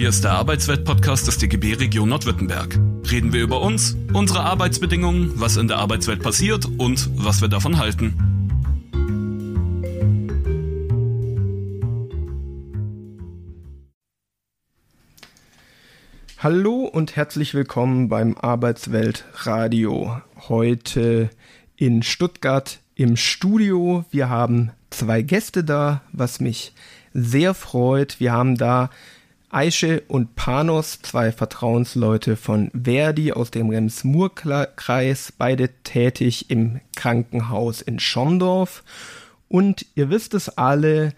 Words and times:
Hier 0.00 0.08
ist 0.08 0.24
der 0.24 0.32
Arbeitswelt-Podcast 0.32 1.26
des 1.26 1.36
DGB 1.36 1.74
Region 1.74 2.08
Nordwürttemberg. 2.08 2.74
Reden 3.10 3.34
wir 3.34 3.42
über 3.42 3.60
uns, 3.60 3.98
unsere 4.14 4.40
Arbeitsbedingungen, 4.40 5.38
was 5.38 5.58
in 5.58 5.68
der 5.68 5.76
Arbeitswelt 5.76 6.22
passiert 6.22 6.64
und 6.78 7.10
was 7.22 7.42
wir 7.42 7.48
davon 7.48 7.76
halten. 7.76 8.14
Hallo 16.38 16.86
und 16.86 17.16
herzlich 17.16 17.52
willkommen 17.52 18.08
beim 18.08 18.38
Arbeitswelt 18.38 19.26
Radio. 19.34 20.22
Heute 20.48 21.28
in 21.76 22.02
Stuttgart 22.02 22.80
im 22.94 23.18
Studio. 23.18 24.06
Wir 24.10 24.30
haben 24.30 24.70
zwei 24.88 25.20
Gäste 25.20 25.62
da, 25.62 26.00
was 26.10 26.40
mich 26.40 26.72
sehr 27.12 27.52
freut. 27.52 28.18
Wir 28.18 28.32
haben 28.32 28.56
da 28.56 28.88
Aische 29.52 30.04
und 30.06 30.36
Panos, 30.36 31.00
zwei 31.02 31.32
Vertrauensleute 31.32 32.36
von 32.36 32.70
Verdi 32.72 33.32
aus 33.32 33.50
dem 33.50 33.68
Rems-Murr-Kreis, 33.68 35.32
beide 35.36 35.70
tätig 35.82 36.50
im 36.50 36.80
Krankenhaus 36.94 37.82
in 37.82 37.98
Schondorf. 37.98 38.84
Und 39.48 39.86
ihr 39.96 40.08
wisst 40.08 40.34
es 40.34 40.56
alle, 40.56 41.14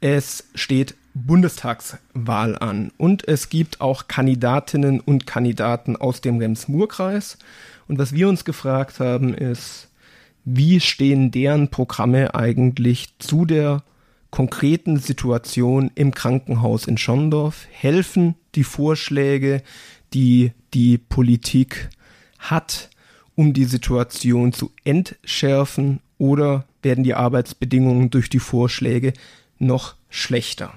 es 0.00 0.44
steht 0.54 0.94
Bundestagswahl 1.14 2.56
an 2.56 2.92
und 2.98 3.26
es 3.26 3.48
gibt 3.48 3.80
auch 3.80 4.06
Kandidatinnen 4.06 5.00
und 5.00 5.26
Kandidaten 5.26 5.96
aus 5.96 6.20
dem 6.20 6.38
Rems-Murr-Kreis. 6.38 7.36
Und 7.88 7.98
was 7.98 8.12
wir 8.12 8.28
uns 8.28 8.44
gefragt 8.44 9.00
haben 9.00 9.34
ist, 9.34 9.88
wie 10.44 10.78
stehen 10.78 11.32
deren 11.32 11.68
Programme 11.68 12.36
eigentlich 12.36 13.08
zu 13.18 13.44
der 13.44 13.82
konkreten 14.30 14.98
Situation 14.98 15.90
im 15.94 16.12
Krankenhaus 16.12 16.86
in 16.86 16.98
Schondorf? 16.98 17.66
Helfen 17.70 18.34
die 18.54 18.64
Vorschläge, 18.64 19.62
die 20.12 20.52
die 20.74 20.98
Politik 20.98 21.88
hat, 22.38 22.90
um 23.34 23.52
die 23.52 23.64
Situation 23.64 24.52
zu 24.52 24.72
entschärfen 24.84 26.00
oder 26.18 26.64
werden 26.82 27.04
die 27.04 27.14
Arbeitsbedingungen 27.14 28.10
durch 28.10 28.30
die 28.30 28.38
Vorschläge 28.38 29.12
noch 29.58 29.94
schlechter? 30.08 30.72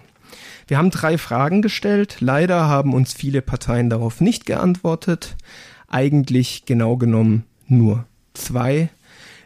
Wir 0.67 0.77
haben 0.77 0.91
drei 0.91 1.17
Fragen 1.17 1.61
gestellt. 1.61 2.17
Leider 2.19 2.67
haben 2.67 2.93
uns 2.93 3.13
viele 3.13 3.41
Parteien 3.41 3.89
darauf 3.89 4.21
nicht 4.21 4.45
geantwortet. 4.45 5.35
Eigentlich 5.87 6.65
genau 6.65 6.97
genommen 6.97 7.43
nur 7.67 8.05
zwei. 8.33 8.89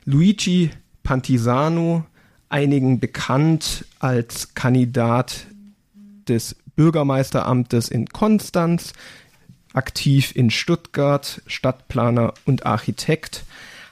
Luigi 0.06 0.72
Pantisano, 1.04 2.06
einigen 2.54 3.00
bekannt 3.00 3.84
als 3.98 4.54
Kandidat 4.54 5.48
des 6.28 6.56
Bürgermeisteramtes 6.76 7.90
in 7.90 8.08
Konstanz, 8.08 8.94
aktiv 9.74 10.36
in 10.36 10.52
Stuttgart, 10.52 11.42
Stadtplaner 11.48 12.36
und 12.46 12.68
Architekt, 12.68 13.44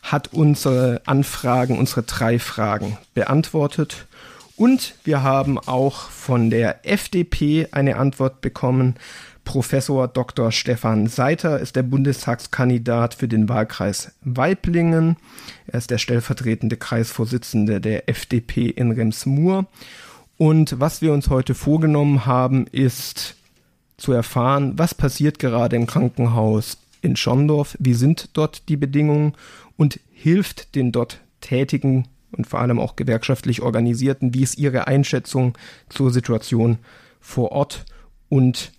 hat 0.04 0.32
unsere 0.32 1.02
Anfragen, 1.06 1.80
unsere 1.80 2.04
drei 2.04 2.38
Fragen 2.38 3.00
beantwortet. 3.16 4.06
Und 4.58 4.94
wir 5.04 5.24
haben 5.24 5.58
auch 5.58 6.10
von 6.12 6.52
der 6.52 6.86
FDP 6.88 7.68
eine 7.72 7.98
Antwort 7.98 8.42
bekommen. 8.42 8.96
Professor 9.52 10.08
Dr. 10.08 10.50
Stefan 10.54 11.08
Seiter 11.08 11.60
ist 11.60 11.76
der 11.76 11.84
Bundestagskandidat 11.84 13.16
für 13.16 13.28
den 13.28 13.50
Wahlkreis 13.50 14.14
Weiblingen. 14.22 15.18
Er 15.68 15.80
ist 15.80 15.92
der 15.92 15.98
stellvertretende 15.98 16.78
Kreisvorsitzende 16.78 17.82
der 17.82 18.08
FDP 18.08 18.68
in 18.68 18.92
Rems-Murr. 18.92 19.66
Und 20.38 20.80
was 20.80 21.02
wir 21.02 21.12
uns 21.12 21.30
heute 21.30 21.54
vorgenommen 21.54 22.26
haben, 22.26 22.66
ist 22.68 23.36
zu 23.98 24.14
erfahren, 24.14 24.72
was 24.78 24.96
passiert 24.96 25.38
gerade 25.38 25.76
im 25.76 25.86
Krankenhaus 25.86 26.78
in 27.02 27.18
Schondorf, 27.18 27.76
wie 27.78 27.94
sind 27.94 28.30
dort 28.32 28.70
die 28.70 28.78
Bedingungen 28.78 29.34
und 29.76 30.00
hilft 30.14 30.76
den 30.76 30.94
dort 30.94 31.20
tätigen 31.42 32.08
und 32.32 32.48
vor 32.48 32.62
allem 32.62 32.80
auch 32.80 32.96
gewerkschaftlich 32.96 33.62
organisierten, 33.62 34.34
wie 34.34 34.44
ist 34.44 34.58
Ihre 34.58 34.88
Einschätzung 34.88 35.58
zur 35.90 36.10
Situation 36.10 36.78
vor 37.20 37.52
Ort 37.52 37.84
und 38.30 38.72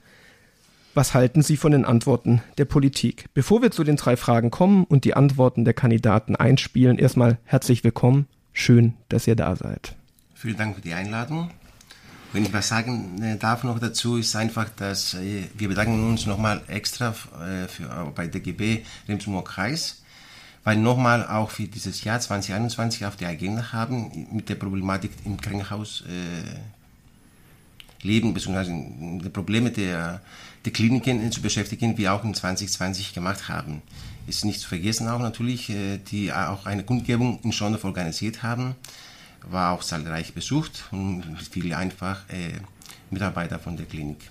was 0.95 1.15
halten 1.15 1.43
Sie 1.43 1.57
von 1.57 1.73
den 1.73 1.85
Antworten 1.85 2.43
der 2.59 2.65
Politik? 2.65 3.27
Bevor 3.35 3.63
wir 3.63 3.71
zu 3.71 3.85
den 3.85 3.97
drei 3.97 4.17
Fragen 4.17 4.51
kommen 4.51 4.85
und 4.85 5.05
die 5.05 5.15
Antworten 5.15 5.65
der 5.65 5.75
Kandidaten 5.75 6.37
einspielen, 6.37 6.99
erstmal 6.99 7.39
herzlich 7.45 7.83
willkommen. 7.85 8.27
Schön, 8.53 8.95
dass 9.09 9.27
ihr 9.27 9.37
da 9.37 9.57
seid. 9.57 9.97
Vielen 10.35 10.57
Dank 10.57 10.77
für 10.77 10.83
die 10.83 10.93
Einladung. 10.93 11.51
Wenn 12.33 12.45
ich 12.45 12.53
was 12.53 12.69
sagen 12.69 13.23
äh, 13.23 13.37
darf 13.37 13.63
noch 13.65 13.79
dazu, 13.79 14.17
ist 14.17 14.37
einfach, 14.37 14.69
dass 14.71 15.15
äh, 15.15 15.45
wir 15.55 15.69
bedanken 15.69 16.09
uns 16.09 16.27
nochmal 16.27 16.63
extra 16.69 17.11
äh, 17.11 17.69
für, 17.69 18.13
bei 18.15 18.27
DGB 18.27 18.83
Remsmoor 19.09 19.45
Kreis 19.45 19.99
weil 20.65 20.77
nochmal 20.77 21.27
auch 21.27 21.51
für 21.51 21.65
dieses 21.65 22.05
Jahr 22.05 22.21
2021 22.21 23.05
auf 23.05 23.17
die 23.17 23.27
Agenda 23.27 23.73
haben, 23.73 24.29
mit 24.31 24.49
der 24.49 24.55
Problematik 24.55 25.11
im 25.25 25.41
Krankenhaus 25.41 26.05
leben, 28.03 28.35
beziehungsweise 28.35 28.73
die 28.73 29.29
Probleme 29.29 29.71
der, 29.71 30.21
der 30.65 30.73
Kliniken 30.73 31.31
zu 31.33 31.43
beschäftigen, 31.43 31.97
wie 31.99 32.09
auch 32.09 32.25
in 32.25 32.35
2020 32.35 33.15
gemacht 33.15 33.49
haben. 33.49 33.83
Ist 34.27 34.45
nicht 34.45 34.61
zu 34.61 34.69
vergessen 34.69 35.09
auch 35.09 35.19
natürlich, 35.19 35.71
äh, 35.71 35.99
die 35.99 36.33
auch 36.33 36.67
eine 36.67 36.85
Kundgebung 36.85 37.41
in 37.43 37.53
Schondorf 37.53 37.85
organisiert 37.85 38.43
haben, 38.43 38.77
war 39.51 39.73
auch 39.73 39.83
zahlreich 39.83 40.35
besucht 40.35 40.85
und 40.93 41.25
viele 41.51 41.77
einfach 41.77 42.29
äh, 42.29 42.61
Mitarbeiter 43.11 43.59
von 43.59 43.77
der 43.77 43.87
Klinik. 43.87 44.31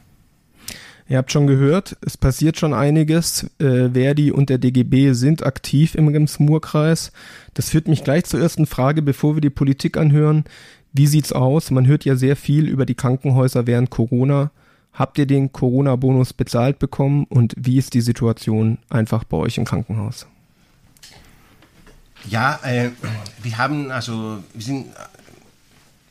Ihr 1.10 1.18
habt 1.18 1.31
schon 1.34 1.46
gehört, 1.46 1.98
es 2.06 2.16
passiert 2.16 2.58
schon 2.58 2.74
einiges. 2.74 3.46
Äh, 3.60 3.90
Verdi 3.90 4.31
und 4.31 4.50
der 4.50 4.60
DGB 4.60 5.12
sind 5.12 5.46
aktiv 5.46 5.96
im 5.96 6.08
Rems-Murr-Kreis. 6.08 7.12
Das 7.54 7.70
führt 7.70 7.90
mich 7.90 8.06
gleich 8.06 8.24
zur 8.24 8.40
ersten 8.40 8.66
Frage, 8.66 9.02
bevor 9.02 9.36
wir 9.36 9.42
die 9.42 9.50
Politik 9.50 9.98
anhören. 9.98 10.46
Wie 10.94 11.07
sieht's 11.07 11.31
aus? 11.31 11.72
Man 11.72 11.88
hört 11.88 12.06
ja 12.06 12.16
sehr 12.16 12.35
viel 12.35 12.68
über 12.68 12.85
die 12.85 12.96
Krankenhäuser 12.96 13.68
während 13.68 13.90
Corona. 13.90 14.52
Habt 14.94 15.18
ihr 15.18 15.25
den 15.25 15.53
Corona-Bonus 15.53 16.34
bezahlt 16.34 16.79
bekommen 16.79 17.25
und 17.29 17.53
wie 17.57 17.78
ist 17.78 17.94
die 17.94 18.02
Situation 18.02 18.78
einfach 18.90 19.24
bei 19.24 19.38
euch 19.38 19.57
im 19.57 19.63
Krankenhaus? 19.63 20.28
Ja, 22.30 22.59
äh, 22.63 22.90
wir 23.41 23.57
haben 23.57 23.90
also 23.90 24.44
wir 24.53 24.62
sind 24.62 24.88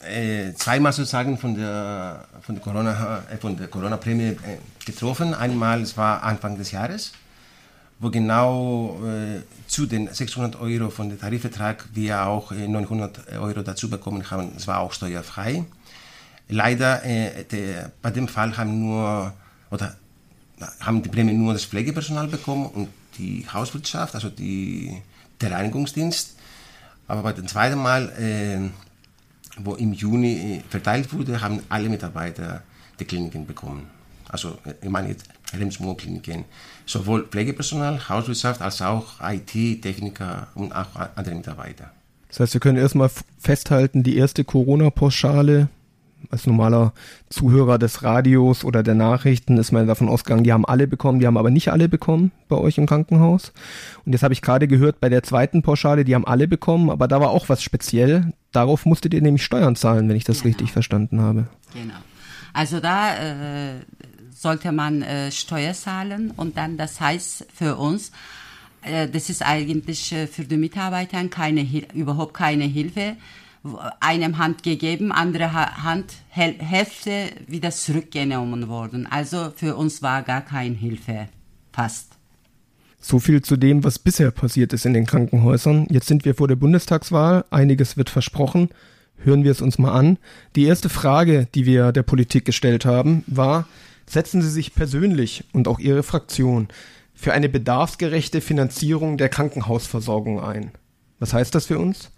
äh, 0.01 0.55
zweimal 0.55 0.93
sozusagen 0.93 1.37
von 1.39 1.55
der 1.55 2.25
von 2.41 2.55
der 2.55 2.65
Corona 2.65 3.23
äh, 3.31 3.37
von 3.37 3.57
der 3.57 3.69
Corona 3.69 3.97
Prämie 3.97 4.31
äh, 4.31 4.37
getroffen. 4.85 5.35
Einmal 5.35 5.83
es 5.83 5.97
war 5.97 6.23
Anfang 6.23 6.57
des 6.57 6.71
Jahres, 6.73 7.13
wo 8.01 8.11
genau 8.11 8.99
äh, 9.07 9.43
zu 9.69 9.87
den 9.87 10.13
600 10.13 10.61
Euro 10.61 10.91
von 10.91 11.09
dem 11.09 11.21
Tarifvertrag 11.21 11.89
wir 11.93 12.27
auch 12.27 12.51
900 12.51 13.29
äh, 13.33 13.37
Euro 13.37 13.63
dazu 13.63 13.89
bekommen 13.89 14.31
haben. 14.31 14.53
Es 14.57 14.67
war 14.67 14.81
auch 14.81 14.93
steuerfrei. 14.93 15.65
Leider 16.49 17.05
äh, 17.05 17.45
der, 17.45 17.93
bei 18.03 18.11
dem 18.11 18.27
Fall 18.27 18.57
haben 18.57 18.81
nur 18.81 19.33
oder 19.71 19.97
haben 20.81 21.03
die 21.03 21.09
Prämie 21.09 21.33
nur 21.33 21.53
das 21.53 21.65
Pflegepersonal 21.65 22.27
bekommen 22.27 22.67
und 22.67 22.89
die 23.19 23.47
Hauswirtschaft, 23.53 24.15
also 24.15 24.29
die, 24.29 25.01
der 25.41 25.53
Reinigungsdienst. 25.53 26.37
Aber 27.07 27.23
bei 27.23 27.33
dem 27.33 27.47
zweiten 27.47 27.79
Mal 27.79 28.73
wo 29.65 29.75
im 29.75 29.93
Juni 29.93 30.57
äh, 30.57 30.61
verteilt 30.69 31.13
wurde, 31.13 31.41
haben 31.41 31.61
alle 31.69 31.89
Mitarbeiter 31.89 32.63
die 32.99 33.05
Kliniken 33.05 33.47
bekommen. 33.47 33.89
Also 34.31 34.59
ich 34.81 34.89
meine 34.89 35.09
jetzt 35.09 35.29
Kliniken. 35.99 36.45
Sowohl 36.87 37.27
Pflegepersonal, 37.27 38.09
Hauswirtschaft 38.09 38.63
als 38.63 38.83
auch 38.83 39.21
IT, 39.23 39.83
Techniker 39.83 40.49
und 40.55 40.73
auch 40.75 40.87
andere 41.17 41.35
Mitarbeiter. 41.35 41.91
Das 42.29 42.41
heißt, 42.41 42.55
wir 42.55 42.61
können 42.61 42.79
erstmal 42.79 43.11
festhalten, 43.39 44.03
die 44.03 44.17
erste 44.17 44.45
Corona-Pauschale 44.45 45.69
als 46.31 46.47
normaler 46.47 46.93
Zuhörer 47.29 47.79
des 47.79 48.03
Radios 48.03 48.65
oder 48.65 48.83
der 48.83 48.95
Nachrichten 48.95 49.57
ist 49.57 49.73
man 49.73 49.87
davon 49.87 50.09
ausgegangen, 50.09 50.45
die 50.45 50.53
haben 50.53 50.67
alle 50.67 50.87
bekommen, 50.87 51.19
die 51.19 51.27
haben 51.27 51.39
aber 51.39 51.51
nicht 51.51 51.71
alle 51.73 51.89
bekommen 51.89 52.31
bei 52.49 52.57
euch 52.57 52.79
im 52.79 52.87
Krankenhaus. 52.87 53.53
Und 54.05 54.13
jetzt 54.13 54.23
habe 54.23 54.35
ich 54.35 54.43
gerade 54.43 54.69
gehört, 54.69 55.01
bei 55.01 55.09
der 55.09 55.23
zweiten 55.23 55.63
Pauschale, 55.63 56.05
die 56.05 56.15
haben 56.15 56.27
alle 56.27 56.47
bekommen, 56.47 56.91
aber 56.91 57.09
da 57.09 57.21
war 57.21 57.31
auch 57.31 57.49
was 57.49 57.63
speziell. 57.63 58.33
Darauf 58.53 58.85
musstet 58.85 59.15
ihr 59.15 59.23
nämlich 59.23 59.45
Steuern 59.45 59.77
zahlen, 59.77 60.09
wenn 60.09 60.17
ich 60.17 60.25
das 60.25 60.43
genau. 60.43 60.49
richtig 60.49 60.73
verstanden 60.73 61.21
habe. 61.21 61.47
Genau. 61.73 61.95
Also 62.53 62.81
da 62.81 63.15
äh, 63.15 63.75
sollte 64.41 64.73
man 64.73 65.03
äh, 65.03 65.31
Steuer 65.31 65.75
zahlen 65.75 66.31
und 66.35 66.57
dann, 66.57 66.79
das 66.79 66.99
heißt 66.99 67.47
für 67.53 67.77
uns, 67.77 68.11
äh, 68.83 69.07
das 69.07 69.29
ist 69.29 69.43
eigentlich 69.45 70.13
äh, 70.13 70.27
für 70.27 70.45
die 70.45 70.57
Mitarbeiter 70.57 71.23
keine, 71.29 71.67
überhaupt 71.93 72.33
keine 72.35 72.65
Hilfe 72.65 73.17
einem 74.01 74.39
Hand 74.39 74.63
gegeben, 74.63 75.13
andere 75.13 75.53
Hand 75.53 76.15
Hälfte 76.31 77.29
wieder 77.47 77.71
zurückgenommen 77.71 78.69
worden. 78.69 79.07
Also 79.07 79.53
für 79.55 79.77
uns 79.77 80.01
war 80.01 80.23
gar 80.23 80.41
keine 80.41 80.75
Hilfe, 80.75 81.29
fast. 81.71 82.17
So 83.01 83.19
viel 83.19 83.43
zu 83.43 83.59
dem, 83.59 83.85
was 83.85 83.99
bisher 83.99 84.31
passiert 84.31 84.73
ist 84.73 84.87
in 84.87 84.95
den 84.95 85.05
Krankenhäusern. 85.05 85.87
Jetzt 85.91 86.07
sind 86.07 86.25
wir 86.25 86.35
vor 86.35 86.49
der 86.49 86.57
Bundestagswahl, 86.57 87.45
einiges 87.51 87.99
wird 87.99 88.09
versprochen. 88.09 88.71
Hören 89.23 89.45
wir 89.45 89.51
es 89.51 89.61
uns 89.61 89.79
mal 89.79 89.93
an. 89.93 90.17
Die 90.57 90.65
erste 90.65 90.89
Frage, 90.89 91.47
die 91.55 91.67
wir 91.67 91.93
der 91.93 92.03
Politik 92.03 92.47
gestellt 92.47 92.87
haben, 92.87 93.25
war, 93.27 93.69
setzen 94.11 94.43
Sie 94.43 94.51
sich 94.51 94.75
persönlich 94.75 95.45
und 95.53 95.69
auch 95.69 95.79
Ihre 95.79 96.03
Fraktion 96.03 96.69
für 97.15 97.33
eine 97.33 97.49
bedarfsgerechte 97.49 98.41
Finanzierung 98.41 99.19
der 99.19 99.29
Krankenhausversorgung 99.29 100.41
ein. 100.41 100.73
Was 101.19 101.33
heißt 101.33 101.55
das 101.55 101.67
für 101.67 101.79
uns? 101.79 102.11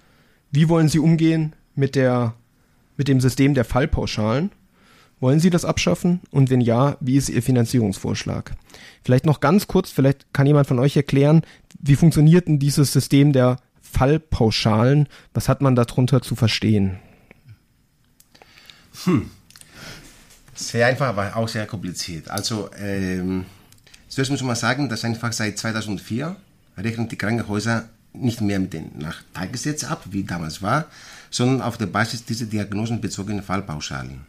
Wie 0.51 0.69
wollen 0.69 0.89
Sie 0.89 1.01
umgehen 1.01 1.55
mit 1.75 1.95
der, 1.95 2.35
mit 2.97 3.09
dem 3.09 3.21
System 3.21 3.55
der 3.55 3.65
Fallpauschalen? 3.65 4.53
Wollen 5.21 5.41
Sie 5.41 5.51
das 5.51 5.65
abschaffen? 5.65 6.21
Und 6.31 6.51
wenn 6.51 6.61
ja, 6.61 6.97
wie 7.01 7.17
ist 7.17 7.29
Ihr 7.29 7.43
Finanzierungsvorschlag? 7.43 8.55
Vielleicht 9.05 9.27
noch 9.27 9.41
ganz 9.41 9.67
kurz, 9.67 9.91
vielleicht 9.91 10.33
kann 10.33 10.47
jemand 10.47 10.67
von 10.67 10.79
euch 10.79 10.97
erklären, 10.97 11.43
wie 11.81 11.97
funktioniert 11.97 12.49
denn 12.49 12.59
dieses 12.59 12.93
System 12.93 13.33
der 13.33 13.59
Fallpauschalen? 13.81 15.09
Was 15.35 15.49
hat 15.49 15.61
man 15.61 15.75
darunter 15.75 16.23
zu 16.23 16.35
verstehen? 16.37 16.99
Hm. 19.05 19.31
Sehr 20.63 20.87
einfach, 20.87 21.09
aber 21.09 21.37
auch 21.37 21.49
sehr 21.49 21.67
kompliziert. 21.67 22.31
Also, 22.31 22.71
ähm, 22.79 23.45
zuerst 24.09 24.31
muss 24.31 24.43
man 24.43 24.57
sagen, 24.57 24.89
dass 24.89 25.05
einfach 25.05 25.33
seit 25.33 25.59
2004 25.59 26.37
rechnen 26.77 27.09
die 27.09 27.17
Krankenhäuser 27.17 27.89
nicht 28.13 28.41
mehr 28.41 28.61
mit 28.61 28.73
den 28.73 28.91
nach 28.99 29.23
ab, 29.35 30.05
wie 30.11 30.25
damals 30.25 30.63
war, 30.63 30.87
sondern 31.31 31.63
auf 31.63 31.79
der 31.79 31.87
Basis 31.87 32.25
dieser 32.25 32.47
diagnosenbezogenen 32.47 33.43
Fallpauschalen. 33.43 34.21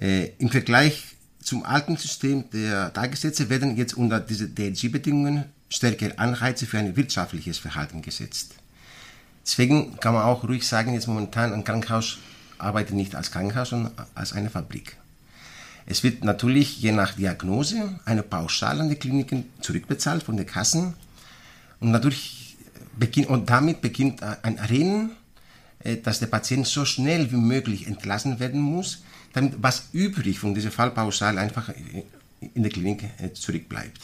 Äh, 0.00 0.30
Im 0.38 0.48
Vergleich 0.48 1.04
zum 1.40 1.64
alten 1.64 1.96
System 1.96 2.44
der 2.50 2.92
Tagessätze 2.92 3.50
werden 3.50 3.76
jetzt 3.76 3.94
unter 3.94 4.20
diese 4.20 4.48
DRG-Bedingungen 4.48 5.44
stärkere 5.68 6.18
Anreize 6.18 6.66
für 6.66 6.78
ein 6.78 6.96
wirtschaftliches 6.96 7.58
Verhalten 7.58 8.00
gesetzt. 8.00 8.54
Deswegen 9.44 9.96
kann 9.98 10.14
man 10.14 10.22
auch 10.22 10.44
ruhig 10.44 10.66
sagen, 10.66 10.94
jetzt 10.94 11.06
momentan 11.06 11.52
ein 11.52 11.64
Krankenhaus 11.64 12.18
arbeitet 12.58 12.94
nicht 12.94 13.14
als 13.14 13.30
Krankenhaus, 13.30 13.70
sondern 13.70 13.92
als 14.14 14.32
eine 14.32 14.48
Fabrik. 14.48 14.96
Es 15.86 16.02
wird 16.02 16.24
natürlich 16.24 16.80
je 16.80 16.92
nach 16.92 17.14
Diagnose 17.14 18.00
eine 18.04 18.22
Pauschale 18.22 18.80
an 18.80 18.88
die 18.88 18.96
Kliniken 18.96 19.44
zurückbezahlt 19.60 20.22
von 20.22 20.36
den 20.36 20.46
Kassen. 20.46 20.94
Und, 21.80 21.90
natürlich 21.90 22.56
beginnt, 22.98 23.28
und 23.28 23.50
damit 23.50 23.80
beginnt 23.80 24.22
ein 24.22 24.58
Rennen, 24.58 25.10
äh, 25.80 25.96
dass 25.98 26.20
der 26.20 26.26
Patient 26.26 26.66
so 26.66 26.84
schnell 26.84 27.30
wie 27.30 27.36
möglich 27.36 27.86
entlassen 27.86 28.40
werden 28.40 28.60
muss, 28.60 29.02
damit 29.34 29.54
was 29.58 29.88
übrig 29.92 30.38
von 30.38 30.54
dieser 30.54 30.70
Fallpauschale 30.70 31.40
einfach 31.40 31.70
in 32.54 32.62
der 32.62 32.72
Klinik 32.72 33.04
äh, 33.18 33.32
zurückbleibt. 33.32 34.00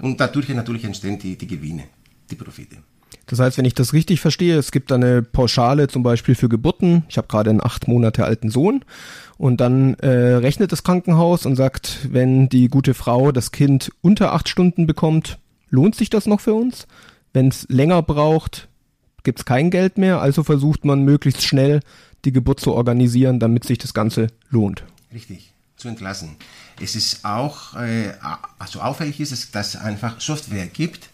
Und 0.00 0.18
dadurch 0.20 0.48
natürlich 0.48 0.84
entstehen 0.84 1.18
die, 1.18 1.36
die 1.36 1.46
Gewinne, 1.46 1.84
die 2.30 2.34
Profite. 2.34 2.78
Das 3.26 3.38
heißt, 3.38 3.58
wenn 3.58 3.64
ich 3.64 3.74
das 3.74 3.92
richtig 3.92 4.20
verstehe, 4.20 4.58
es 4.58 4.72
gibt 4.72 4.90
eine 4.90 5.22
Pauschale 5.22 5.86
zum 5.86 6.02
Beispiel 6.02 6.34
für 6.34 6.48
Geburten. 6.48 7.04
Ich 7.08 7.16
habe 7.16 7.28
gerade 7.28 7.50
einen 7.50 7.64
acht 7.64 7.86
Monate 7.86 8.24
alten 8.24 8.50
Sohn 8.50 8.84
und 9.40 9.62
dann 9.62 9.94
äh, 9.94 10.34
rechnet 10.34 10.70
das 10.70 10.82
Krankenhaus 10.82 11.46
und 11.46 11.56
sagt, 11.56 12.12
wenn 12.12 12.50
die 12.50 12.68
gute 12.68 12.92
Frau 12.92 13.32
das 13.32 13.52
Kind 13.52 13.90
unter 14.02 14.34
acht 14.34 14.50
Stunden 14.50 14.86
bekommt, 14.86 15.38
lohnt 15.70 15.94
sich 15.94 16.10
das 16.10 16.26
noch 16.26 16.40
für 16.40 16.52
uns? 16.52 16.86
Wenn 17.32 17.48
es 17.48 17.66
länger 17.70 18.02
braucht, 18.02 18.68
gibt 19.22 19.38
es 19.38 19.46
kein 19.46 19.70
Geld 19.70 19.96
mehr. 19.96 20.20
Also 20.20 20.44
versucht 20.44 20.84
man 20.84 21.04
möglichst 21.04 21.42
schnell 21.42 21.80
die 22.26 22.32
Geburt 22.32 22.60
zu 22.60 22.74
organisieren, 22.74 23.40
damit 23.40 23.64
sich 23.64 23.78
das 23.78 23.94
Ganze 23.94 24.26
lohnt. 24.50 24.84
Richtig, 25.10 25.54
zu 25.76 25.88
entlassen. 25.88 26.36
Es 26.78 26.94
ist 26.94 27.24
auch, 27.24 27.74
äh, 27.76 28.12
also 28.58 28.80
auffällig 28.80 29.20
ist 29.20 29.32
es, 29.32 29.50
dass 29.50 29.74
es 29.74 29.80
einfach 29.80 30.20
Software 30.20 30.66
gibt, 30.66 31.08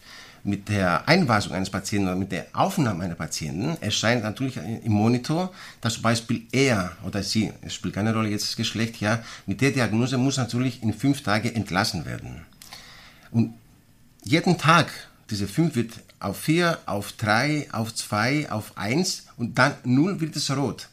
mit 0.47 0.69
der 0.69 1.07
Einweisung 1.07 1.53
eines 1.53 1.69
Patienten 1.69 2.07
oder 2.07 2.15
mit 2.15 2.31
der 2.31 2.47
Aufnahme 2.53 3.03
einer 3.03 3.15
Patienten 3.15 3.75
erscheint 3.81 4.23
natürlich 4.23 4.55
im 4.57 4.93
Monitor, 4.93 5.51
dass 5.81 5.95
zum 5.95 6.03
Beispiel 6.03 6.47
er 6.53 6.93
oder 7.05 7.21
sie, 7.21 7.51
es 7.61 7.73
spielt 7.73 7.95
keine 7.95 8.13
Rolle 8.13 8.29
jetzt 8.29 8.47
das 8.47 8.55
Geschlecht, 8.55 9.01
ja, 9.01 9.21
mit 9.45 9.59
der 9.59 9.71
Diagnose 9.71 10.17
muss 10.17 10.37
natürlich 10.37 10.81
in 10.81 10.93
fünf 10.93 11.21
Tagen 11.21 11.53
entlassen 11.53 12.05
werden. 12.05 12.45
Und 13.31 13.55
jeden 14.23 14.57
Tag, 14.57 14.87
diese 15.29 15.47
fünf 15.47 15.75
wird 15.75 15.91
auf 16.19 16.39
vier, 16.39 16.79
auf 16.85 17.11
drei, 17.11 17.67
auf 17.73 17.93
zwei, 17.93 18.49
auf 18.49 18.77
eins 18.77 19.25
und 19.35 19.59
dann 19.59 19.73
null 19.83 20.21
wird 20.21 20.37
es 20.37 20.49
rot. 20.55 20.87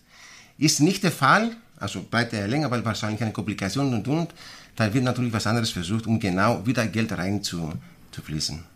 Ist 0.59 0.81
nicht 0.81 1.05
der 1.05 1.12
Fall, 1.12 1.57
also 1.79 2.03
bleibt 2.03 2.33
er 2.33 2.49
länger, 2.49 2.73
weil 2.73 2.85
wahrscheinlich 2.85 3.23
eine 3.23 3.33
Komplikation 3.33 3.95
und 3.95 4.09
und, 4.09 4.35
dann 4.75 4.93
wird 4.93 5.05
natürlich 5.05 5.33
was 5.33 5.47
anderes 5.47 5.71
versucht, 5.71 6.09
um 6.09 6.19
genau 6.19 6.67
wieder 6.67 6.85
Geld 6.89 7.12
rein 7.12 7.41
zu, 7.41 7.73
zu 8.11 8.21
fließen. 8.21 8.74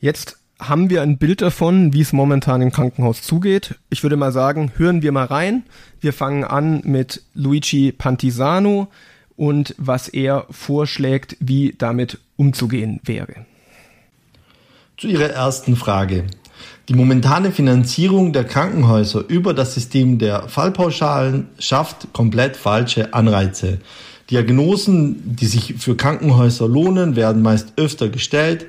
Jetzt 0.00 0.38
haben 0.60 0.90
wir 0.90 1.02
ein 1.02 1.18
Bild 1.18 1.42
davon, 1.42 1.92
wie 1.92 2.00
es 2.00 2.12
momentan 2.12 2.62
im 2.62 2.70
Krankenhaus 2.70 3.22
zugeht. 3.22 3.76
Ich 3.90 4.02
würde 4.02 4.16
mal 4.16 4.32
sagen, 4.32 4.72
hören 4.76 5.02
wir 5.02 5.12
mal 5.12 5.26
rein. 5.26 5.64
Wir 6.00 6.12
fangen 6.12 6.44
an 6.44 6.80
mit 6.84 7.22
Luigi 7.34 7.92
Pantisano 7.92 8.88
und 9.36 9.74
was 9.78 10.08
er 10.08 10.46
vorschlägt, 10.50 11.36
wie 11.40 11.74
damit 11.76 12.18
umzugehen 12.36 13.00
wäre. 13.04 13.46
Zu 14.96 15.08
Ihrer 15.08 15.30
ersten 15.30 15.76
Frage. 15.76 16.24
Die 16.88 16.94
momentane 16.94 17.50
Finanzierung 17.50 18.32
der 18.32 18.44
Krankenhäuser 18.44 19.24
über 19.28 19.54
das 19.54 19.74
System 19.74 20.18
der 20.18 20.48
Fallpauschalen 20.48 21.48
schafft 21.58 22.12
komplett 22.12 22.56
falsche 22.56 23.14
Anreize. 23.14 23.78
Diagnosen, 24.30 25.36
die 25.36 25.46
sich 25.46 25.74
für 25.78 25.96
Krankenhäuser 25.96 26.68
lohnen, 26.68 27.16
werden 27.16 27.42
meist 27.42 27.72
öfter 27.76 28.08
gestellt. 28.08 28.66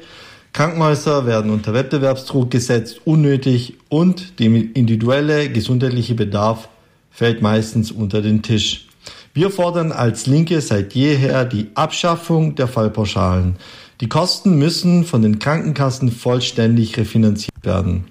Krankenhäuser 0.56 1.26
werden 1.26 1.52
unter 1.52 1.74
Wettbewerbsdruck 1.74 2.50
gesetzt, 2.50 3.02
unnötig 3.04 3.78
und 3.90 4.40
der 4.40 4.48
individuelle 4.48 5.50
gesundheitliche 5.50 6.16
Bedarf 6.16 6.70
fällt 7.12 7.42
meistens 7.42 7.92
unter 7.92 8.22
den 8.22 8.42
Tisch. 8.42 8.88
Wir 9.34 9.50
fordern 9.50 9.92
als 9.92 10.28
Linke 10.28 10.62
seit 10.62 10.94
jeher 10.94 11.44
die 11.44 11.72
Abschaffung 11.74 12.56
der 12.56 12.70
Fallpauschalen. 12.70 13.58
Die 14.00 14.08
Kosten 14.08 14.58
müssen 14.58 15.04
von 15.04 15.22
den 15.22 15.40
Krankenkassen 15.40 16.10
vollständig 16.10 16.96
refinanziert 16.96 17.66
werden. 17.66 18.06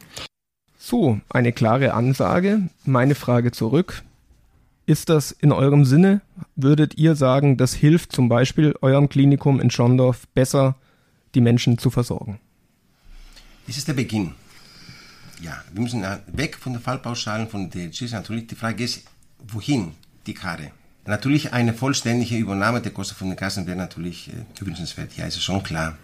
So, 0.76 1.20
eine 1.30 1.50
klare 1.50 1.94
Ansage. 1.94 2.68
Meine 2.84 3.14
Frage 3.14 3.52
zurück. 3.52 4.02
Ist 4.84 5.08
das 5.08 5.32
in 5.32 5.50
eurem 5.50 5.86
Sinne? 5.86 6.20
Würdet 6.56 6.98
ihr 6.98 7.14
sagen, 7.14 7.56
das 7.56 7.72
hilft 7.72 8.12
zum 8.12 8.28
Beispiel 8.28 8.74
eurem 8.82 9.08
Klinikum 9.08 9.60
in 9.60 9.70
Schondorf 9.70 10.28
besser 10.34 10.74
die 11.34 11.40
Menschen 11.40 11.78
zu 11.78 11.90
versorgen. 11.90 12.40
Das 13.66 13.76
ist 13.76 13.88
der 13.88 13.94
Beginn. 13.94 14.32
Ja, 15.40 15.62
wir 15.72 15.82
müssen 15.82 16.04
weg 16.28 16.56
von 16.56 16.72
den 16.72 16.82
Fallpauschalen, 16.82 17.48
von 17.48 17.70
den 17.70 17.90
DRGs. 17.90 18.12
Natürlich, 18.12 18.46
die 18.46 18.54
Frage 18.54 18.84
ist, 18.84 19.02
wohin 19.38 19.92
die 20.26 20.34
Karre? 20.34 20.70
Natürlich 21.06 21.52
eine 21.52 21.74
vollständige 21.74 22.36
Übernahme 22.36 22.80
der 22.80 22.92
Kosten 22.92 23.14
von 23.14 23.28
den 23.28 23.36
Kassen 23.36 23.66
wäre 23.66 23.76
natürlich 23.76 24.30
äh, 24.30 24.66
wünschenswert. 24.66 25.16
Ja, 25.16 25.26
ist 25.26 25.42
schon 25.42 25.62
klar. 25.62 25.98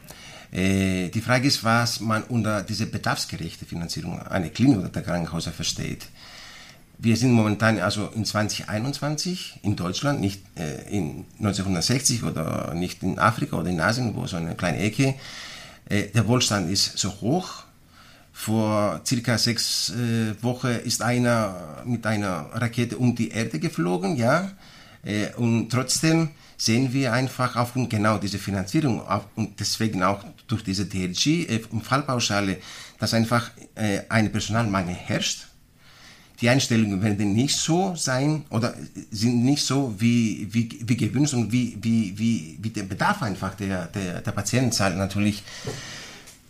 Äh, 0.52 1.08
die 1.08 1.20
Frage 1.22 1.48
ist, 1.48 1.64
was 1.64 2.00
man 2.00 2.22
unter 2.24 2.62
diese 2.62 2.86
bedarfsgerechte 2.86 3.64
Finanzierung 3.64 4.20
einer 4.20 4.50
Klinik 4.50 4.78
oder 4.78 4.88
der 4.88 5.02
Krankenhäuser 5.02 5.52
versteht. 5.52 6.06
Wir 7.02 7.16
sind 7.16 7.32
momentan 7.32 7.80
also 7.80 8.10
in 8.14 8.26
2021 8.26 9.60
in 9.62 9.74
Deutschland, 9.74 10.20
nicht 10.20 10.42
äh, 10.58 10.82
in 10.94 11.24
1960 11.38 12.24
oder 12.24 12.74
nicht 12.74 13.02
in 13.02 13.18
Afrika 13.18 13.56
oder 13.56 13.70
in 13.70 13.80
Asien, 13.80 14.14
wo 14.14 14.26
so 14.26 14.36
eine 14.36 14.54
kleine 14.54 14.80
Ecke. 14.80 15.14
Äh, 15.88 16.08
der 16.08 16.28
Wohlstand 16.28 16.70
ist 16.70 16.98
so 16.98 17.10
hoch. 17.22 17.64
Vor 18.34 19.00
circa 19.06 19.38
sechs 19.38 19.90
äh, 19.90 20.42
Wochen 20.42 20.68
ist 20.68 21.00
einer 21.00 21.82
mit 21.86 22.04
einer 22.06 22.50
Rakete 22.52 22.98
um 22.98 23.14
die 23.14 23.30
Erde 23.30 23.58
geflogen, 23.58 24.16
ja. 24.16 24.50
Äh, 25.02 25.32
und 25.36 25.70
trotzdem 25.70 26.28
sehen 26.58 26.92
wir 26.92 27.14
einfach 27.14 27.56
aufgrund 27.56 27.88
genau 27.88 28.18
dieser 28.18 28.38
Finanzierung 28.38 29.00
auf, 29.08 29.26
und 29.36 29.58
deswegen 29.58 30.02
auch 30.02 30.22
durch 30.48 30.64
diese 30.64 30.84
DRG 30.84 31.48
äh, 31.48 31.60
dass 32.98 33.14
einfach 33.14 33.50
äh, 33.74 34.00
ein 34.10 34.30
Personalmangel 34.30 34.94
herrscht 34.94 35.49
die 36.40 36.48
Einstellungen 36.48 37.02
werden 37.02 37.32
nicht 37.34 37.56
so 37.56 37.94
sein 37.96 38.44
oder 38.50 38.74
sind 39.10 39.44
nicht 39.44 39.64
so 39.64 39.94
wie, 39.98 40.48
wie, 40.50 40.80
wie 40.84 40.96
gewünscht 40.96 41.34
und 41.34 41.52
wie, 41.52 41.76
wie, 41.82 42.18
wie, 42.18 42.58
wie 42.60 42.70
der 42.70 42.84
Bedarf 42.84 43.22
einfach 43.22 43.54
der, 43.54 43.86
der, 43.86 44.20
der 44.22 44.32
Patientenzahl 44.32 44.96
natürlich 44.96 45.42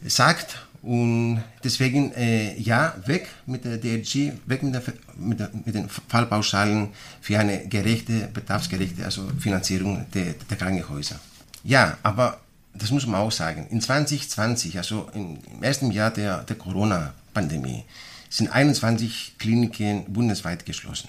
sagt. 0.07 0.67
Und 0.83 1.43
deswegen, 1.63 2.13
äh, 2.15 2.59
ja, 2.59 2.95
weg 3.05 3.29
mit 3.47 3.65
der 3.65 3.77
DRG, 3.77 4.33
weg 4.47 4.63
mit, 4.63 4.75
der, 4.75 4.83
mit, 5.17 5.41
der, 5.41 5.51
mit 5.53 5.75
den 5.75 5.89
Fallpauschalen 5.89 6.89
für 7.21 7.39
eine 7.39 7.67
gerechte, 7.67 8.29
bedarfsgerechte 8.33 9.05
also 9.05 9.29
Finanzierung 9.39 10.07
der, 10.15 10.35
der 10.49 10.57
Krankenhäuser. 10.57 11.21
Ja, 11.65 11.99
aber 12.03 12.41
das 12.73 12.91
muss 12.91 13.07
man 13.07 13.21
auch 13.21 13.33
sagen. 13.33 13.67
In 13.71 13.81
2020, 13.81 14.79
also 14.79 15.11
im 15.13 15.39
ersten 15.61 15.91
Jahr 15.91 16.11
der, 16.11 16.45
der 16.45 16.57
Corona-Pandemie, 16.57 17.85
sind 18.31 18.49
21 18.49 19.35
Kliniken 19.39 20.05
bundesweit 20.07 20.65
geschlossen. 20.65 21.09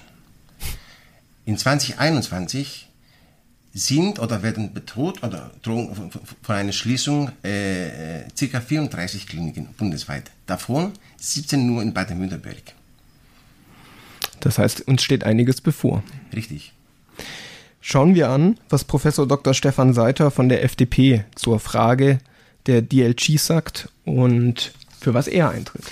In 1.46 1.58
2021 1.58 2.90
sind 3.74 4.20
oder 4.20 4.44
werden 4.44 4.74
bedroht 4.74 5.24
oder 5.24 5.52
drohen 5.62 6.12
von 6.42 6.56
einer 6.56 6.74
Schließung 6.74 7.32
äh, 7.44 8.24
ca. 8.38 8.60
34 8.60 9.28
Kliniken 9.28 9.68
bundesweit. 9.78 10.30
Davon 10.46 10.92
17 11.18 11.66
nur 11.66 11.82
in 11.82 11.94
Baden-Württemberg. 11.94 12.74
Das 14.42 14.58
heißt, 14.58 14.88
uns 14.88 15.04
steht 15.04 15.24
einiges 15.24 15.62
bevor. 15.62 16.04
Richtig. 16.36 16.74
Schauen 17.80 18.16
wir 18.16 18.30
an, 18.30 18.60
was 18.70 18.84
Professor 18.84 19.28
Dr. 19.28 19.54
Stefan 19.54 19.94
Seiter 19.94 20.32
von 20.32 20.50
der 20.50 20.64
FDP 20.64 21.24
zur 21.36 21.60
Frage 21.60 22.20
der 22.66 22.82
DLG 22.82 23.38
sagt 23.38 23.90
und 24.06 24.74
für 25.00 25.14
was 25.14 25.28
er 25.28 25.50
eintritt. 25.50 25.86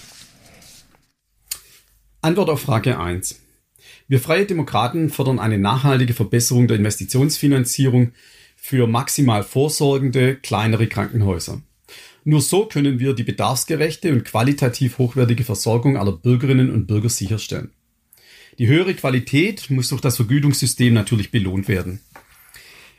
Antwort 2.21 2.49
auf 2.49 2.59
Frage 2.59 2.99
1. 2.99 3.39
Wir 4.09 4.19
Freie 4.19 4.45
Demokraten 4.45 5.09
fordern 5.09 5.39
eine 5.39 5.57
nachhaltige 5.57 6.13
Verbesserung 6.13 6.67
der 6.67 6.75
Investitionsfinanzierung 6.75 8.11
für 8.57 8.87
maximal 8.87 9.41
vorsorgende, 9.41 10.35
kleinere 10.35 10.87
Krankenhäuser. 10.87 11.61
Nur 12.25 12.41
so 12.41 12.65
können 12.65 12.99
wir 12.99 13.13
die 13.13 13.23
bedarfsgerechte 13.23 14.11
und 14.11 14.25
qualitativ 14.25 14.97
hochwertige 14.97 15.45
Versorgung 15.45 15.95
aller 15.95 16.11
Bürgerinnen 16.11 16.69
und 16.71 16.87
Bürger 16.87 17.07
sicherstellen. 17.07 17.71
Die 18.57 18.67
höhere 18.67 18.95
Qualität 18.95 19.69
muss 19.69 19.87
durch 19.87 20.01
das 20.01 20.17
Vergütungssystem 20.17 20.93
natürlich 20.93 21.31
belohnt 21.31 21.69
werden. 21.69 22.01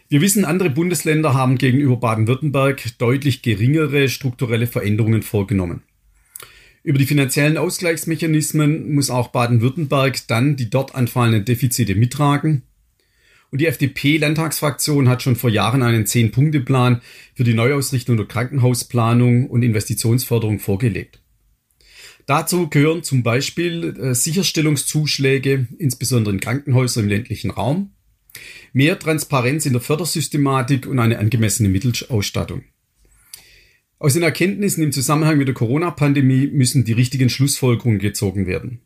Wir 0.09 0.23
wissen, 0.23 0.47
andere 0.47 0.71
Bundesländer 0.71 1.35
haben 1.35 1.59
gegenüber 1.59 1.99
Baden-Württemberg 1.99 2.97
deutlich 2.97 3.43
geringere 3.43 4.09
strukturelle 4.09 4.67
Veränderungen 4.67 5.23
vorgenommen. 5.23 5.83
Über 6.82 6.99
die 6.99 7.06
finanziellen 7.06 7.58
Ausgleichsmechanismen 7.58 8.94
muss 8.94 9.10
auch 9.10 9.28
Baden-Württemberg 9.28 10.26
dann 10.28 10.56
die 10.56 10.70
dort 10.70 10.94
anfallenden 10.94 11.44
Defizite 11.44 11.94
mittragen. 11.94 12.62
Und 13.50 13.60
die 13.60 13.66
FDP-Landtagsfraktion 13.66 15.08
hat 15.08 15.22
schon 15.22 15.37
vor 15.37 15.50
Jahren 15.50 15.82
einen 15.82 16.06
Zehn-Punkte-Plan 16.06 17.02
für 17.34 17.44
die 17.44 17.52
Neuausrichtung 17.52 18.16
der 18.16 18.26
Krankenhausplanung 18.26 19.50
und 19.50 19.62
Investitionsförderung 19.62 20.58
vorgelegt. 20.58 21.20
Dazu 22.26 22.68
gehören 22.68 23.02
zum 23.02 23.25
Beispiel 23.25 23.96
äh, 23.99 24.14
Sicherstellungszuschläge, 24.14 25.66
insbesondere 25.78 26.32
in 26.32 26.40
Krankenhäusern 26.40 27.04
im 27.04 27.10
ländlichen 27.10 27.50
Raum, 27.50 27.90
mehr 28.72 28.99
Transparenz 28.99 29.66
in 29.66 29.72
der 29.72 29.82
Fördersystematik 29.82 30.87
und 30.87 31.00
eine 31.00 31.18
angemessene 31.18 31.68
Mittelausstattung. 31.68 32.62
Aus 34.00 34.14
den 34.14 34.23
Erkenntnissen 34.23 34.83
im 34.83 34.92
Zusammenhang 34.92 35.37
mit 35.37 35.47
der 35.47 35.54
Corona-Pandemie 35.54 36.47
müssen 36.47 36.87
die 36.87 36.95
richtigen 36.95 37.28
Schlussfolgerungen 37.28 37.99
gezogen 37.99 38.47
werden. 38.47 38.80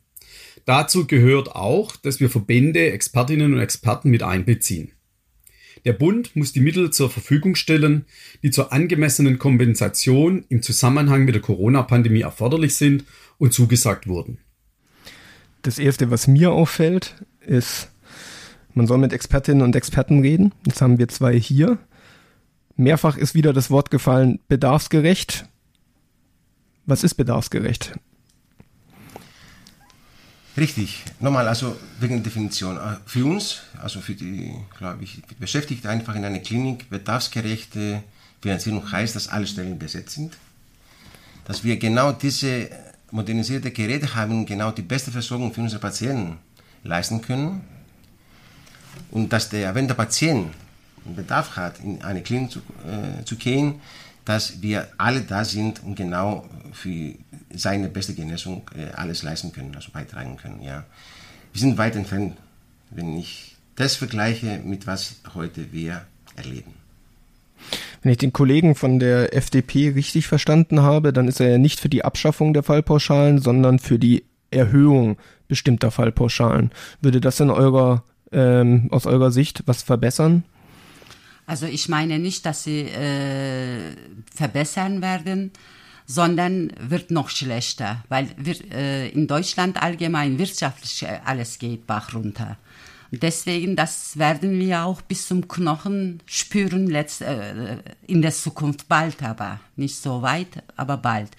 Dazu 0.65 1.07
gehört 1.07 1.55
auch, 1.55 1.95
dass 1.95 2.19
wir 2.19 2.29
Verbände, 2.29 2.91
Expertinnen 2.91 3.53
und 3.53 3.59
Experten 3.59 4.09
mit 4.09 4.23
einbeziehen. 4.23 4.91
Der 5.85 5.93
Bund 5.93 6.35
muss 6.35 6.51
die 6.51 6.59
Mittel 6.59 6.91
zur 6.91 7.09
Verfügung 7.09 7.55
stellen, 7.55 8.03
die 8.43 8.51
zur 8.51 8.73
angemessenen 8.73 9.39
Kompensation 9.39 10.43
im 10.49 10.61
Zusammenhang 10.61 11.23
mit 11.23 11.33
der 11.33 11.41
Corona-Pandemie 11.41 12.21
erforderlich 12.21 12.75
sind 12.75 13.05
und 13.37 13.53
zugesagt 13.53 14.07
wurden. 14.07 14.39
Das 15.61 15.79
Erste, 15.79 16.11
was 16.11 16.27
mir 16.27 16.51
auffällt, 16.51 17.15
ist, 17.39 17.89
man 18.73 18.85
soll 18.85 18.97
mit 18.97 19.13
Expertinnen 19.13 19.61
und 19.61 19.77
Experten 19.77 20.19
reden. 20.19 20.51
Jetzt 20.65 20.81
haben 20.81 20.99
wir 20.99 21.07
zwei 21.07 21.39
hier. 21.39 21.77
Mehrfach 22.75 23.17
ist 23.17 23.35
wieder 23.35 23.53
das 23.53 23.69
Wort 23.69 23.89
gefallen, 23.89 24.39
bedarfsgerecht. 24.47 25.45
Was 26.85 27.03
ist 27.03 27.15
bedarfsgerecht? 27.15 27.93
Richtig. 30.57 31.03
Nochmal, 31.19 31.47
also 31.47 31.75
wegen 31.99 32.15
der 32.15 32.23
Definition. 32.23 32.77
Äh, 32.77 32.97
für 33.05 33.25
uns, 33.25 33.61
also 33.81 33.99
für 33.99 34.13
die, 34.13 34.53
glaube 34.77 35.03
ich, 35.03 35.21
Beschäftigte 35.39 35.89
einfach 35.89 36.15
in 36.15 36.23
einer 36.23 36.39
Klinik, 36.39 36.89
bedarfsgerechte 36.89 38.03
Finanzierung 38.41 38.89
heißt, 38.89 39.15
dass 39.15 39.27
alle 39.27 39.47
Stellen 39.47 39.79
besetzt 39.79 40.11
sind. 40.15 40.37
Dass 41.45 41.63
wir 41.63 41.77
genau 41.77 42.11
diese 42.11 42.69
modernisierte 43.11 43.71
Geräte 43.71 44.15
haben, 44.15 44.45
genau 44.45 44.71
die 44.71 44.81
beste 44.81 45.11
Versorgung 45.11 45.53
für 45.53 45.61
unsere 45.61 45.81
Patienten 45.81 46.37
leisten 46.83 47.21
können. 47.21 47.61
Und 49.11 49.33
dass 49.33 49.49
der, 49.49 49.75
wenn 49.75 49.87
der 49.87 49.95
Patient 49.95 50.53
Bedarf 51.13 51.55
hat, 51.55 51.79
in 51.79 52.01
eine 52.01 52.21
Klinik 52.21 52.51
zu, 52.51 52.59
äh, 52.59 53.23
zu 53.25 53.35
gehen, 53.35 53.75
dass 54.25 54.61
wir 54.61 54.87
alle 54.97 55.21
da 55.21 55.45
sind 55.45 55.83
und 55.83 55.95
genau 55.95 56.45
für 56.73 57.13
seine 57.53 57.89
beste 57.89 58.13
Genesung 58.13 58.63
äh, 58.75 58.91
alles 58.95 59.23
leisten 59.23 59.51
können, 59.51 59.75
also 59.75 59.91
beitragen 59.91 60.37
können. 60.37 60.61
Ja. 60.63 60.83
Wir 61.53 61.61
sind 61.61 61.77
weit 61.77 61.95
entfernt, 61.95 62.37
wenn 62.89 63.15
ich 63.15 63.55
das 63.75 63.95
vergleiche 63.95 64.59
mit 64.65 64.87
was 64.87 65.17
heute 65.33 65.71
wir 65.71 66.01
erleben. 66.35 66.73
Wenn 68.01 68.11
ich 68.11 68.17
den 68.17 68.33
Kollegen 68.33 68.75
von 68.75 68.99
der 68.99 69.35
FDP 69.35 69.89
richtig 69.89 70.27
verstanden 70.27 70.81
habe, 70.81 71.13
dann 71.13 71.27
ist 71.27 71.39
er 71.39 71.49
ja 71.49 71.57
nicht 71.57 71.79
für 71.79 71.89
die 71.89 72.03
Abschaffung 72.03 72.53
der 72.53 72.63
Fallpauschalen, 72.63 73.39
sondern 73.39 73.79
für 73.79 73.97
die 73.97 74.23
Erhöhung 74.51 75.17
bestimmter 75.47 75.91
Fallpauschalen. 75.91 76.71
Würde 77.01 77.21
das 77.21 77.39
in 77.39 77.49
eurer, 77.49 78.03
ähm, 78.31 78.89
aus 78.91 79.05
eurer 79.05 79.31
Sicht 79.31 79.63
was 79.65 79.83
verbessern? 79.83 80.43
Also 81.47 81.65
ich 81.65 81.89
meine 81.89 82.19
nicht, 82.19 82.45
dass 82.45 82.63
sie 82.63 82.81
äh, 82.81 83.95
verbessern 84.33 85.01
werden, 85.01 85.51
sondern 86.07 86.71
wird 86.79 87.11
noch 87.11 87.29
schlechter, 87.29 88.03
weil 88.09 88.29
wir, 88.37 88.55
äh, 88.71 89.09
in 89.09 89.27
Deutschland 89.27 89.81
allgemein 89.81 90.37
wirtschaftlich 90.37 91.05
alles 91.25 91.57
geht 91.59 91.87
Bach 91.87 92.13
runter. 92.13 92.57
Und 93.11 93.23
deswegen, 93.23 93.75
das 93.75 94.17
werden 94.17 94.59
wir 94.59 94.83
auch 94.83 95.01
bis 95.01 95.27
zum 95.27 95.47
Knochen 95.47 96.21
spüren 96.25 96.87
letzt, 96.87 97.21
äh, 97.21 97.77
in 98.07 98.21
der 98.21 98.31
Zukunft 98.31 98.87
bald, 98.87 99.23
aber 99.23 99.59
nicht 99.75 99.95
so 99.95 100.21
weit, 100.21 100.63
aber 100.75 100.97
bald. 100.97 101.29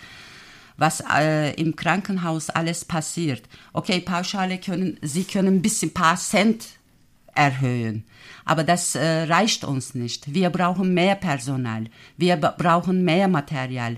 Was 0.76 1.02
äh, 1.14 1.54
im 1.54 1.74
Krankenhaus 1.74 2.50
alles 2.50 2.84
passiert. 2.84 3.42
Okay, 3.72 4.00
Pauschale 4.00 4.58
können, 4.58 4.98
sie 5.02 5.24
können 5.24 5.56
ein 5.56 5.62
bisschen 5.62 5.92
paar 5.92 6.16
Cent 6.16 6.66
erhöhen. 7.36 8.04
Aber 8.44 8.64
das 8.64 8.94
äh, 8.94 9.24
reicht 9.24 9.64
uns 9.64 9.94
nicht. 9.94 10.32
Wir 10.32 10.50
brauchen 10.50 10.94
mehr 10.94 11.16
Personal. 11.16 11.84
Wir 12.16 12.36
brauchen 12.36 13.04
mehr 13.04 13.28
Material, 13.28 13.96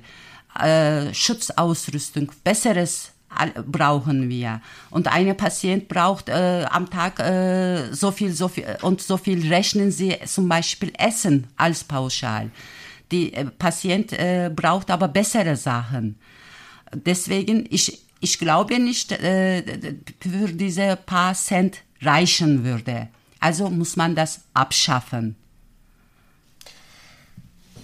äh, 0.59 1.13
Schutzausrüstung, 1.15 2.33
besseres 2.45 3.13
brauchen 3.67 4.29
wir. 4.29 4.61
Und 4.91 5.07
eine 5.09 5.35
Patient 5.35 5.89
braucht 5.89 6.29
äh, 6.29 6.65
am 6.71 6.91
Tag 6.91 7.21
äh, 7.21 7.93
so 7.93 8.11
viel, 8.11 8.33
so 8.33 8.49
viel 8.49 8.65
und 8.83 9.01
so 9.01 9.17
viel 9.17 9.47
rechnen 9.49 9.93
sie 9.93 10.17
zum 10.25 10.49
Beispiel 10.49 10.93
Essen 10.99 11.47
als 11.57 11.85
pauschal. 11.85 12.51
Die 13.11 13.33
äh, 13.33 13.45
Patient 13.45 14.13
äh, 14.13 14.51
braucht 14.55 14.91
aber 14.91 15.09
bessere 15.09 15.57
Sachen. 15.57 16.19
Deswegen, 16.93 17.67
ich, 17.71 18.03
ich 18.21 18.39
glaube 18.39 18.79
nicht, 18.79 19.13
äh, 19.13 19.63
für 20.21 20.49
diese 20.49 20.97
paar 20.97 21.35
Cent 21.35 21.79
reichen 22.01 22.65
würde. 22.65 23.09
Also 23.41 23.71
muss 23.71 23.97
man 23.97 24.15
das 24.15 24.41
abschaffen. 24.55 25.37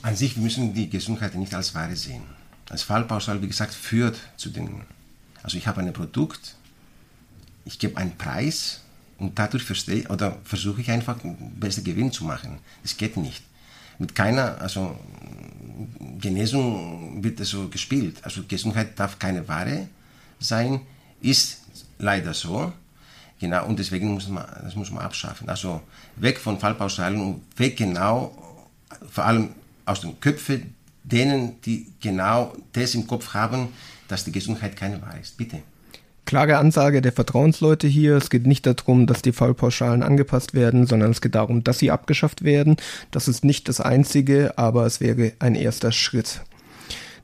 An 0.02 0.16
sich 0.16 0.37
müssen 0.37 0.75
die 0.75 0.90
Gesundheit 0.90 1.34
nicht 1.34 1.54
als 1.54 1.75
Ware 1.75 1.96
sehen. 1.96 2.25
Das 2.66 2.82
Fallpauschal, 2.82 3.40
wie 3.42 3.46
gesagt, 3.46 3.73
führt 3.73 4.18
zu 4.37 4.50
den. 4.50 4.82
Also 5.42 5.56
ich 5.56 5.66
habe 5.66 5.80
ein 5.80 5.92
Produkt, 5.92 6.56
ich 7.64 7.78
gebe 7.78 7.96
einen 7.96 8.16
Preis 8.16 8.80
und 9.18 9.38
dadurch 9.38 9.62
verstehe 9.62 10.08
oder 10.08 10.38
versuche 10.44 10.80
ich 10.80 10.90
einfach 10.90 11.23
einen 11.23 11.58
besten 11.58 11.84
Gewinn 11.84 12.12
zu 12.12 12.25
machen. 12.25 12.58
Das 12.82 12.96
geht 12.96 13.16
nicht. 13.16 13.42
Mit 13.99 14.14
keiner, 14.14 14.61
also 14.61 14.99
Genesung 16.18 17.23
wird 17.23 17.40
das 17.40 17.49
so 17.49 17.68
gespielt. 17.68 18.18
Also 18.23 18.42
Gesundheit 18.46 18.99
darf 18.99 19.18
keine 19.18 19.46
Ware 19.49 19.88
sein, 20.40 20.80
ist 21.20 21.61
leider 21.99 22.34
so. 22.34 22.73
Genau, 23.44 23.66
und 23.66 23.78
deswegen 23.78 24.14
muss 24.14 24.26
man, 24.26 24.46
das 24.62 24.74
muss 24.74 24.90
man 24.90 25.04
abschaffen. 25.04 25.50
Also 25.50 25.82
weg 26.16 26.38
von 26.38 26.58
Fallpauschalen 26.58 27.20
und 27.20 27.42
weg 27.58 27.76
genau, 27.76 28.34
vor 29.10 29.26
allem 29.26 29.50
aus 29.84 30.00
den 30.00 30.18
Köpfen 30.18 30.74
denen, 31.02 31.60
die 31.60 31.88
genau 32.00 32.54
das 32.72 32.94
im 32.94 33.06
Kopf 33.06 33.34
haben, 33.34 33.68
dass 34.08 34.24
die 34.24 34.32
Gesundheit 34.32 34.76
keine 34.76 35.02
Wahl 35.02 35.18
ist. 35.20 35.36
Bitte. 35.36 35.58
Klare 36.24 36.56
Ansage 36.56 37.02
der 37.02 37.12
Vertrauensleute 37.12 37.86
hier. 37.86 38.16
Es 38.16 38.30
geht 38.30 38.46
nicht 38.46 38.64
darum, 38.64 39.06
dass 39.06 39.20
die 39.20 39.32
Fallpauschalen 39.32 40.02
angepasst 40.02 40.54
werden, 40.54 40.86
sondern 40.86 41.10
es 41.10 41.20
geht 41.20 41.34
darum, 41.34 41.62
dass 41.64 41.78
sie 41.78 41.90
abgeschafft 41.90 42.44
werden. 42.44 42.78
Das 43.10 43.28
ist 43.28 43.44
nicht 43.44 43.68
das 43.68 43.82
Einzige, 43.82 44.56
aber 44.56 44.86
es 44.86 45.02
wäre 45.02 45.34
ein 45.38 45.54
erster 45.54 45.92
Schritt. 45.92 46.40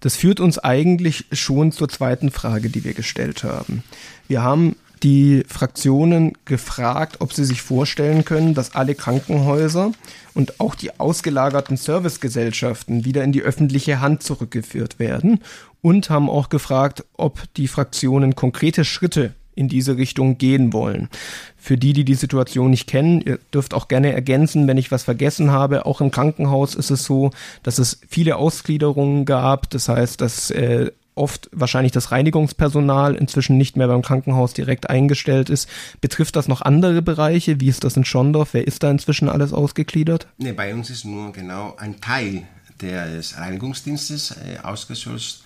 Das 0.01 0.17
führt 0.17 0.39
uns 0.39 0.59
eigentlich 0.59 1.25
schon 1.33 1.73
zur 1.73 1.89
zweiten 1.89 2.31
Frage, 2.31 2.69
die 2.69 2.85
wir 2.85 2.93
gestellt 2.93 3.43
haben. 3.43 3.85
Wir 4.29 4.43
haben 4.43 4.77
die 5.03 5.45
Fraktionen 5.49 6.35
gefragt, 6.45 7.17
ob 7.21 7.33
sie 7.33 7.45
sich 7.45 7.63
vorstellen 7.63 8.25
können, 8.25 8.55
dass 8.55 8.75
alle 8.75 8.95
Krankenhäuser 8.95 9.93
und 10.35 10.61
auch 10.61 10.75
die 10.75 10.99
ausgelagerten 11.01 11.77
Servicegesellschaften 11.77 13.05
wieder 13.05 13.25
in 13.25 13.33
die 13.33 13.43
öffentliche 13.43 14.01
Hand 14.01 14.23
zurückgeführt 14.23 14.99
werden 14.99 15.41
und 15.83 16.11
haben 16.11 16.29
auch 16.29 16.49
gefragt, 16.49 17.05
ob 17.17 17.43
die 17.55 17.69
Fraktionen 17.69 18.35
konkrete 18.35 18.85
Schritte 18.85 19.35
in 19.55 19.69
diese 19.69 19.97
Richtung 19.97 20.39
gehen 20.39 20.73
wollen. 20.73 21.09
Für 21.57 21.77
die, 21.77 21.93
die 21.93 22.05
die 22.05 22.15
Situation 22.15 22.71
nicht 22.71 22.89
kennen, 22.89 23.21
ihr 23.21 23.39
dürft 23.53 23.75
auch 23.75 23.89
gerne 23.89 24.13
ergänzen, 24.13 24.67
wenn 24.67 24.79
ich 24.79 24.91
was 24.91 25.03
vergessen 25.03 25.51
habe. 25.51 25.87
Auch 25.87 26.01
im 26.01 26.11
Krankenhaus 26.11 26.75
ist 26.75 26.91
es 26.91 27.05
so, 27.05 27.31
dass 27.63 27.79
es 27.79 28.01
viele 28.09 28.37
Ausgliederungen 28.37 29.25
gab. 29.25 29.69
Das 29.71 29.89
heißt, 29.89 30.21
dass 30.21 30.51
äh, 30.51 30.93
oft 31.15 31.51
wahrscheinlich 31.53 31.93
das 31.93 32.13
Reinigungspersonal 32.13 33.15
inzwischen 33.15 33.57
nicht 33.57 33.77
mehr 33.77 33.89
beim 33.89 34.03
Krankenhaus 34.03 34.55
direkt 34.55 34.89
eingestellt 34.89 35.51
ist. 35.51 35.69
Betrifft 36.01 36.37
das 36.37 36.49
noch 36.49 36.63
andere 36.63 37.03
Bereiche? 37.03 37.61
Wie 37.61 37.69
ist 37.69 37.85
das 37.85 37.97
in 37.97 38.05
Schondorf? 38.05 38.55
Wer 38.55 38.67
ist 38.67 38.83
da 38.83 38.91
inzwischen 38.91 39.29
alles 39.29 39.53
ausgegliedert? 39.53 40.27
Nee, 40.39 40.53
bei 40.53 40.73
uns 40.75 40.91
ist 40.91 41.05
nur 41.05 41.33
genau 41.33 41.77
ein 41.79 42.01
Teil 42.01 42.43
des 42.81 43.37
Reinigungsdienstes 43.37 44.33
äh, 44.33 44.59
ausgeschlossen. 44.63 45.43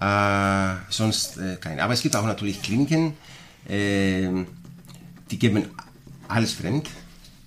Äh, 0.00 0.74
sonst 0.88 1.36
äh, 1.36 1.56
kein. 1.60 1.80
Aber 1.80 1.92
es 1.92 2.02
gibt 2.02 2.16
auch 2.16 2.24
natürlich 2.24 2.62
Kliniken, 2.62 3.12
äh, 3.68 4.28
die 5.30 5.38
geben 5.38 5.66
alles 6.28 6.52
fremd, 6.52 6.88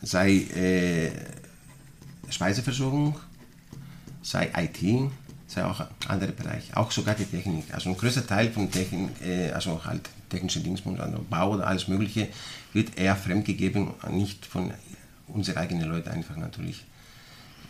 sei 0.02 0.32
äh, 0.56 1.12
Speiseversorgung, 2.30 3.20
sei 4.22 4.52
IT, 4.56 5.12
sei 5.56 5.66
auch 5.66 5.86
andere 6.08 6.32
Bereiche, 6.32 6.76
auch 6.78 6.92
sogar 6.92 7.16
die 7.16 7.26
Technik. 7.26 7.74
Also 7.74 7.90
ein 7.90 7.98
größer 7.98 8.28
Teil 8.28 8.52
von 8.52 8.70
Technik, 8.70 9.10
äh, 9.26 9.52
also 9.52 9.84
halt 9.86 10.10
technische 10.30 10.60
Dingsbund, 10.60 11.00
also 11.00 11.26
Bau 11.30 11.54
oder 11.54 11.68
alles 11.68 11.88
Mögliche, 11.88 12.28
wird 12.74 12.98
eher 12.98 13.16
fremdgegeben, 13.16 13.90
nicht 14.12 14.46
von 14.46 14.72
unseren 15.28 15.58
eigenen 15.58 15.90
Leuten 15.90 16.10
einfach 16.10 16.36
natürlich 16.36 16.86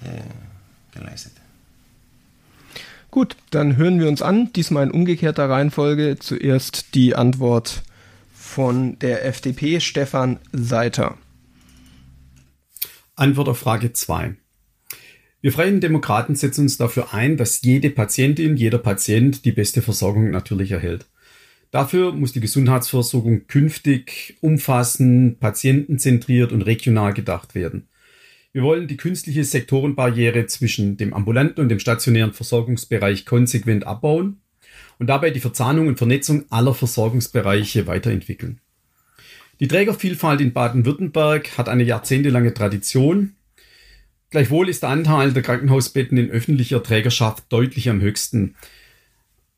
äh, 0.04 0.98
geleistet. 0.98 1.34
Gut, 3.12 3.38
dann 3.52 3.78
hören 3.78 4.00
wir 4.00 4.10
uns 4.10 4.22
an, 4.22 4.52
diesmal 4.54 4.84
in 4.84 4.92
umgekehrter 4.92 5.50
Reihenfolge. 5.50 6.18
Zuerst 6.20 6.96
die 6.96 7.16
Antwort 7.16 7.84
von 8.34 9.00
der 9.00 9.26
FDP, 9.26 9.80
Stefan 9.80 10.40
Seiter. 10.52 11.18
Antwort 13.16 13.48
auf 13.48 13.60
Frage 13.60 13.94
2. 13.94 14.36
Wir 15.46 15.52
Freien 15.52 15.80
Demokraten 15.80 16.34
setzen 16.34 16.62
uns 16.62 16.78
dafür 16.78 17.14
ein, 17.14 17.38
dass 17.38 17.62
jede 17.62 17.92
Patientin, 17.92 18.58
jeder 18.58 18.80
Patient 18.80 19.46
die 19.46 19.52
beste 19.52 19.84
Versorgung 19.84 20.32
natürlich 20.32 20.72
erhält. 20.72 21.06
Dafür 21.70 22.14
muss 22.14 22.34
die 22.34 22.40
Gesundheitsversorgung 22.40 23.46
künftig 23.46 24.38
umfassend, 24.42 25.40
patientenzentriert 25.40 26.52
und 26.52 26.64
regional 26.64 27.14
gedacht 27.14 27.54
werden. 27.54 27.90
Wir 28.54 28.64
wollen 28.64 28.88
die 28.88 28.98
künstliche 28.98 29.44
Sektorenbarriere 29.44 30.48
zwischen 30.48 30.98
dem 30.98 31.14
ambulanten 31.14 31.62
und 31.62 31.70
dem 31.70 31.78
stationären 31.78 32.34
Versorgungsbereich 32.34 33.28
konsequent 33.28 33.86
abbauen 33.86 34.42
und 34.98 35.12
dabei 35.12 35.30
die 35.30 35.42
Verzahnung 35.42 35.86
und 35.90 36.00
Vernetzung 36.00 36.46
aller 36.50 36.74
Versorgungsbereiche 36.74 37.86
weiterentwickeln. 37.86 38.62
Die 39.60 39.68
Trägervielfalt 39.68 40.42
in 40.42 40.54
Baden-Württemberg 40.54 41.56
hat 41.56 41.70
eine 41.70 41.84
jahrzehntelange 41.84 42.56
Tradition. 42.56 43.36
Gleichwohl 44.36 44.68
ist 44.68 44.84
der 44.84 44.90
Anteil 44.90 45.32
der 45.32 45.44
Krankenhausbetten 45.44 46.18
in 46.18 46.30
öffentlicher 46.30 46.84
Trägerschaft 46.84 47.46
deutlich 47.48 47.90
am 47.90 48.02
höchsten. 48.02 48.56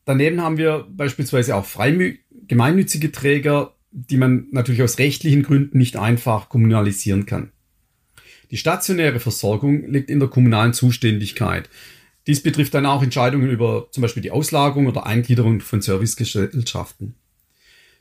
Daneben 0.06 0.40
haben 0.44 0.60
wir 0.60 0.86
beispielsweise 0.88 1.56
auch 1.56 1.66
gemeinnützige 2.48 3.12
Träger, 3.12 3.74
die 3.90 4.18
man 4.18 4.46
natürlich 4.52 4.84
aus 4.84 5.00
rechtlichen 5.00 5.42
Gründen 5.42 5.80
nicht 5.80 5.98
einfach 5.98 6.50
kommunalisieren 6.50 7.26
kann. 7.26 7.52
Die 8.52 8.58
stationäre 8.58 9.20
Versorgung 9.20 9.90
liegt 9.90 10.12
in 10.12 10.20
der 10.20 10.30
kommunalen 10.30 10.74
Zuständigkeit. 10.74 11.72
Dies 12.28 12.44
betrifft 12.44 12.76
dann 12.76 12.86
auch 12.86 13.02
Entscheidungen 13.02 13.50
über 13.50 13.88
zum 13.90 14.04
Beispiel 14.04 14.22
die 14.22 14.30
Auslagerung 14.30 14.86
oder 14.86 15.08
Eingliederung 15.08 15.60
von 15.62 15.82
Servicegesellschaften. 15.82 17.16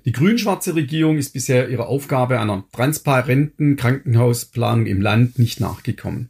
Die 0.05 0.13
grün-schwarze 0.13 0.75
Regierung 0.75 1.17
ist 1.17 1.33
bisher 1.33 1.71
ihrer 1.71 1.87
Aufgabe 1.87 2.39
einer 2.39 2.67
transparenten 2.71 3.77
Krankenhausplanung 3.77 4.85
im 4.85 5.01
Land 5.01 5.39
nicht 5.39 5.59
nachgekommen. 5.59 6.29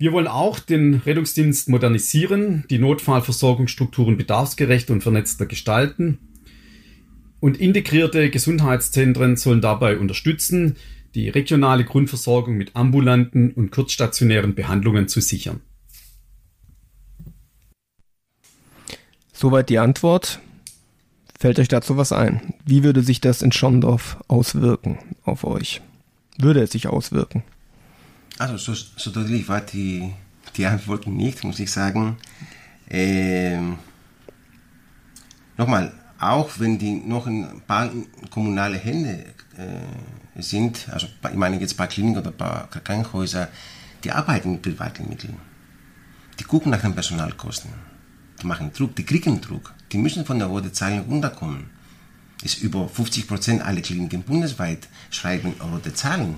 Wir 0.00 0.12
wollen 0.12 0.28
auch 0.28 0.58
den 0.60 0.94
Rettungsdienst 0.94 1.68
modernisieren, 1.68 2.64
die 2.70 2.78
Notfallversorgungsstrukturen 2.78 4.16
bedarfsgerecht 4.16 4.90
und 4.90 5.02
vernetzter 5.02 5.44
gestalten. 5.44 6.18
Und 7.38 7.60
integrierte 7.60 8.30
Gesundheitszentren 8.30 9.36
sollen 9.36 9.60
dabei 9.60 9.98
unterstützen, 9.98 10.76
die 11.14 11.28
regionale 11.28 11.84
Grundversorgung 11.84 12.56
mit 12.56 12.76
ambulanten 12.76 13.52
und 13.52 13.72
kurzstationären 13.72 14.54
Behandlungen 14.54 15.06
zu 15.06 15.20
sichern. 15.20 15.60
Soweit 19.34 19.68
die 19.68 19.78
Antwort. 19.78 20.40
Fällt 21.38 21.58
euch 21.58 21.68
dazu 21.68 21.98
was 21.98 22.12
ein? 22.12 22.54
Wie 22.64 22.84
würde 22.84 23.02
sich 23.02 23.20
das 23.20 23.42
in 23.42 23.52
Schondorf 23.52 24.16
auswirken 24.28 24.98
auf 25.24 25.44
euch? 25.44 25.82
Würde 26.38 26.62
es 26.62 26.72
sich 26.72 26.86
auswirken? 26.86 27.42
Also 28.40 28.56
so, 28.56 28.74
so 28.96 29.10
deutlich 29.10 29.46
war 29.50 29.60
die, 29.60 30.14
die 30.56 30.64
Antwort 30.64 31.06
nicht, 31.06 31.44
muss 31.44 31.60
ich 31.60 31.70
sagen. 31.70 32.16
Ähm, 32.88 33.78
Nochmal, 35.58 35.92
auch 36.18 36.48
wenn 36.58 36.78
die 36.78 36.94
noch 36.94 37.26
ein 37.26 37.60
paar 37.66 37.90
kommunale 38.30 38.78
Hände 38.78 39.26
äh, 39.58 40.40
sind, 40.40 40.88
also 40.90 41.06
ich 41.28 41.36
meine 41.36 41.60
jetzt 41.60 41.74
ein 41.74 41.76
paar 41.76 41.88
Kliniken 41.88 42.16
oder 42.16 42.30
ein 42.30 42.36
paar 42.38 42.70
Krankenhäuser, 42.70 43.48
die 44.02 44.10
arbeiten 44.10 44.52
mit 44.52 44.62
privaten 44.62 45.06
Mitteln. 45.06 45.36
Die 46.38 46.44
gucken 46.44 46.70
nach 46.70 46.80
den 46.80 46.94
Personalkosten. 46.94 47.70
Die 48.40 48.46
machen 48.46 48.72
Druck, 48.72 48.96
die 48.96 49.04
kriegen 49.04 49.42
Druck. 49.42 49.74
Die 49.92 49.98
müssen 49.98 50.24
von 50.24 50.38
der 50.38 50.48
roten 50.48 50.72
Zahl 50.72 51.00
runterkommen. 51.00 51.68
Ist 52.42 52.62
über 52.62 52.88
50 52.88 53.28
Prozent 53.28 53.62
aller 53.62 53.82
Kliniken 53.82 54.22
bundesweit 54.22 54.88
schreiben 55.10 55.52
rote 55.60 55.92
Zahlen. 55.92 56.36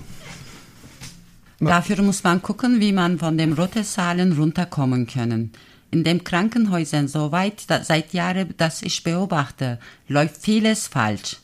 Dafür 1.65 2.01
muss 2.01 2.23
man 2.23 2.41
gucken, 2.41 2.79
wie 2.79 2.91
man 2.91 3.19
von 3.19 3.37
den 3.37 3.53
roten 3.53 3.83
Zahlen 3.83 4.33
runterkommen 4.33 5.07
können. 5.07 5.51
In 5.91 6.03
den 6.03 6.23
Krankenhäusern, 6.23 7.07
soweit 7.07 7.61
seit 7.67 8.13
Jahren, 8.13 8.53
dass 8.57 8.81
ich 8.81 9.03
beobachte, 9.03 9.79
läuft 10.07 10.37
vieles 10.37 10.87
falsch 10.87 11.37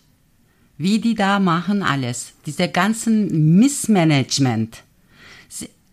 wie 0.79 0.99
die 0.99 1.13
da 1.13 1.39
machen 1.39 1.83
alles, 1.83 2.33
diese 2.45 2.69
ganzen 2.69 3.57
Missmanagement. 3.59 4.81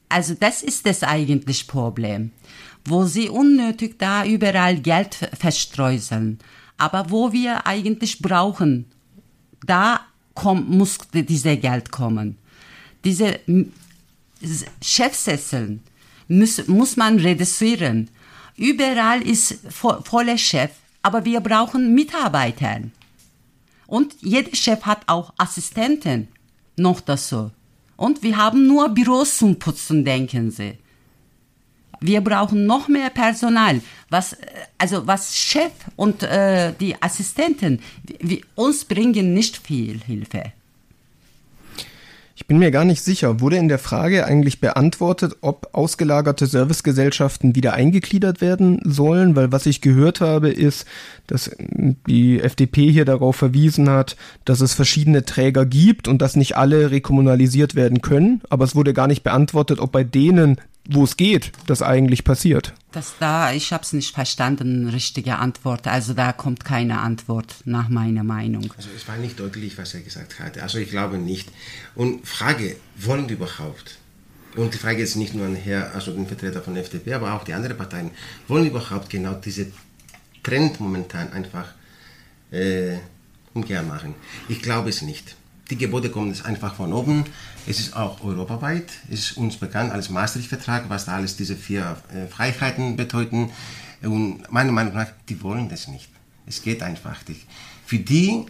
Also 0.09 0.35
das 0.39 0.63
ist 0.63 0.87
das 0.87 1.03
eigentlich 1.03 1.67
Problem, 1.67 2.31
wo 2.85 3.05
sie 3.05 3.29
unnötig 3.29 3.99
da 3.99 4.25
überall 4.25 4.79
Geld 4.79 5.17
verstreuseln. 5.37 6.39
Aber 6.79 7.11
wo 7.11 7.33
wir 7.33 7.67
eigentlich 7.67 8.23
brauchen, 8.23 8.87
da 9.67 10.01
kommt, 10.35 10.71
muss 10.71 10.99
diese 11.13 11.57
Geld 11.57 11.91
kommen. 11.91 12.39
Diese 13.05 13.41
Chefsesseln 14.83 15.83
muss, 16.29 16.67
muss 16.67 16.97
man 16.97 17.19
reduzieren. 17.19 18.11
Überall 18.57 19.23
ist 19.23 19.59
vo 19.69 20.01
voller 20.03 20.39
Chef, 20.39 20.71
aber 21.03 21.25
wir 21.25 21.41
brauchen 21.41 21.95
Mitarbeiter. 21.95 22.81
Und 23.87 24.15
jeder 24.21 24.55
Chef 24.55 24.83
hat 24.83 25.03
auch 25.07 25.33
Assistenten 25.37 26.29
noch 26.77 27.01
dazu. 27.01 27.51
Und 27.97 28.23
wir 28.23 28.37
haben 28.37 28.67
nur 28.67 28.89
Büros 28.91 29.39
zum 29.39 29.59
Putzen, 29.59 30.05
denken 30.05 30.51
Sie. 30.51 30.79
Wir 32.01 32.21
brauchen 32.21 32.67
noch 32.67 32.89
mehr 32.89 33.11
Personal. 33.11 33.81
Was, 34.11 34.37
also 34.77 35.07
was 35.07 35.37
Chef 35.37 35.73
und 35.97 36.23
äh, 36.23 36.75
die 36.79 37.01
Assistenten, 37.01 37.81
wir, 38.21 38.41
uns 38.55 38.85
bringen 38.85 39.33
nicht 39.33 39.57
viel 39.57 40.01
Hilfe. 40.03 40.53
Ich 42.47 42.49
bin 42.49 42.61
mir 42.61 42.71
gar 42.71 42.85
nicht 42.85 43.03
sicher, 43.03 43.41
wurde 43.41 43.57
in 43.57 43.67
der 43.67 43.81
Frage 43.81 44.25
eigentlich 44.25 44.61
beantwortet, 44.61 45.35
ob 45.41 45.71
ausgelagerte 45.73 46.47
Servicegesellschaften 46.47 47.57
wieder 47.57 47.73
eingegliedert 47.73 48.41
werden 48.41 48.79
sollen? 48.85 49.35
Weil 49.35 49.51
was 49.51 49.67
ich 49.67 49.81
gehört 49.81 50.21
habe, 50.21 50.51
ist, 50.51 50.87
dass 51.27 51.51
die 51.59 52.39
FDP 52.39 52.93
hier 52.93 53.05
darauf 53.05 53.35
verwiesen 53.35 53.91
hat, 53.91 54.17
dass 54.45 54.61
es 54.61 54.75
verschiedene 54.75 55.25
Träger 55.25 55.67
gibt 55.67 56.07
und 56.07 56.23
dass 56.23 56.37
nicht 56.37 56.57
alle 56.57 56.93
rekommunalisiert 56.93 57.75
werden 57.75 58.01
können. 58.01 58.43
Aber 58.49 58.65
es 58.65 58.77
wurde 58.77 58.95
gar 58.95 59.09
nicht 59.09 59.25
beantwortet, 59.25 59.81
ob 59.81 59.91
bei 59.91 60.05
denen 60.05 60.61
wo 60.89 61.05
es 61.05 61.17
geht, 61.17 61.53
das 61.67 61.83
eigentlich 61.83 62.25
passiert. 62.25 62.73
Das 62.93 63.15
da, 63.19 63.53
ich 63.53 63.73
habe 63.73 63.83
es 63.83 63.93
nicht 63.93 64.15
verstanden, 64.15 64.89
richtige 64.89 65.37
Antwort. 65.37 65.87
Also 65.87 66.15
da 66.15 66.33
kommt 66.33 66.65
keine 66.65 67.01
Antwort 67.01 67.57
nach 67.65 67.89
meiner 67.89 68.25
Meinung. 68.25 68.73
Also 68.77 68.89
es 68.97 69.07
war 69.07 69.17
nicht 69.17 69.39
deutlich, 69.39 69.77
was 69.77 69.95
er 69.95 70.01
gesagt 70.01 70.41
hatte. 70.41 70.63
Also 70.63 70.79
ich 70.79 70.91
glaube 70.91 71.19
nicht. 71.19 71.51
Und 71.95 72.27
Frage, 72.27 72.77
wollen 72.97 73.29
die 73.29 73.35
überhaupt? 73.35 73.99
Und 74.57 74.73
die 74.73 74.79
Frage 74.79 75.03
ist 75.03 75.17
nicht 75.17 75.35
nur 75.35 75.47
an 75.47 75.57
Herr, 75.57 75.95
also 75.95 76.13
den 76.13 76.27
Vertreter 76.27 76.63
von 76.63 76.75
der 76.75 76.83
FDP, 76.83 77.13
aber 77.13 77.35
auch 77.35 77.45
die 77.45 77.53
anderen 77.53 77.77
Parteien, 77.77 78.11
wollen 78.49 78.67
überhaupt 78.67 79.11
genau 79.11 79.35
diese 79.35 79.67
Trend 80.43 80.81
momentan 80.81 81.31
einfach 81.33 81.67
äh, 82.51 82.97
umkehren 83.53 83.89
machen? 83.89 84.15
Ich 84.49 84.63
glaube 84.63 84.89
es 84.89 85.03
nicht. 85.03 85.37
Die 85.71 85.77
Gebote 85.77 86.11
kommen 86.11 86.35
einfach 86.45 86.77
von 86.77 86.93
oben. 86.93 87.25
Es 87.67 87.81
ist 87.81 87.97
auch 87.97 88.23
europaweit, 88.23 88.89
es 89.11 89.31
ist 89.31 89.37
uns 89.37 89.57
bekannt 89.57 89.93
als 89.93 90.11
Maastricht-Vertrag, 90.11 90.89
was 90.89 91.07
da 91.07 91.17
alles 91.17 91.37
diese 91.37 91.57
vier 91.57 91.97
äh, 92.15 92.27
Freiheiten 92.29 92.97
bedeuten. 92.97 93.51
Und 94.03 94.51
meiner 94.53 94.71
Meinung 94.71 94.95
nach, 94.95 95.09
die 95.29 95.43
wollen 95.43 95.69
das 95.69 95.89
nicht. 95.89 96.09
Es 96.47 96.63
geht 96.63 96.83
einfach 96.83 97.27
nicht. 97.27 97.47
Für 97.85 97.99
die, 97.99 98.47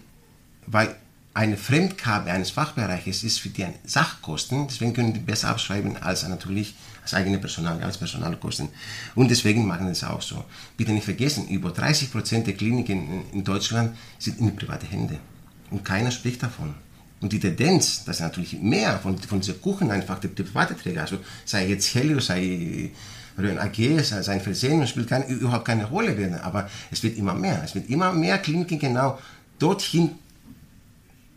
weil 0.66 0.94
eine 1.32 1.56
Fremdgabe 1.56 2.30
eines 2.30 2.50
Fachbereiches 2.50 3.22
ist 3.22 3.40
für 3.40 3.48
die 3.48 3.64
ein 3.64 3.74
Sachkosten, 3.84 4.66
deswegen 4.68 4.92
können 4.92 5.14
die 5.14 5.20
besser 5.20 5.48
abschreiben 5.48 5.96
als 5.98 6.26
natürlich 6.26 6.74
das 7.02 7.14
eigene 7.14 7.38
Personal, 7.38 7.82
als 7.82 7.98
Personalkosten. 7.98 8.68
Und 9.14 9.30
deswegen 9.30 9.66
machen 9.66 9.86
es 9.88 10.02
auch 10.02 10.22
so. 10.22 10.44
Bitte 10.76 10.92
nicht 10.92 11.04
vergessen, 11.04 11.48
über 11.48 11.70
30 11.70 12.10
Prozent 12.10 12.46
der 12.46 12.54
Kliniken 12.54 13.30
in 13.32 13.44
Deutschland 13.44 13.96
sind 14.18 14.38
in 14.40 14.56
private 14.56 14.86
Hände. 14.86 15.18
Und 15.70 15.84
keiner 15.84 16.10
spricht 16.10 16.42
davon. 16.42 16.74
Und 17.20 17.32
die 17.32 17.40
Tendenz, 17.40 18.04
dass 18.04 18.20
natürlich 18.20 18.60
mehr 18.60 18.98
von, 18.98 19.16
von 19.18 19.40
dieser 19.40 19.54
Kuchen 19.54 19.90
einfach 19.90 20.18
die, 20.18 20.28
die 20.28 20.42
private 20.42 20.76
Träger, 20.76 21.02
also 21.02 21.18
sei 21.44 21.68
jetzt 21.68 21.94
Helios, 21.94 22.26
sei 22.26 22.90
Röhren 23.38 23.58
AG, 23.58 24.02
sei 24.02 24.32
ein 24.32 24.40
Versehen, 24.40 24.86
spielt 24.86 25.08
keine, 25.08 25.26
überhaupt 25.26 25.64
keine 25.64 25.86
Rolle 25.86 26.14
mehr. 26.14 26.44
Aber 26.44 26.68
es 26.90 27.02
wird 27.02 27.16
immer 27.16 27.34
mehr. 27.34 27.62
Es 27.64 27.74
wird 27.74 27.88
immer 27.88 28.12
mehr 28.12 28.38
Kliniken 28.38 28.78
genau 28.78 29.18
dorthin 29.58 30.10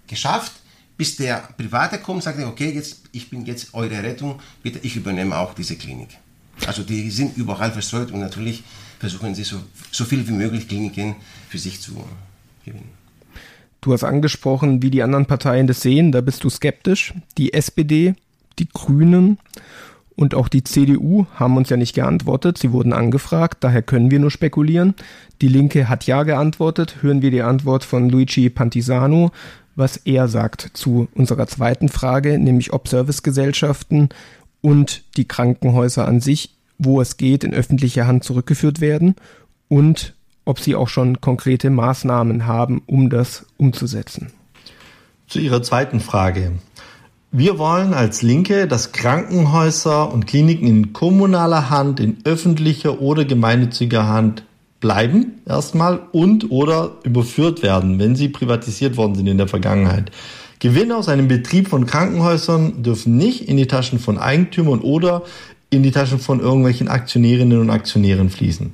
geschafft, 0.08 0.54
bis 0.98 1.15
der 1.15 1.38
Private 1.58 2.00
kommt 2.00 2.18
und 2.18 2.24
sagt, 2.24 2.39
okay, 2.39 2.72
jetzt, 2.72 3.02
ich 3.12 3.30
bin 3.30 3.46
jetzt 3.46 3.74
eure 3.74 4.04
Rettung, 4.04 4.39
bitte, 4.62 4.80
ich 4.84 4.96
übernehme 4.96 5.38
auch 5.38 5.54
diese 5.54 5.76
Klinik. 5.76 6.10
Also 6.65 6.84
die 6.84 7.10
sind 7.10 7.38
überall 7.38 7.72
verstreut 7.72 8.12
und 8.12 8.20
natürlich 8.20 8.63
versuchen 9.00 9.34
sie 9.34 9.46
so, 9.46 9.62
so 9.92 10.04
viel 10.04 10.28
wie 10.28 10.34
möglich 10.34 10.68
Kliniken 10.68 11.15
für 11.48 11.58
sich 11.58 11.80
zu 11.80 12.04
gewinnen. 12.65 12.99
Du 13.82 13.94
hast 13.94 14.04
angesprochen, 14.04 14.82
wie 14.82 14.89
die 14.89 15.04
anderen 15.04 15.26
Parteien 15.26 15.68
das 15.68 15.82
sehen, 15.82 16.12
da 16.12 16.22
bist 16.22 16.44
du 16.44 16.50
skeptisch. 16.50 17.13
Die 17.38 17.54
SPD, 17.54 18.15
die 18.60 18.68
Grünen 18.68 19.38
und 20.15 20.36
auch 20.36 20.50
die 20.50 20.65
CDU 20.65 21.28
haben 21.36 21.56
uns 21.56 21.70
ja 21.70 21.78
nicht 21.78 21.96
geantwortet. 21.96 22.58
Sie 22.58 22.74
wurden 22.74 22.92
angefragt, 22.92 23.63
daher 23.63 23.82
können 23.82 24.12
wir 24.12 24.20
nur 24.20 24.32
spekulieren. 24.32 24.96
Die 25.42 25.48
Linke 25.48 25.88
hat 25.88 26.08
ja 26.08 26.24
geantwortet. 26.24 26.98
Hören 27.02 27.22
wir 27.22 27.32
die 27.32 27.42
Antwort 27.42 27.86
von 27.86 28.10
Luigi 28.10 28.50
Pantisano, 28.50 29.32
was 29.78 29.96
er 29.96 30.28
sagt 30.28 30.72
zu 30.74 31.08
unserer 31.13 31.48
zweiten 31.48 31.88
Frage, 31.88 32.38
nämlich 32.38 32.74
ob 32.74 32.89
Servicegesellschaften 32.89 34.10
und 34.60 35.04
die 35.15 35.26
Krankenhäuser 35.26 36.06
an 36.06 36.20
sich, 36.20 36.58
wo 36.78 37.00
es 37.00 37.15
geht, 37.15 37.46
in 37.46 37.54
öffentliche 37.54 38.06
Hand 38.06 38.26
zurückgeführt 38.26 38.82
werden 38.82 39.15
und 39.70 40.15
ob 40.50 40.60
sie 40.60 40.76
auch 40.76 40.88
schon 40.88 41.22
konkrete 41.22 41.70
Maßnahmen 41.70 42.48
haben, 42.48 42.82
um 42.88 43.12
das 43.12 43.46
umzusetzen. 43.58 44.32
Zu 45.28 45.38
Ihrer 45.38 45.62
zweiten 45.62 46.00
Frage. 46.00 46.54
Wir 47.32 47.60
wollen 47.60 47.94
als 47.94 48.24
Linke, 48.24 48.68
dass 48.68 48.92
Krankenhäuser 48.92 50.12
und 50.12 50.26
Kliniken 50.26 50.68
in 50.68 50.92
kommunaler 50.92 51.70
Hand, 51.70 52.00
in 52.00 52.18
öffentlicher 52.24 53.00
oder 53.00 53.26
gemeinnütziger 53.26 54.08
Hand 54.08 54.44
bleiben 54.80 55.42
erstmal 55.46 56.00
und 56.14 56.50
oder 56.50 56.94
überführt 57.04 57.62
werden, 57.62 58.00
wenn 58.00 58.16
sie 58.16 58.30
privatisiert 58.30 58.98
worden 58.98 59.14
sind 59.14 59.28
in 59.28 59.38
der 59.38 59.48
Vergangenheit. 59.48 60.10
Gewinne 60.58 60.96
aus 60.96 61.10
einem 61.10 61.28
Betrieb 61.28 61.68
von 61.68 61.86
Krankenhäusern 61.86 62.82
dürfen 62.82 63.18
nicht 63.18 63.48
in 63.48 63.58
die 63.58 63.68
Taschen 63.68 64.00
von 64.00 64.18
Eigentümern 64.18 64.80
oder 64.80 65.22
in 65.70 65.84
die 65.84 65.92
Taschen 65.92 66.18
von 66.18 66.40
irgendwelchen 66.40 66.88
Aktionärinnen 66.88 67.60
und 67.60 67.70
Aktionären 67.70 68.32
fließen. 68.32 68.74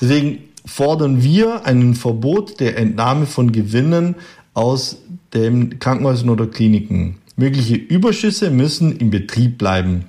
Deswegen 0.00 0.38
fordern 0.66 1.22
wir 1.22 1.64
ein 1.64 1.94
Verbot 1.94 2.60
der 2.60 2.76
Entnahme 2.76 3.26
von 3.26 3.52
Gewinnen 3.52 4.16
aus 4.52 4.98
den 5.32 5.78
Krankenhäusern 5.78 6.28
oder 6.28 6.46
Kliniken. 6.46 7.18
Mögliche 7.36 7.76
Überschüsse 7.76 8.50
müssen 8.50 8.96
im 8.96 9.10
Betrieb 9.10 9.58
bleiben. 9.58 10.06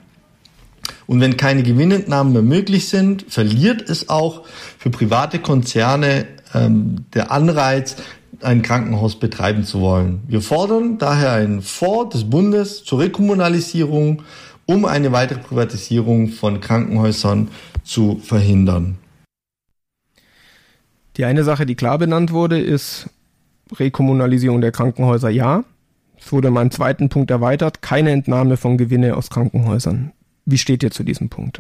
Und 1.06 1.22
wenn 1.22 1.38
keine 1.38 1.64
Gewinnentnahmen 1.64 2.34
mehr 2.34 2.42
möglich 2.42 2.90
sind, 2.90 3.26
verliert 3.30 3.90
es 3.90 4.10
auch 4.10 4.44
für 4.78 4.90
private 4.90 5.40
Konzerne 5.40 6.28
ähm, 6.54 7.06
der 7.14 7.32
Anreiz, 7.32 7.98
ein 8.42 8.62
Krankenhaus 8.62 9.18
betreiben 9.20 9.64
zu 9.64 9.82
wollen. 9.82 10.22
Wir 10.28 10.42
fordern 10.42 10.98
daher 10.98 11.32
einen 11.32 11.62
Fonds 11.62 12.14
des 12.14 12.30
Bundes 12.30 12.84
zur 12.84 13.00
Rekommunalisierung, 13.00 14.22
um 14.66 14.86
eine 14.86 15.12
weitere 15.12 15.40
Privatisierung 15.40 16.30
von 16.30 16.62
Krankenhäusern 16.62 17.48
zu 17.84 18.20
verhindern. 18.24 18.98
Die 21.18 21.26
eine 21.26 21.44
Sache, 21.44 21.66
die 21.66 21.76
klar 21.76 21.98
benannt 21.98 22.32
wurde, 22.32 22.60
ist 22.60 23.10
Rekommunalisierung 23.74 24.62
der 24.62 24.72
Krankenhäuser 24.72 25.30
ja. 25.30 25.64
Es 26.20 26.32
wurde 26.32 26.50
in 26.50 26.54
meinem 26.54 26.72
zweiten 26.72 27.10
Punkt 27.10 27.32
erweitert, 27.32 27.82
keine 27.82 28.12
Entnahme 28.12 28.58
von 28.58 28.78
Gewinne 28.78 29.16
aus 29.16 29.30
Krankenhäusern. 29.30 30.12
Wie 30.46 30.58
steht 30.58 30.84
ihr 30.84 30.92
zu 30.92 31.04
diesem 31.04 31.30
Punkt? 31.30 31.60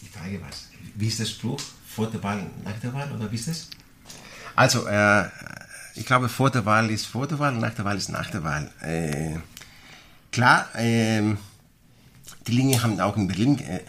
Die 0.00 0.06
Frage 0.06 0.40
was? 0.46 0.68
Wie 0.94 1.08
ist 1.08 1.20
der 1.20 1.26
Spruch? 1.26 1.60
Vor 1.86 2.06
der 2.06 2.22
Wahl, 2.22 2.46
nach 2.64 2.78
der 2.80 2.94
Wahl 2.94 3.10
oder 3.12 3.30
wie 3.30 3.34
ist 3.34 3.48
das? 3.48 3.68
Also, 4.54 4.86
äh, 4.86 5.24
ich 5.96 6.06
glaube, 6.06 6.28
vor 6.28 6.50
der 6.50 6.64
Wahl 6.64 6.90
ist 6.90 7.06
vor 7.06 7.26
der 7.26 7.38
Wahl, 7.38 7.56
nach 7.56 7.74
der 7.74 7.84
Wahl 7.84 7.96
ist 7.96 8.08
nach 8.08 8.30
der 8.30 8.44
Wahl. 8.44 8.70
Äh, 8.80 9.38
klar, 10.30 10.68
äh, 10.76 11.34
die 12.46 12.52
Linke 12.52 12.82
haben 12.82 13.00
auch 13.00 13.16
in 13.16 13.26
Berlin 13.26 13.58
äh, 13.58 13.80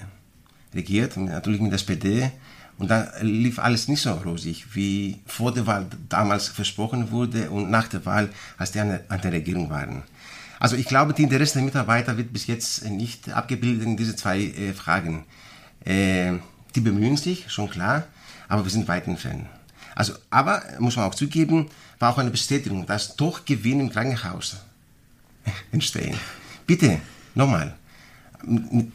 regiert, 0.73 1.17
natürlich 1.17 1.61
mit 1.61 1.71
der 1.71 1.79
SPD. 1.79 2.31
Und 2.79 2.89
da 2.89 3.11
lief 3.21 3.59
alles 3.59 3.89
nicht 3.89 4.01
so 4.01 4.13
rosig, 4.13 4.73
wie 4.73 5.19
vor 5.27 5.53
der 5.53 5.67
Wahl 5.67 5.85
damals 6.07 6.47
versprochen 6.47 7.11
wurde 7.11 7.51
und 7.51 7.69
nach 7.69 7.89
der 7.89 8.05
Wahl, 8.05 8.29
als 8.57 8.71
die 8.71 8.79
an 8.79 9.01
der, 9.21 9.31
Regierung 9.33 9.69
waren. 9.69 10.03
Also 10.61 10.77
ich 10.77 10.85
glaube, 10.85 11.13
die 11.13 11.23
Interesse 11.23 11.55
der 11.55 11.63
Mitarbeiter 11.63 12.15
wird 12.17 12.31
bis 12.31 12.47
jetzt 12.47 12.85
nicht 12.85 13.29
abgebildet 13.31 13.85
in 13.85 13.97
diese 13.97 14.15
zwei 14.15 14.39
äh, 14.39 14.73
Fragen. 14.73 15.25
Äh, 15.83 16.33
die 16.73 16.79
bemühen 16.79 17.17
sich, 17.17 17.51
schon 17.51 17.69
klar, 17.69 18.05
aber 18.47 18.63
wir 18.63 18.71
sind 18.71 18.87
weit 18.87 19.07
entfernt. 19.07 19.45
Also, 19.93 20.13
aber, 20.29 20.63
muss 20.79 20.95
man 20.95 21.05
auch 21.05 21.15
zugeben, 21.15 21.69
war 21.99 22.13
auch 22.13 22.17
eine 22.17 22.31
Bestätigung, 22.31 22.85
dass 22.85 23.17
doch 23.17 23.43
Gewinn 23.43 23.81
im 23.81 23.89
Krankenhaus 23.89 24.55
entstehen. 25.73 26.17
Bitte, 26.65 27.01
nochmal, 27.35 27.75
mit, 28.43 28.93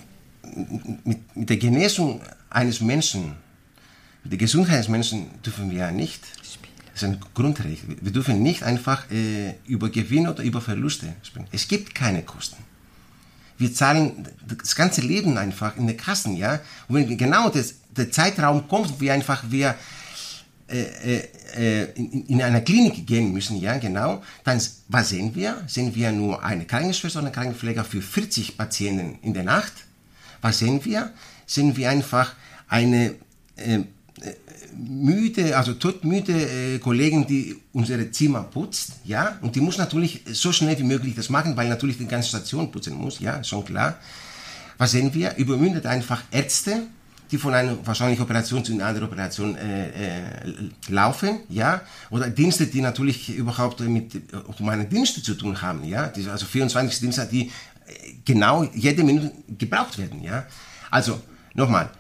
mit, 1.05 1.37
mit 1.37 1.51
der 1.51 1.59
Genesung 1.59 2.23
eines 2.49 2.81
Menschen 2.81 3.44
die 4.25 4.39
Gesundheit 4.39 4.81
des 4.81 4.89
Menschen 4.89 5.27
dürfen 5.43 5.71
wir 5.71 5.79
ja 5.79 5.91
nicht. 5.91 6.23
Das 6.93 7.03
ist 7.03 7.05
ein 7.05 7.19
Grundrecht. 7.35 7.83
Wir 8.01 8.13
dürfen 8.13 8.43
nicht 8.43 8.63
einfach 8.63 9.11
äh, 9.11 9.55
über 9.67 9.91
Gewinn 9.91 10.29
oder 10.29 10.43
über 10.43 10.61
Verluste 10.61 11.15
sprechen. 11.23 11.49
Es 11.53 11.69
gibt 11.69 11.95
keine 11.95 12.23
Kosten. 12.23 12.57
Wir 13.59 13.73
zahlen 13.73 14.29
das 14.47 14.75
ganze 14.75 15.01
Leben 15.01 15.39
einfach 15.39 15.77
in 15.77 15.87
den 15.87 15.97
Kassen, 15.97 16.37
ja. 16.37 16.61
Und 16.89 16.97
wenn 16.97 17.17
genau 17.17 17.49
das, 17.51 17.75
der 17.97 18.11
Zeitraum 18.11 18.69
kommt, 18.69 19.01
wie 19.01 19.11
einfach 19.11 19.45
wir 19.49 19.77
äh, 20.67 20.83
äh, 20.83 21.29
äh, 21.57 21.93
in, 21.95 22.27
in 22.27 22.43
einer 22.43 22.61
Klinik 22.63 23.07
gehen 23.07 23.33
müssen, 23.33 23.61
ja, 23.61 23.79
genau, 23.79 24.23
dann 24.45 24.61
was 24.89 25.09
sehen 25.11 25.35
wir? 25.35 25.63
Sehen 25.67 25.95
wir 25.95 26.11
nur 26.11 26.43
eine 26.43 26.65
Krankenschwester 26.65 27.19
oder 27.19 27.27
einen 27.27 27.35
Krankenpfleger 27.35 27.85
für 27.85 28.03
40 28.03 28.57
Patienten 28.57 29.19
in 29.23 29.35
der 29.35 29.45
Nacht? 29.45 29.73
Was 30.41 30.59
sehen 30.59 30.85
wir? 30.85 31.13
Sehen 31.47 31.77
wir 31.77 31.91
einfach 31.91 32.35
eine 32.69 33.15
äh, 33.57 33.81
müde, 34.77 35.57
also 35.57 35.75
todmüde 35.75 36.33
äh, 36.33 36.79
Kollegen, 36.79 37.27
die 37.27 37.57
unsere 37.73 38.11
Zimmer 38.11 38.43
putzt, 38.43 38.93
ja, 39.05 39.39
und 39.43 39.55
die 39.57 39.61
muss 39.61 39.79
natürlich 39.79 40.23
so 40.33 40.53
schnell 40.53 40.79
wie 40.79 40.85
möglich 40.85 41.15
das 41.15 41.29
machen, 41.29 41.57
weil 41.57 41.69
natürlich 41.69 41.99
die 41.99 42.07
ganze 42.07 42.29
Station 42.29 42.71
putzen 42.71 42.95
muss, 42.95 43.21
ja, 43.21 43.43
schon 43.45 43.65
klar. 43.65 43.99
Was 44.79 44.93
sehen 44.93 45.15
wir? 45.15 45.37
Übermündet 45.37 45.87
einfach 45.87 46.23
Ärzte, 46.31 46.83
die 47.31 47.39
von 47.39 47.55
einer 47.55 47.77
wahrscheinlich 47.87 48.21
Operation 48.21 48.65
zu 48.65 48.73
einer 48.73 48.87
anderen 48.87 49.09
Operation 49.09 49.57
äh, 49.57 49.89
äh, 49.89 50.23
laufen, 50.89 51.41
ja, 51.49 51.83
oder 52.11 52.31
Dienste, 52.31 52.67
die 52.67 52.81
natürlich 52.81 53.35
überhaupt 53.35 53.81
mit 53.81 54.21
humanen 54.59 54.89
Diensten 54.89 55.23
zu 55.23 55.35
tun 55.35 55.61
haben, 55.61 55.85
ja, 55.85 56.13
also 56.31 56.47
24 56.47 57.01
Dienste, 57.01 57.27
die 57.31 57.43
äh, 57.43 57.51
genau 58.25 58.65
jede 58.75 59.03
Minute 59.05 59.33
gebraucht 59.59 59.99
werden, 59.99 60.23
ja. 60.23 60.47
Also, 60.91 61.21
nochmal, 61.55 61.91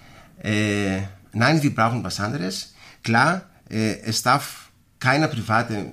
äh, 0.42 1.00
Nein, 1.34 1.62
wir 1.62 1.74
brauchen 1.74 2.02
was 2.04 2.20
anderes. 2.20 2.74
Klar, 3.02 3.42
äh, 3.70 4.00
es 4.00 4.22
darf 4.22 4.70
keine 4.98 5.28
private, 5.28 5.92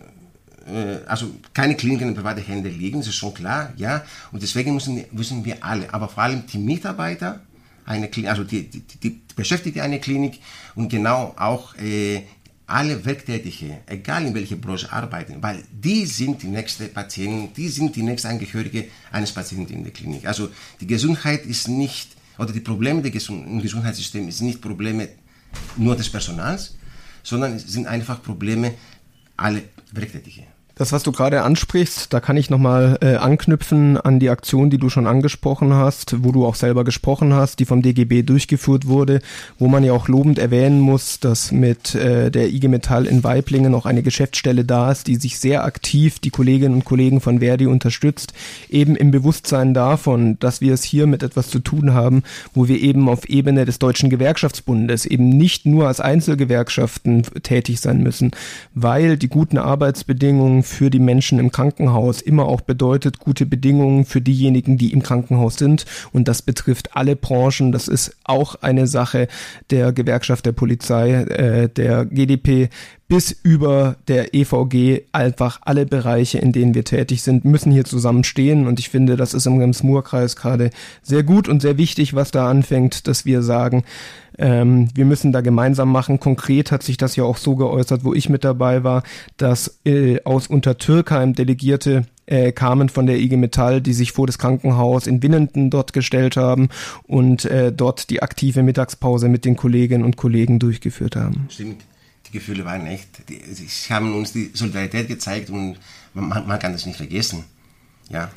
äh, 0.68 1.06
also 1.08 1.32
keine 1.54 1.76
Kliniken 1.76 2.10
in 2.10 2.16
private 2.16 2.42
Hände 2.42 2.70
liegen, 2.70 3.00
das 3.00 3.08
ist 3.08 3.16
schon 3.16 3.34
klar, 3.34 3.74
ja. 3.76 4.04
Und 4.32 4.42
deswegen 4.42 4.74
müssen, 4.74 5.04
müssen 5.12 5.44
wir 5.44 5.64
alle, 5.64 5.94
aber 5.94 6.08
vor 6.08 6.24
allem 6.24 6.46
die 6.46 6.58
Mitarbeiter, 6.58 7.42
eine 7.86 8.08
Klinik, 8.08 8.30
also 8.30 8.44
die, 8.44 8.70
die, 8.70 8.82
die 8.82 9.22
Beschäftigte 9.36 9.84
einer 9.84 9.98
Klinik 9.98 10.40
und 10.76 10.90
genau 10.90 11.34
auch 11.38 11.76
äh, 11.76 12.24
alle 12.68 13.04
Werktätige, 13.04 13.80
egal 13.86 14.26
in 14.26 14.34
welcher 14.34 14.56
Branche 14.56 14.92
arbeiten, 14.92 15.42
weil 15.42 15.64
die 15.72 16.06
sind 16.06 16.42
die 16.42 16.48
nächste 16.48 16.86
Patienten, 16.88 17.54
die 17.54 17.68
sind 17.68 17.96
die 17.96 18.04
nächste 18.04 18.30
Angehörige 18.30 18.88
eines 19.12 19.32
Patienten 19.32 19.74
in 19.74 19.84
der 19.84 19.92
Klinik. 19.92 20.26
Also 20.26 20.50
die 20.80 20.88
Gesundheit 20.88 21.46
ist 21.46 21.68
nicht, 21.68 22.16
oder 22.38 22.54
die 22.54 22.62
Probleme 22.62 23.02
im 23.02 23.62
Gesundheitssystem 23.62 24.32
sind 24.32 24.48
nicht 24.48 24.62
Probleme 24.62 25.10
nur 25.78 25.96
des 25.96 26.10
Personals, 26.10 26.76
sondern 27.24 27.56
es 27.56 27.68
sind 27.68 27.88
einfach 27.88 28.22
Probleme 28.22 28.74
alle 29.38 29.64
Werktätige. 29.92 30.44
Das, 30.82 30.92
was 30.92 31.04
du 31.04 31.12
gerade 31.12 31.44
ansprichst, 31.44 32.12
da 32.12 32.20
kann 32.20 32.38
ich 32.38 32.50
nochmal 32.50 32.98
äh, 33.02 33.14
anknüpfen 33.14 33.98
an 33.98 34.18
die 34.18 34.32
Aktion, 34.32 34.72
die 34.72 34.80
du 34.80 34.90
schon 34.90 35.06
angesprochen 35.06 35.76
hast, 35.76 36.24
wo 36.24 36.32
du 36.32 36.44
auch 36.44 36.56
selber 36.56 36.84
gesprochen 36.84 37.36
hast, 37.36 37.60
die 37.60 37.66
vom 37.66 37.84
DGB 37.84 38.24
durchgeführt 38.24 38.88
wurde, 38.88 39.22
wo 39.60 39.68
man 39.68 39.84
ja 39.84 39.94
auch 39.94 40.08
lobend 40.08 40.40
erwähnen 40.40 40.80
muss, 40.80 41.20
dass 41.20 41.52
mit 41.52 41.94
äh, 41.94 42.32
der 42.32 42.50
IG 42.50 42.68
Metall 42.68 43.06
in 43.06 43.24
Weiblingen 43.24 43.76
auch 43.76 43.86
eine 43.86 44.02
Geschäftsstelle 44.02 44.66
da 44.66 44.92
ist, 44.92 45.06
die 45.06 45.18
sich 45.18 45.38
sehr 45.38 45.66
aktiv 45.66 46.18
die 46.18 46.32
Kolleginnen 46.32 46.74
und 46.74 46.84
Kollegen 46.84 47.22
von 47.22 47.42
Verdi 47.42 47.68
unterstützt, 47.68 48.34
eben 48.68 48.96
im 48.96 49.12
Bewusstsein 49.12 49.76
davon, 49.76 50.40
dass 50.40 50.62
wir 50.62 50.74
es 50.74 50.82
hier 50.82 51.06
mit 51.06 51.22
etwas 51.22 51.52
zu 51.52 51.60
tun 51.60 51.94
haben, 51.94 52.24
wo 52.56 52.68
wir 52.68 52.82
eben 52.82 53.08
auf 53.08 53.30
Ebene 53.30 53.66
des 53.66 53.78
Deutschen 53.78 54.10
Gewerkschaftsbundes 54.10 55.06
eben 55.06 55.30
nicht 55.30 55.68
nur 55.68 55.88
als 55.88 56.00
Einzelgewerkschaften 56.00 57.22
tätig 57.44 57.80
sein 57.82 58.02
müssen, 58.02 58.32
weil 58.74 59.16
die 59.16 59.30
guten 59.30 59.60
Arbeitsbedingungen 59.60 60.64
für 60.72 60.90
die 60.90 61.00
Menschen 61.00 61.40
im 61.40 61.52
Krankenhaus 61.52 62.22
immer 62.22 62.46
auch 62.46 62.62
bedeutet 62.62 63.20
gute 63.20 63.46
Bedingungen 63.46 64.06
für 64.06 64.22
diejenigen, 64.22 64.78
die 64.78 64.94
im 64.94 65.04
Krankenhaus 65.04 65.56
sind. 65.56 65.86
Und 66.14 66.28
das 66.28 66.42
betrifft 66.42 66.96
alle 66.96 67.16
Branchen. 67.16 67.72
Das 67.72 67.88
ist 67.88 68.16
auch 68.24 68.56
eine 68.56 68.88
Sache 68.88 69.28
der 69.70 69.92
Gewerkschaft 69.92 70.46
der 70.46 70.54
Polizei, 70.54 71.12
äh, 71.12 71.70
der 71.70 72.06
GDP 72.06 72.70
bis 73.12 73.36
über 73.44 73.98
der 74.08 74.34
EVG 74.34 75.02
einfach 75.12 75.60
alle 75.64 75.86
Bereiche, 75.86 76.38
in 76.38 76.54
denen 76.54 76.74
wir 76.74 76.86
tätig 76.86 77.24
sind, 77.24 77.44
müssen 77.44 77.70
hier 77.70 77.84
zusammenstehen. 77.84 78.68
Und 78.68 78.80
ich 78.80 78.88
finde, 78.88 79.18
das 79.18 79.34
ist 79.34 79.46
im 79.46 79.58
Rems-Murr-Kreis 79.58 80.38
gerade 80.38 80.70
sehr 81.04 81.22
gut 81.22 81.50
und 81.50 81.62
sehr 81.62 81.78
wichtig, 81.78 82.14
was 82.14 82.32
da 82.32 82.50
anfängt, 82.50 83.10
dass 83.10 83.26
wir 83.26 83.42
sagen, 83.42 83.84
ähm, 84.38 84.88
wir 84.96 85.04
müssen 85.04 85.34
da 85.34 85.42
gemeinsam 85.42 85.92
machen. 85.92 86.22
Konkret 86.22 86.72
hat 86.72 86.84
sich 86.84 86.96
das 86.96 87.18
ja 87.18 87.26
auch 87.26 87.36
so 87.36 87.58
geäußert, 87.58 88.06
wo 88.06 88.14
ich 88.14 88.30
mit 88.30 88.46
dabei 88.46 88.86
war, 88.86 89.04
dass 89.36 89.82
äh, 89.84 90.24
aus 90.24 90.48
Untertürkheim 90.48 91.34
Delegierte 91.34 92.06
äh, 92.28 92.54
kamen 92.54 92.88
von 92.88 93.08
der 93.08 93.20
IG 93.20 93.36
Metall, 93.36 93.82
die 93.82 93.92
sich 93.92 94.14
vor 94.14 94.26
das 94.26 94.38
Krankenhaus 94.38 95.06
in 95.06 95.22
Winnenden 95.22 95.70
dort 95.70 95.92
gestellt 95.92 96.38
haben 96.38 96.70
und 97.08 97.44
äh, 97.44 97.74
dort 97.74 98.10
die 98.10 98.22
aktive 98.22 98.64
Mittagspause 98.64 99.28
mit 99.28 99.44
den 99.44 99.58
Kolleginnen 99.58 100.06
und 100.06 100.16
Kollegen 100.16 100.60
durchgeführt 100.60 101.18
haben. 101.18 101.48
Stimmt 101.50 101.91
die 102.32 102.38
Gefühle 102.38 102.66
waren 102.66 102.88
echt, 102.88 103.30
die, 103.30 103.42
sie 103.54 103.94
haben 103.94 104.16
uns 104.16 104.32
die 104.32 104.52
Solidarität 104.54 105.08
gezeigt 105.08 105.50
und 105.50 105.78
man, 106.14 106.48
man 106.48 106.60
kann 106.60 106.72
das 106.72 106.86
nicht 106.86 106.98
vergessen. 106.98 107.44
Ja. 108.10 108.30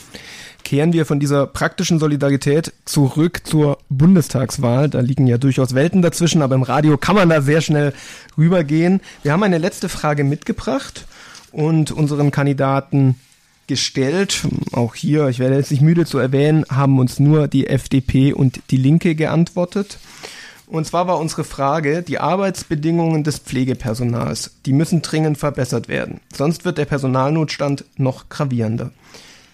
Kehren 0.62 0.92
wir 0.92 1.04
von 1.04 1.20
dieser 1.20 1.46
praktischen 1.46 1.98
Solidarität 1.98 2.72
zurück 2.84 3.42
zur 3.44 3.78
Bundestagswahl. 3.90 4.88
Da 4.88 5.00
liegen 5.00 5.26
ja 5.26 5.36
durchaus 5.36 5.74
Welten 5.74 6.00
dazwischen, 6.00 6.42
aber 6.42 6.54
im 6.54 6.62
Radio 6.62 6.96
kann 6.96 7.16
man 7.16 7.28
da 7.28 7.42
sehr 7.42 7.60
schnell 7.60 7.92
rübergehen. 8.38 9.00
Wir 9.22 9.32
haben 9.32 9.42
eine 9.42 9.58
letzte 9.58 9.88
Frage 9.88 10.24
mitgebracht 10.24 11.06
und 11.52 11.90
unseren 11.90 12.30
Kandidaten 12.30 13.16
gestellt. 13.66 14.42
Auch 14.72 14.94
hier, 14.94 15.28
ich 15.28 15.38
werde 15.38 15.56
jetzt 15.56 15.70
nicht 15.70 15.82
müde 15.82 16.06
zu 16.06 16.18
erwähnen, 16.18 16.64
haben 16.70 16.98
uns 16.98 17.18
nur 17.18 17.48
die 17.48 17.66
FDP 17.66 18.32
und 18.32 18.60
die 18.70 18.76
Linke 18.76 19.14
geantwortet. 19.14 19.98
Und 20.66 20.86
zwar 20.86 21.06
war 21.06 21.18
unsere 21.18 21.44
Frage, 21.44 22.02
die 22.02 22.18
Arbeitsbedingungen 22.18 23.22
des 23.22 23.38
Pflegepersonals, 23.38 24.52
die 24.64 24.72
müssen 24.72 25.02
dringend 25.02 25.36
verbessert 25.36 25.88
werden. 25.88 26.20
Sonst 26.32 26.64
wird 26.64 26.78
der 26.78 26.86
Personalnotstand 26.86 27.84
noch 27.96 28.28
gravierender. 28.28 28.90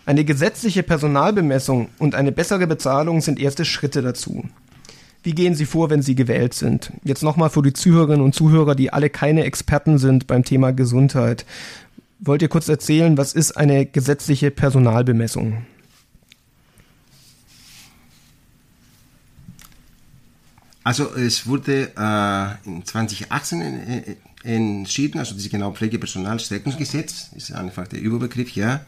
Eine 0.06 0.24
gesetzliche 0.24 0.82
Personalbemessung 0.82 1.88
und 1.98 2.14
eine 2.14 2.32
bessere 2.32 2.66
Bezahlung 2.66 3.20
sind 3.20 3.38
erste 3.38 3.64
Schritte 3.64 4.02
dazu. 4.02 4.44
Wie 5.22 5.32
gehen 5.32 5.54
Sie 5.54 5.66
vor, 5.66 5.90
wenn 5.90 6.00
Sie 6.00 6.14
gewählt 6.14 6.54
sind? 6.54 6.92
Jetzt 7.04 7.22
nochmal 7.22 7.50
für 7.50 7.62
die 7.62 7.74
Zuhörerinnen 7.74 8.24
und 8.24 8.34
Zuhörer, 8.34 8.74
die 8.74 8.92
alle 8.92 9.10
keine 9.10 9.44
Experten 9.44 9.98
sind 9.98 10.26
beim 10.26 10.44
Thema 10.44 10.72
Gesundheit. 10.72 11.44
Wollt 12.20 12.42
ihr 12.42 12.48
kurz 12.48 12.68
erzählen, 12.68 13.18
was 13.18 13.34
ist 13.34 13.52
eine 13.52 13.84
gesetzliche 13.84 14.50
Personalbemessung? 14.50 15.66
Also 20.82 21.14
es 21.14 21.46
wurde 21.46 21.92
äh, 21.96 22.68
in 22.68 22.84
2018 22.84 23.60
äh, 23.60 24.16
entschieden, 24.42 25.18
also 25.18 25.34
dieses 25.34 25.50
genau 25.50 25.72
Pflegepersonalstärkungsgesetz, 25.72 27.30
ist 27.36 27.52
einfach 27.52 27.86
der 27.86 28.00
Überbegriff, 28.00 28.52
ja, 28.52 28.84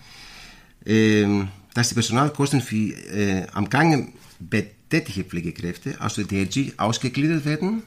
ähm, 0.86 1.48
dass 1.74 1.90
die 1.90 1.94
Personalkosten 1.94 2.60
für 2.60 2.76
äh, 2.76 3.46
am 3.52 3.68
Gange 3.68 4.08
betätigte 4.40 5.24
Pflegekräfte 5.24 5.96
aus 6.00 6.14
der 6.14 6.24
DRG 6.24 6.78
ausgegliedert 6.78 7.44
werden 7.44 7.82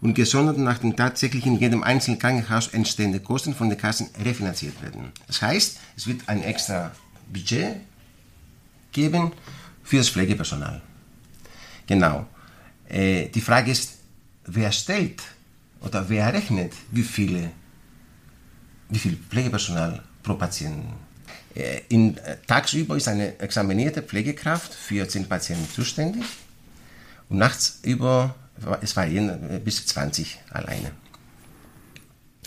und 0.00 0.14
gesondert 0.14 0.58
nach 0.58 0.78
den 0.78 0.96
tatsächlichen 0.96 1.54
in 1.54 1.60
jedem 1.60 1.82
einzelnen 1.82 2.18
Krankenhaus 2.18 2.68
entstehenden 2.68 3.24
Kosten 3.24 3.54
von 3.54 3.68
den 3.68 3.78
Kassen 3.78 4.08
refinanziert 4.24 4.80
werden. 4.82 5.12
Das 5.26 5.42
heißt, 5.42 5.78
es 5.96 6.06
wird 6.06 6.28
ein 6.28 6.42
extra 6.42 6.92
Budget 7.32 7.76
geben 8.92 9.32
für 9.82 9.96
das 9.96 10.10
Pflegepersonal. 10.10 10.82
Genau. 11.86 12.26
Äh, 12.88 13.28
die 13.28 13.40
Frage 13.40 13.70
ist, 13.70 13.98
wer 14.46 14.72
stellt 14.72 15.22
oder 15.80 16.08
wer 16.08 16.32
rechnet, 16.32 16.72
wie 16.90 17.02
viele, 17.02 17.50
wie 18.88 18.98
viel 18.98 19.16
Pflegepersonal 19.16 20.02
pro 20.22 20.34
Patienten. 20.34 20.94
Äh, 21.54 21.82
in, 21.88 22.16
äh, 22.18 22.36
tagsüber 22.46 22.96
ist 22.96 23.08
eine 23.08 23.38
examinierte 23.38 24.02
Pflegekraft 24.02 24.72
für 24.72 25.06
zehn 25.08 25.28
Patienten 25.28 25.70
zuständig 25.70 26.24
und 27.28 27.38
nachts 27.38 27.80
über, 27.82 28.34
es 28.80 28.96
variieren 28.96 29.50
äh, 29.50 29.58
bis 29.58 29.86
20 29.86 30.38
alleine. 30.50 30.92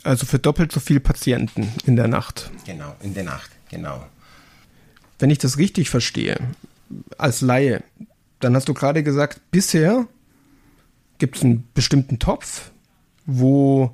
Also 0.03 0.25
für 0.25 0.39
doppelt 0.39 0.71
so 0.71 0.79
viele 0.79 0.99
Patienten 0.99 1.71
in 1.85 1.95
der 1.95 2.07
Nacht. 2.07 2.49
Genau, 2.65 2.95
in 3.01 3.13
der 3.13 3.23
Nacht, 3.23 3.51
genau. 3.69 4.07
Wenn 5.19 5.29
ich 5.29 5.37
das 5.37 5.57
richtig 5.57 5.91
verstehe, 5.91 6.37
als 7.19 7.41
Laie, 7.41 7.83
dann 8.39 8.55
hast 8.55 8.67
du 8.67 8.73
gerade 8.73 9.03
gesagt, 9.03 9.39
bisher 9.51 10.07
gibt 11.21 11.37
es 11.37 11.43
einen 11.43 11.69
bestimmten 11.75 12.17
Topf, 12.17 12.71
wo 13.27 13.91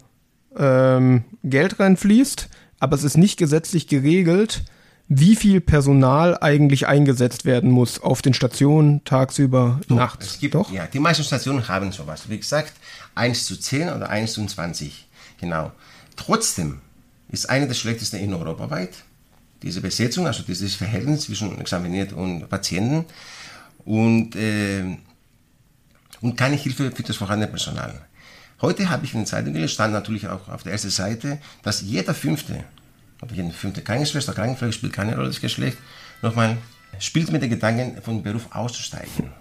ähm, 0.57 1.25
Geld 1.43 1.77
reinfließt, 1.77 2.47
aber 2.79 2.95
es 2.95 3.03
ist 3.03 3.17
nicht 3.17 3.37
gesetzlich 3.37 3.87
geregelt, 3.87 4.63
wie 5.09 5.35
viel 5.35 5.59
Personal 5.59 6.37
eigentlich 6.39 6.87
eingesetzt 6.87 7.43
werden 7.43 7.69
muss 7.69 7.99
auf 7.99 8.21
den 8.21 8.33
Stationen 8.33 9.03
tagsüber, 9.03 9.81
Doch, 9.89 9.97
nachts. 9.97 10.25
Es 10.25 10.39
gibt, 10.39 10.55
Doch? 10.55 10.71
Ja, 10.71 10.87
die 10.87 10.99
meisten 10.99 11.25
Stationen 11.25 11.67
haben 11.67 11.91
sowas. 11.91 12.29
Wie 12.29 12.37
gesagt, 12.37 12.73
1 13.15 13.45
zu 13.45 13.57
10 13.59 13.89
oder 13.89 14.09
1 14.09 14.31
zu 14.31 14.45
20. 14.45 15.05
Genau. 15.41 15.73
Trotzdem 16.15 16.79
ist 17.27 17.49
eine 17.49 17.67
der 17.67 17.73
schlechtesten 17.73 18.17
in 18.19 18.33
Europa 18.33 18.69
weit. 18.69 19.03
Diese 19.63 19.81
Besetzung, 19.81 20.27
also 20.27 20.43
dieses 20.43 20.75
Verhältnis 20.75 21.25
zwischen 21.25 21.59
Examiniert 21.59 22.13
und 22.13 22.47
Patienten. 22.47 23.03
Und 23.83 24.37
äh, 24.37 24.97
und 26.21 26.35
keine 26.35 26.55
Hilfe 26.55 26.91
für 26.91 27.03
das 27.03 27.15
vorhandene 27.15 27.51
Personal. 27.51 28.01
Heute 28.61 28.89
habe 28.89 29.05
ich 29.05 29.13
in 29.13 29.19
der 29.19 29.27
Zeitung 29.27 29.53
gelesen, 29.53 29.73
stand 29.73 29.93
natürlich 29.93 30.27
auch 30.27 30.47
auf 30.49 30.63
der 30.63 30.71
ersten 30.71 30.89
Seite, 30.89 31.39
dass 31.61 31.81
jeder 31.81 32.13
fünfte, 32.13 32.63
oder 33.21 33.33
jede 33.33 33.51
fünfte 33.51 33.83
Krankenschwester, 33.83 34.33
Krankenpflege 34.33 34.73
spielt 34.73 34.93
keine 34.93 35.15
Rolle 35.15 35.27
das 35.27 35.39
Geschlecht, 35.39 35.77
nochmal 36.21 36.57
spielt 36.99 37.31
mit 37.31 37.43
den 37.43 37.51
Gedanken, 37.51 38.01
vom 38.01 38.23
Beruf 38.23 38.47
auszusteigen. 38.51 39.31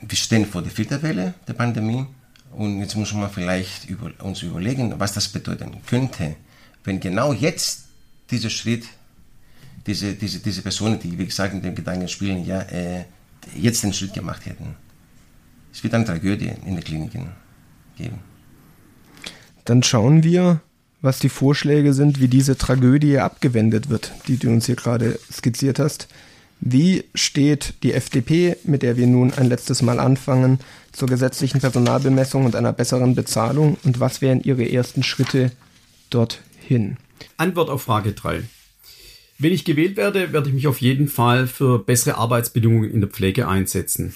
Wir 0.00 0.16
stehen 0.16 0.46
vor 0.46 0.62
der 0.62 0.70
vierten 0.70 1.02
Welle 1.02 1.34
der 1.48 1.54
Pandemie 1.54 2.06
und 2.52 2.78
jetzt 2.80 2.94
muss 2.94 3.12
man 3.12 3.30
vielleicht 3.30 3.88
über, 3.88 4.12
uns 4.20 4.42
überlegen, 4.42 4.94
was 4.98 5.12
das 5.12 5.28
bedeuten 5.28 5.82
könnte, 5.84 6.36
wenn 6.84 7.00
genau 7.00 7.32
jetzt 7.32 7.86
dieser 8.30 8.50
Schritt, 8.50 8.84
diese, 9.86 10.14
diese, 10.14 10.38
diese 10.38 10.62
Personen, 10.62 11.00
die 11.00 11.18
wie 11.18 11.26
gesagt 11.26 11.54
mit 11.54 11.64
dem 11.64 11.74
Gedanken 11.74 12.06
spielen, 12.06 12.44
ja, 12.44 12.60
äh, 12.62 13.04
jetzt 13.56 13.82
den 13.82 13.92
Schritt 13.92 14.14
gemacht 14.14 14.46
hätten. 14.46 14.76
Es 15.72 15.82
wird 15.82 15.94
eine 15.94 16.04
Tragödie 16.04 16.52
in 16.66 16.74
den 16.74 16.84
Kliniken 16.84 17.28
geben. 17.96 18.18
Dann 19.64 19.82
schauen 19.82 20.22
wir, 20.24 20.60
was 21.00 21.18
die 21.18 21.28
Vorschläge 21.28 21.92
sind, 21.92 22.20
wie 22.20 22.28
diese 22.28 22.56
Tragödie 22.56 23.18
abgewendet 23.18 23.88
wird, 23.88 24.12
die 24.26 24.36
du 24.36 24.48
uns 24.48 24.66
hier 24.66 24.76
gerade 24.76 25.18
skizziert 25.30 25.78
hast. 25.78 26.08
Wie 26.60 27.04
steht 27.14 27.74
die 27.84 27.92
FDP, 27.92 28.56
mit 28.64 28.82
der 28.82 28.96
wir 28.96 29.06
nun 29.06 29.32
ein 29.32 29.48
letztes 29.48 29.80
Mal 29.82 30.00
anfangen, 30.00 30.58
zur 30.90 31.06
gesetzlichen 31.06 31.60
Personalbemessung 31.60 32.44
und 32.44 32.56
einer 32.56 32.72
besseren 32.72 33.14
Bezahlung 33.14 33.76
und 33.84 34.00
was 34.00 34.20
wären 34.20 34.42
ihre 34.42 34.68
ersten 34.68 35.04
Schritte 35.04 35.52
dorthin? 36.10 36.96
Antwort 37.36 37.70
auf 37.70 37.82
Frage 37.82 38.12
3. 38.12 38.42
Wenn 39.38 39.52
ich 39.52 39.64
gewählt 39.64 39.96
werde, 39.96 40.32
werde 40.32 40.48
ich 40.48 40.54
mich 40.54 40.66
auf 40.66 40.80
jeden 40.80 41.06
Fall 41.06 41.46
für 41.46 41.78
bessere 41.78 42.16
Arbeitsbedingungen 42.16 42.90
in 42.90 43.00
der 43.00 43.08
Pflege 43.08 43.46
einsetzen. 43.46 44.14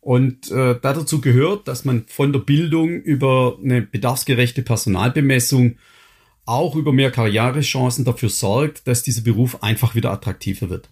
Und 0.00 0.50
äh, 0.50 0.78
dazu 0.80 1.20
gehört, 1.20 1.68
dass 1.68 1.84
man 1.84 2.04
von 2.06 2.32
der 2.32 2.40
Bildung 2.40 3.02
über 3.02 3.58
eine 3.62 3.82
bedarfsgerechte 3.82 4.62
Personalbemessung 4.62 5.76
auch 6.46 6.76
über 6.76 6.92
mehr 6.92 7.10
Karrierechancen 7.10 8.04
dafür 8.04 8.30
sorgt, 8.30 8.86
dass 8.88 9.02
dieser 9.02 9.22
Beruf 9.22 9.62
einfach 9.62 9.94
wieder 9.94 10.10
attraktiver 10.10 10.70
wird. 10.70 10.88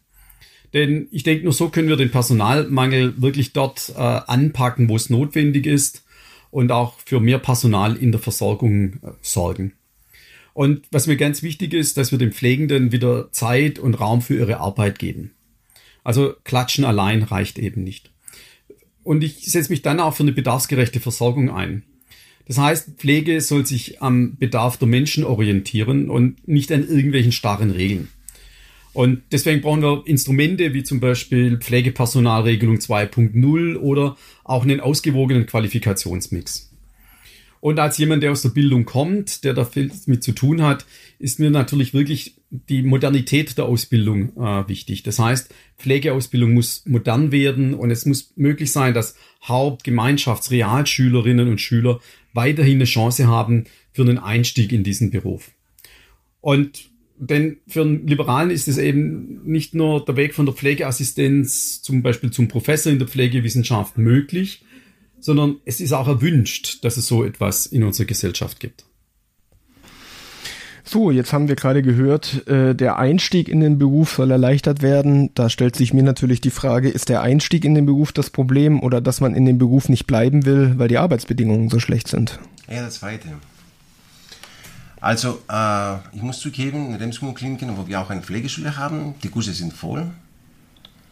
Denn 0.74 1.08
ich 1.10 1.22
denke, 1.22 1.44
nur 1.44 1.52
so 1.52 1.70
können 1.70 1.88
wir 1.88 1.96
den 1.96 2.10
Personalmangel 2.10 3.22
wirklich 3.22 3.52
dort 3.54 3.94
äh, 3.96 4.00
anpacken, 4.00 4.88
wo 4.88 4.96
es 4.96 5.08
notwendig 5.08 5.66
ist 5.66 6.04
und 6.50 6.72
auch 6.72 6.98
für 7.04 7.20
mehr 7.20 7.38
Personal 7.38 7.96
in 7.96 8.12
der 8.12 8.20
Versorgung 8.20 8.94
äh, 9.02 9.12
sorgen. 9.22 9.72
Und 10.52 10.86
was 10.90 11.06
mir 11.06 11.16
ganz 11.16 11.42
wichtig 11.42 11.72
ist, 11.72 11.96
dass 11.96 12.12
wir 12.12 12.18
den 12.18 12.32
Pflegenden 12.32 12.92
wieder 12.92 13.30
Zeit 13.30 13.78
und 13.78 14.00
Raum 14.00 14.22
für 14.22 14.36
ihre 14.36 14.58
Arbeit 14.58 14.98
geben. 14.98 15.34
Also 16.02 16.34
klatschen 16.44 16.84
allein 16.84 17.22
reicht 17.22 17.58
eben 17.58 17.84
nicht. 17.84 18.10
Und 19.06 19.22
ich 19.22 19.44
setze 19.44 19.70
mich 19.70 19.82
dann 19.82 20.00
auch 20.00 20.14
für 20.14 20.24
eine 20.24 20.32
bedarfsgerechte 20.32 20.98
Versorgung 20.98 21.48
ein. 21.48 21.84
Das 22.48 22.58
heißt, 22.58 22.96
Pflege 22.98 23.40
soll 23.40 23.64
sich 23.64 24.02
am 24.02 24.36
Bedarf 24.36 24.78
der 24.78 24.88
Menschen 24.88 25.22
orientieren 25.22 26.10
und 26.10 26.48
nicht 26.48 26.72
an 26.72 26.88
irgendwelchen 26.88 27.30
starren 27.30 27.70
Regeln. 27.70 28.08
Und 28.94 29.22
deswegen 29.30 29.60
brauchen 29.60 29.82
wir 29.82 30.02
Instrumente 30.06 30.74
wie 30.74 30.82
zum 30.82 30.98
Beispiel 30.98 31.58
Pflegepersonalregelung 31.58 32.78
2.0 32.78 33.76
oder 33.76 34.16
auch 34.42 34.64
einen 34.64 34.80
ausgewogenen 34.80 35.46
Qualifikationsmix. 35.46 36.72
Und 37.60 37.78
als 37.78 37.98
jemand, 37.98 38.22
der 38.22 38.32
aus 38.32 38.42
der 38.42 38.50
Bildung 38.50 38.84
kommt, 38.84 39.44
der 39.44 39.54
da 39.54 39.64
viel 39.64 39.90
mit 40.06 40.22
zu 40.22 40.32
tun 40.32 40.62
hat, 40.62 40.86
ist 41.18 41.40
mir 41.40 41.50
natürlich 41.50 41.94
wirklich 41.94 42.34
die 42.50 42.82
Modernität 42.82 43.58
der 43.58 43.64
Ausbildung 43.64 44.36
äh, 44.36 44.68
wichtig. 44.68 45.02
Das 45.02 45.18
heißt, 45.18 45.52
Pflegeausbildung 45.78 46.54
muss 46.54 46.84
modern 46.86 47.32
werden 47.32 47.74
und 47.74 47.90
es 47.90 48.06
muss 48.06 48.32
möglich 48.36 48.72
sein, 48.72 48.94
dass 48.94 49.16
Haupt-, 49.46 49.84
Gemeinschafts-, 49.84 50.50
Realschülerinnen 50.50 51.48
und 51.48 51.60
Schüler 51.60 52.00
weiterhin 52.32 52.76
eine 52.76 52.84
Chance 52.84 53.26
haben 53.26 53.64
für 53.92 54.02
einen 54.02 54.18
Einstieg 54.18 54.72
in 54.72 54.84
diesen 54.84 55.10
Beruf. 55.10 55.50
Und 56.40 56.90
denn 57.18 57.56
für 57.66 57.80
einen 57.80 58.06
Liberalen 58.06 58.50
ist 58.50 58.68
es 58.68 58.76
eben 58.76 59.40
nicht 59.44 59.74
nur 59.74 60.04
der 60.04 60.16
Weg 60.16 60.34
von 60.34 60.44
der 60.44 60.54
Pflegeassistenz 60.54 61.80
zum 61.80 62.02
Beispiel 62.02 62.30
zum 62.30 62.48
Professor 62.48 62.92
in 62.92 62.98
der 62.98 63.08
Pflegewissenschaft 63.08 63.96
möglich, 63.96 64.62
sondern 65.26 65.56
es 65.64 65.80
ist 65.80 65.92
auch 65.92 66.06
erwünscht, 66.06 66.84
dass 66.84 66.96
es 66.96 67.08
so 67.08 67.24
etwas 67.24 67.66
in 67.66 67.82
unserer 67.82 68.06
Gesellschaft 68.06 68.60
gibt. 68.60 68.84
So, 70.84 71.10
jetzt 71.10 71.32
haben 71.32 71.48
wir 71.48 71.56
gerade 71.56 71.82
gehört, 71.82 72.46
äh, 72.46 72.72
der 72.72 72.96
Einstieg 72.96 73.48
in 73.48 73.58
den 73.58 73.76
Beruf 73.76 74.14
soll 74.14 74.30
erleichtert 74.30 74.82
werden. 74.82 75.34
Da 75.34 75.50
stellt 75.50 75.74
sich 75.74 75.92
mir 75.92 76.04
natürlich 76.04 76.40
die 76.40 76.52
Frage, 76.52 76.88
ist 76.88 77.08
der 77.08 77.22
Einstieg 77.22 77.64
in 77.64 77.74
den 77.74 77.86
Beruf 77.86 78.12
das 78.12 78.30
Problem 78.30 78.80
oder 78.80 79.00
dass 79.00 79.20
man 79.20 79.34
in 79.34 79.44
dem 79.46 79.58
Beruf 79.58 79.88
nicht 79.88 80.06
bleiben 80.06 80.46
will, 80.46 80.74
weil 80.76 80.86
die 80.86 80.98
Arbeitsbedingungen 80.98 81.70
so 81.70 81.80
schlecht 81.80 82.06
sind? 82.06 82.38
Ja, 82.68 82.82
das 82.82 83.00
Zweite. 83.00 83.30
Also, 85.00 85.42
äh, 85.50 85.96
ich 86.14 86.22
muss 86.22 86.38
zugeben, 86.38 86.90
in 86.90 86.94
Remskummer-Kliniken, 86.94 87.76
wo 87.76 87.88
wir 87.88 88.00
auch 88.00 88.10
eine 88.10 88.22
Pflegeschule 88.22 88.76
haben, 88.76 89.16
die 89.24 89.28
Kurse 89.28 89.52
sind 89.52 89.72
voll. 89.72 90.06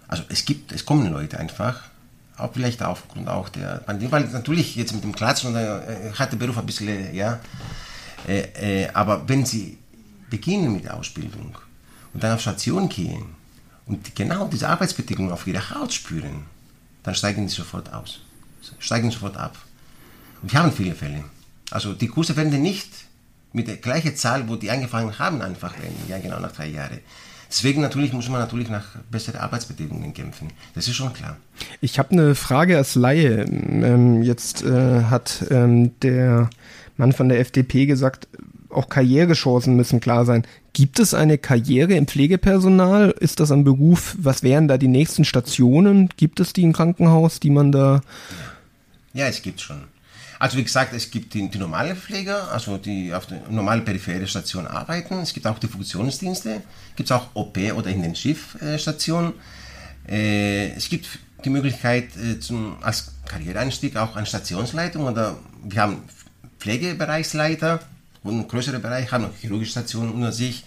Also, 0.06 0.22
es 0.28 0.44
gibt, 0.44 0.70
es 0.70 0.86
kommen 0.86 1.10
Leute 1.10 1.40
einfach, 1.40 1.90
auch 2.36 2.52
vielleicht 2.52 2.82
aufgrund 2.82 3.28
auch 3.28 3.48
der 3.48 3.78
Pandemie, 3.78 4.10
weil 4.10 4.24
natürlich 4.24 4.76
jetzt 4.76 4.92
mit 4.92 5.04
dem 5.04 5.14
Klatschen 5.14 5.54
äh, 5.54 6.12
hat 6.14 6.32
der 6.32 6.36
Beruf 6.36 6.58
ein 6.58 6.66
bisschen, 6.66 7.14
ja, 7.14 7.40
äh, 8.26 8.84
äh, 8.84 8.88
aber 8.92 9.28
wenn 9.28 9.44
Sie 9.44 9.78
beginnen 10.30 10.72
mit 10.72 10.84
der 10.84 10.94
Ausbildung 10.96 11.56
und 12.12 12.22
dann 12.22 12.32
auf 12.32 12.40
Station 12.40 12.88
gehen 12.88 13.24
und 13.86 14.14
genau 14.14 14.48
diese 14.48 14.68
Arbeitsbedingungen 14.68 15.32
auf 15.32 15.46
Ihrer 15.46 15.70
Haut 15.70 15.92
spüren, 15.92 16.44
dann 17.02 17.14
steigen 17.14 17.48
Sie 17.48 17.54
sofort 17.54 17.92
aus, 17.92 18.20
steigen 18.78 19.10
sofort 19.10 19.36
ab. 19.36 19.56
Und 20.42 20.52
wir 20.52 20.58
haben 20.58 20.72
viele 20.72 20.94
Fälle. 20.94 21.24
Also 21.70 21.94
die 21.94 22.08
Kurse 22.08 22.36
werden 22.36 22.60
nicht 22.60 22.90
mit 23.52 23.68
der 23.68 23.76
gleichen 23.76 24.16
Zahl, 24.16 24.48
wo 24.48 24.56
die 24.56 24.70
angefangen 24.70 25.18
haben, 25.18 25.40
einfach 25.40 25.78
werden, 25.78 25.96
ja 26.08 26.18
genau 26.18 26.40
nach 26.40 26.52
drei 26.52 26.66
Jahren. 26.66 26.98
Deswegen 27.54 27.82
natürlich 27.82 28.12
muss 28.12 28.28
man 28.28 28.40
natürlich 28.40 28.68
nach 28.68 28.84
besseren 29.12 29.40
Arbeitsbedingungen 29.40 30.12
kämpfen. 30.12 30.50
Das 30.74 30.88
ist 30.88 30.96
schon 30.96 31.12
klar. 31.12 31.36
Ich 31.80 32.00
habe 32.00 32.10
eine 32.10 32.34
Frage 32.34 32.76
als 32.76 32.96
Laie. 32.96 33.44
Ähm, 33.44 34.24
jetzt 34.24 34.64
äh, 34.64 35.04
hat 35.04 35.46
ähm, 35.50 35.92
der 36.00 36.50
Mann 36.96 37.12
von 37.12 37.28
der 37.28 37.38
FDP 37.38 37.86
gesagt, 37.86 38.26
auch 38.70 38.88
Karrierechancen 38.88 39.76
müssen 39.76 40.00
klar 40.00 40.24
sein. 40.24 40.44
Gibt 40.72 40.98
es 40.98 41.14
eine 41.14 41.38
Karriere 41.38 41.94
im 41.94 42.08
Pflegepersonal? 42.08 43.14
Ist 43.20 43.38
das 43.38 43.52
ein 43.52 43.62
Beruf? 43.62 44.16
Was 44.18 44.42
wären 44.42 44.66
da 44.66 44.76
die 44.76 44.88
nächsten 44.88 45.24
Stationen? 45.24 46.08
Gibt 46.16 46.40
es 46.40 46.54
die 46.54 46.62
im 46.62 46.72
Krankenhaus, 46.72 47.38
die 47.38 47.50
man 47.50 47.70
da... 47.70 48.00
Ja, 49.12 49.28
es 49.28 49.42
gibt 49.42 49.60
schon. 49.60 49.84
Also 50.44 50.58
wie 50.58 50.64
gesagt, 50.64 50.92
es 50.92 51.10
gibt 51.10 51.32
die, 51.32 51.48
die 51.48 51.56
normale 51.56 51.96
Pfleger, 51.96 52.52
also 52.52 52.76
die 52.76 53.14
auf 53.14 53.24
der 53.24 53.40
normalen 53.48 53.82
periphere 53.82 54.26
Station 54.26 54.66
arbeiten. 54.66 55.20
Es 55.20 55.32
gibt 55.32 55.46
auch 55.46 55.58
die 55.58 55.68
Funktionsdienste. 55.68 56.60
Gibt 56.96 57.08
es 57.08 57.16
auch 57.16 57.28
OP 57.32 57.56
oder 57.74 57.88
Intensivstationen. 57.88 59.32
Äh, 60.06 60.72
es 60.72 60.90
gibt 60.90 61.06
die 61.46 61.48
Möglichkeit 61.48 62.14
äh, 62.18 62.40
zum, 62.40 62.76
als 62.82 63.14
Karriereeinstieg 63.24 63.96
auch 63.96 64.16
an 64.16 64.26
Stationsleitung 64.26 65.06
oder 65.06 65.38
wir 65.62 65.80
haben 65.80 66.02
Pflegebereichsleiter 66.58 67.80
und 68.22 68.34
einen 68.34 68.46
größeren 68.46 68.82
Bereich, 68.82 69.10
haben 69.12 69.24
noch 69.24 69.36
chirurgische 69.40 69.70
Stationen 69.70 70.12
unter 70.12 70.32
sich. 70.32 70.62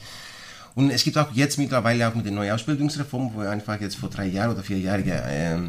Und 0.74 0.90
es 0.90 1.04
gibt 1.04 1.20
auch 1.20 1.32
jetzt 1.34 1.60
mittlerweile 1.60 2.08
auch 2.08 2.16
mit 2.16 2.26
der 2.26 2.34
neuen 2.34 2.52
Ausbildungsreform, 2.52 3.36
wo 3.36 3.42
einfach 3.42 3.80
jetzt 3.80 3.98
vor 3.98 4.10
drei 4.10 4.26
Jahren 4.26 4.54
oder 4.54 4.64
vier 4.64 4.80
Jahren 4.80 5.08
äh, 5.08 5.60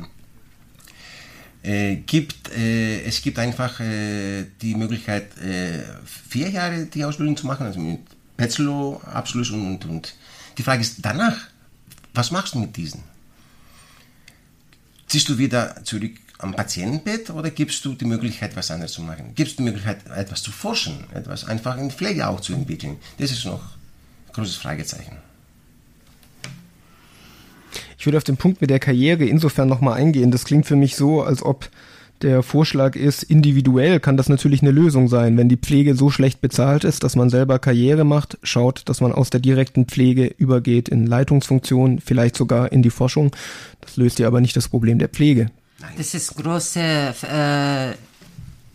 äh, 1.62 1.97
gibt, 1.97 2.51
äh, 2.57 3.03
es 3.03 3.21
gibt 3.21 3.38
einfach 3.38 3.81
äh, 3.81 4.44
die 4.62 4.75
Möglichkeit, 4.75 5.37
äh, 5.38 5.83
vier 6.05 6.51
Jahre 6.51 6.87
die 6.87 7.05
Ausbildung 7.05 7.37
zu 7.37 7.47
machen, 7.47 7.66
also 7.66 7.81
mit 7.81 8.01
Bachelor-Abschluss 8.37 9.51
und, 9.51 9.66
und, 9.66 9.85
und. 9.85 10.14
Die 10.57 10.62
Frage 10.62 10.83
ist 10.83 10.97
danach, 11.03 11.37
was 12.14 12.31
machst 12.31 12.55
du 12.55 12.61
mit 12.61 12.77
diesen? 12.77 13.03
Ziehst 15.07 15.29
du 15.29 15.38
wieder 15.38 15.85
zurück 15.85 16.12
am 16.38 16.55
Patientenbett 16.55 17.31
oder 17.31 17.51
gibst 17.51 17.85
du 17.85 17.94
die 17.94 18.05
Möglichkeit, 18.05 18.55
was 18.55 18.71
anderes 18.71 18.92
zu 18.92 19.03
machen? 19.03 19.35
Gibst 19.35 19.55
du 19.55 19.57
die 19.59 19.64
Möglichkeit, 19.64 20.07
etwas 20.14 20.42
zu 20.42 20.53
forschen, 20.53 21.05
etwas 21.12 21.44
einfach 21.44 21.77
in 21.79 21.90
Pflege 21.90 22.29
auch 22.29 22.40
zu 22.40 22.53
entwickeln? 22.53 22.99
Das 23.18 23.31
ist 23.31 23.44
noch 23.44 23.62
ein 23.62 24.33
großes 24.33 24.57
Fragezeichen. 24.57 25.16
Ich 27.99 28.07
würde 28.07 28.19
auf 28.19 28.25
den 28.25 28.37
Punkt 28.37 28.61
mit 28.61 28.71
der 28.71 28.79
Karriere 28.79 29.25
insofern 29.25 29.69
nochmal 29.69 29.95
eingehen. 29.95 30.31
Das 30.31 30.45
klingt 30.45 30.67
für 30.67 30.77
mich 30.77 30.95
so, 30.95 31.23
als 31.23 31.43
ob 31.43 31.69
der 32.23 32.43
Vorschlag 32.43 32.97
ist, 32.97 33.23
individuell 33.23 34.01
kann 34.01 34.17
das 34.17 34.29
natürlich 34.29 34.63
eine 34.63 34.71
Lösung 34.71 35.09
sein. 35.09 35.37
Wenn 35.37 35.49
die 35.49 35.57
Pflege 35.57 35.95
so 35.95 36.11
schlecht 36.11 36.41
bezahlt 36.41 36.85
ist, 36.85 37.05
dass 37.05 37.17
man 37.17 37.31
selber 37.31 37.59
Karriere 37.59 38.05
macht, 38.05 38.39
schaut, 38.43 38.83
dass 38.89 39.01
man 39.01 39.13
aus 39.13 39.31
der 39.31 39.41
direkten 39.41 39.87
Pflege 39.87 40.27
übergeht 40.27 40.89
in 40.89 41.07
Leitungsfunktionen, 41.07 42.01
vielleicht 42.01 42.37
sogar 42.37 42.73
in 42.73 42.83
die 42.83 42.91
Forschung. 42.91 43.31
Das 43.81 43.97
löst 43.97 44.19
ja 44.19 44.27
aber 44.27 44.41
nicht 44.41 44.57
das 44.57 44.69
Problem 44.69 44.99
der 44.99 45.09
Pflege. 45.09 45.51
Das 45.97 46.15
ist 46.15 46.35
große 46.37 46.81
äh, 46.81 47.95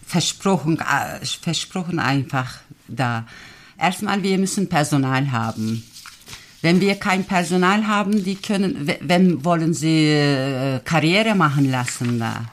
Versprochen, 0.05 0.79
äh, 0.79 1.25
Versprochen 1.25 1.99
einfach 1.99 2.59
da. 2.87 3.25
Erstmal, 3.77 4.23
wir 4.23 4.37
müssen 4.37 4.69
Personal 4.69 5.31
haben. 5.31 5.83
Wenn 6.63 6.81
wir 6.81 6.95
kein 6.95 7.25
Personal 7.25 7.85
haben, 7.85 8.23
die 8.23 8.35
können, 8.35 8.89
wenn 9.01 9.45
wollen 9.45 9.75
sie 9.75 10.07
äh, 10.07 10.79
Karriere 10.83 11.35
machen 11.35 11.69
lassen 11.69 12.19
da. 12.19 12.45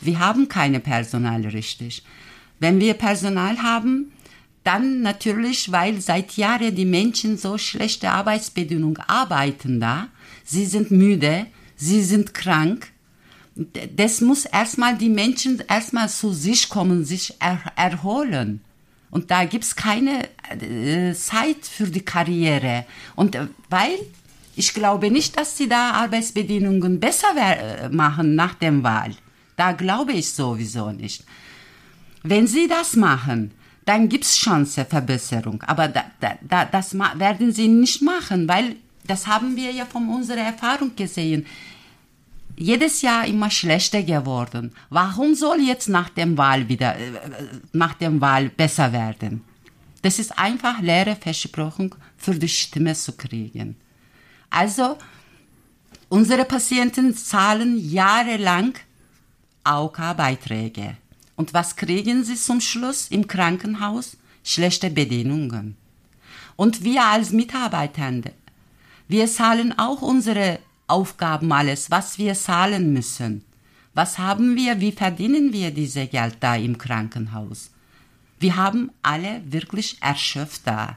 Wir 0.00 0.18
haben 0.18 0.48
keine 0.48 0.80
Personal 0.80 1.42
richtig. 1.42 2.02
Wenn 2.58 2.80
wir 2.80 2.94
Personal 2.94 3.62
haben, 3.62 4.10
dann 4.64 5.02
natürlich, 5.02 5.70
weil 5.70 6.00
seit 6.00 6.36
Jahren 6.36 6.74
die 6.74 6.84
Menschen 6.84 7.38
so 7.38 7.58
schlechte 7.58 8.10
Arbeitsbedingungen 8.10 8.98
arbeiten 9.06 9.78
da. 9.78 10.08
Sie 10.44 10.66
sind 10.66 10.90
müde, 10.90 11.46
sie 11.76 12.02
sind 12.02 12.34
krank 12.34 12.92
das 13.54 14.20
muss 14.20 14.44
erstmal 14.44 14.96
die 14.96 15.08
Menschen 15.08 15.62
erstmal 15.68 16.08
zu 16.08 16.32
sich 16.32 16.68
kommen, 16.68 17.04
sich 17.04 17.34
er, 17.38 17.60
erholen. 17.76 18.62
Und 19.12 19.30
da 19.30 19.44
gibt's 19.44 19.76
keine 19.76 20.26
äh, 20.48 21.12
Zeit 21.12 21.66
für 21.66 21.86
die 21.86 22.00
Karriere. 22.00 22.86
Und 23.14 23.36
äh, 23.36 23.46
weil 23.68 23.98
ich 24.56 24.72
glaube 24.72 25.10
nicht, 25.10 25.38
dass 25.38 25.56
sie 25.56 25.68
da 25.68 25.92
Arbeitsbedingungen 25.92 26.98
besser 26.98 27.28
äh, 27.36 27.90
machen 27.90 28.34
nach 28.34 28.54
dem 28.54 28.82
Wahl. 28.82 29.14
Da 29.56 29.72
glaube 29.72 30.12
ich 30.12 30.32
sowieso 30.32 30.90
nicht. 30.92 31.24
Wenn 32.22 32.46
sie 32.46 32.68
das 32.68 32.96
machen, 32.96 33.52
dann 33.84 34.08
gibt's 34.08 34.38
Chance 34.38 34.86
Verbesserung. 34.86 35.62
Aber 35.62 35.88
da, 35.88 36.04
da, 36.40 36.64
das 36.64 36.94
werden 36.94 37.52
sie 37.52 37.68
nicht 37.68 38.00
machen, 38.00 38.48
weil 38.48 38.76
das 39.06 39.26
haben 39.26 39.56
wir 39.56 39.72
ja 39.72 39.84
von 39.84 40.08
unserer 40.08 40.40
Erfahrung 40.40 40.96
gesehen 40.96 41.44
jedes 42.62 43.02
Jahr 43.02 43.26
immer 43.26 43.50
schlechter 43.50 44.02
geworden. 44.02 44.72
Warum 44.88 45.34
soll 45.34 45.60
jetzt 45.60 45.88
nach 45.88 46.08
dem 46.08 46.38
Wahl 46.38 46.68
wieder, 46.68 46.96
äh, 46.96 47.10
nach 47.72 47.94
dem 47.94 48.20
Wahl 48.20 48.48
besser 48.48 48.92
werden? 48.92 49.44
Das 50.02 50.18
ist 50.18 50.38
einfach 50.38 50.80
leere 50.80 51.16
Versprechung 51.16 51.94
für 52.16 52.34
die 52.34 52.48
Stimme 52.48 52.94
zu 52.94 53.12
kriegen. 53.12 53.76
Also, 54.50 54.98
unsere 56.08 56.44
Patienten 56.44 57.14
zahlen 57.14 57.78
jahrelang 57.78 58.74
AOK-Beiträge. 59.64 60.96
Und 61.36 61.54
was 61.54 61.76
kriegen 61.76 62.24
sie 62.24 62.36
zum 62.36 62.60
Schluss 62.60 63.08
im 63.10 63.26
Krankenhaus? 63.26 64.16
Schlechte 64.44 64.90
Bedingungen. 64.90 65.76
Und 66.56 66.84
wir 66.84 67.04
als 67.04 67.30
Mitarbeitende, 67.30 68.32
wir 69.08 69.26
zahlen 69.26 69.78
auch 69.78 70.02
unsere 70.02 70.58
Aufgaben 70.86 71.52
alles, 71.52 71.90
was 71.90 72.18
wir 72.18 72.34
zahlen 72.34 72.92
müssen. 72.92 73.44
Was 73.94 74.18
haben 74.18 74.56
wir, 74.56 74.80
wie 74.80 74.92
verdienen 74.92 75.52
wir 75.52 75.70
diese 75.70 76.06
Geld 76.06 76.36
da 76.40 76.56
im 76.56 76.78
Krankenhaus? 76.78 77.70
Wir 78.38 78.56
haben 78.56 78.90
alle 79.02 79.42
wirklich 79.44 79.98
erschöpft 80.00 80.62
da. 80.64 80.96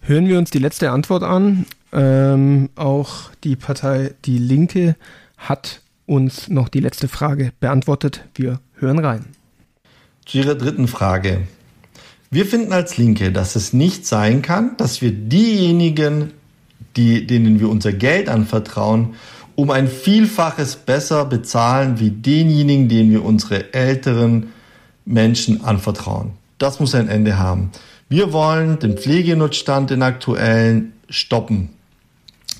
Hören 0.00 0.26
wir 0.26 0.38
uns 0.38 0.50
die 0.50 0.58
letzte 0.58 0.90
Antwort 0.90 1.22
an. 1.22 1.66
Ähm, 1.92 2.70
auch 2.74 3.30
die 3.44 3.56
Partei 3.56 4.14
Die 4.24 4.38
Linke 4.38 4.96
hat 5.36 5.82
uns 6.06 6.48
noch 6.48 6.68
die 6.68 6.80
letzte 6.80 7.06
Frage 7.08 7.52
beantwortet. 7.60 8.24
Wir 8.34 8.60
hören 8.74 8.98
rein. 8.98 9.26
Zu 10.26 10.38
Ihrer 10.38 10.54
dritten 10.54 10.88
Frage. 10.88 11.46
Wir 12.32 12.46
finden 12.46 12.72
als 12.72 12.96
Linke, 12.96 13.32
dass 13.32 13.56
es 13.56 13.72
nicht 13.72 14.06
sein 14.06 14.40
kann, 14.40 14.76
dass 14.76 15.02
wir 15.02 15.10
diejenigen, 15.10 16.30
die, 16.94 17.26
denen 17.26 17.58
wir 17.58 17.68
unser 17.68 17.92
Geld 17.92 18.28
anvertrauen, 18.28 19.14
um 19.56 19.70
ein 19.70 19.88
Vielfaches 19.88 20.76
besser 20.76 21.24
bezahlen 21.24 21.98
wie 21.98 22.10
denjenigen, 22.10 22.88
denen 22.88 23.10
wir 23.10 23.24
unsere 23.24 23.74
älteren 23.74 24.52
Menschen 25.04 25.64
anvertrauen. 25.64 26.30
Das 26.58 26.78
muss 26.78 26.94
ein 26.94 27.08
Ende 27.08 27.36
haben. 27.36 27.72
Wir 28.08 28.32
wollen 28.32 28.78
den 28.78 28.96
Pflegenotstand, 28.96 29.90
den 29.90 30.02
aktuellen, 30.02 30.92
stoppen. 31.08 31.70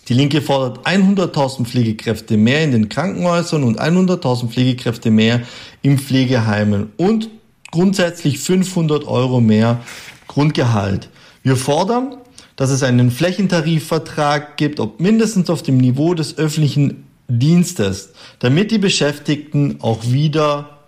Die 0.09 0.15
Linke 0.15 0.43
fordert 0.43 0.85
100.000 0.85 1.65
Pflegekräfte 1.65 2.37
mehr 2.37 2.65
in 2.65 2.73
den 2.73 2.89
Krankenhäusern 2.89 3.63
und 3.63 3.81
100.000 3.81 4.49
Pflegekräfte 4.49 5.13
mehr 5.13 5.43
in 5.83 5.97
Pflegeheimen 5.97 6.91
und 6.97 7.31
grundsätzlich 7.71 8.39
500 8.39 9.07
Euro 9.07 9.41
mehr 9.41 9.81
Grundgehalt. 10.27 11.09
Wir 11.43 11.57
fordern, 11.57 12.17
dass 12.57 12.71
es 12.71 12.83
einen 12.83 13.11
Flächentarifvertrag 13.11 14.57
gibt, 14.57 14.81
ob 14.81 15.01
mindestens 15.01 15.49
auf 15.51 15.63
dem 15.63 15.79
Niveau 15.79 16.15
des 16.15 16.37
öffentlichen 16.37 17.05
Dienstes, 17.29 18.13
damit 18.39 18.71
die 18.71 18.79
Beschäftigten 18.79 19.79
auch 19.81 20.05
wieder 20.05 20.79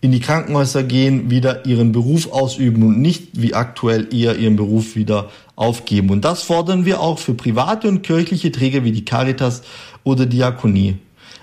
in 0.00 0.12
die 0.12 0.20
Krankenhäuser 0.20 0.82
gehen, 0.82 1.30
wieder 1.30 1.66
ihren 1.66 1.92
Beruf 1.92 2.32
ausüben 2.32 2.82
und 2.84 3.02
nicht 3.02 3.28
wie 3.34 3.54
aktuell 3.54 4.08
eher 4.14 4.38
ihren 4.38 4.56
Beruf 4.56 4.96
wieder 4.96 5.28
aufgeben. 5.56 6.08
Und 6.10 6.24
das 6.24 6.42
fordern 6.42 6.86
wir 6.86 7.00
auch 7.00 7.18
für 7.18 7.34
private 7.34 7.88
und 7.88 8.02
kirchliche 8.02 8.50
Träger 8.50 8.82
wie 8.84 8.92
die 8.92 9.04
Caritas 9.04 9.62
oder 10.02 10.24
Diakonie. 10.24 10.96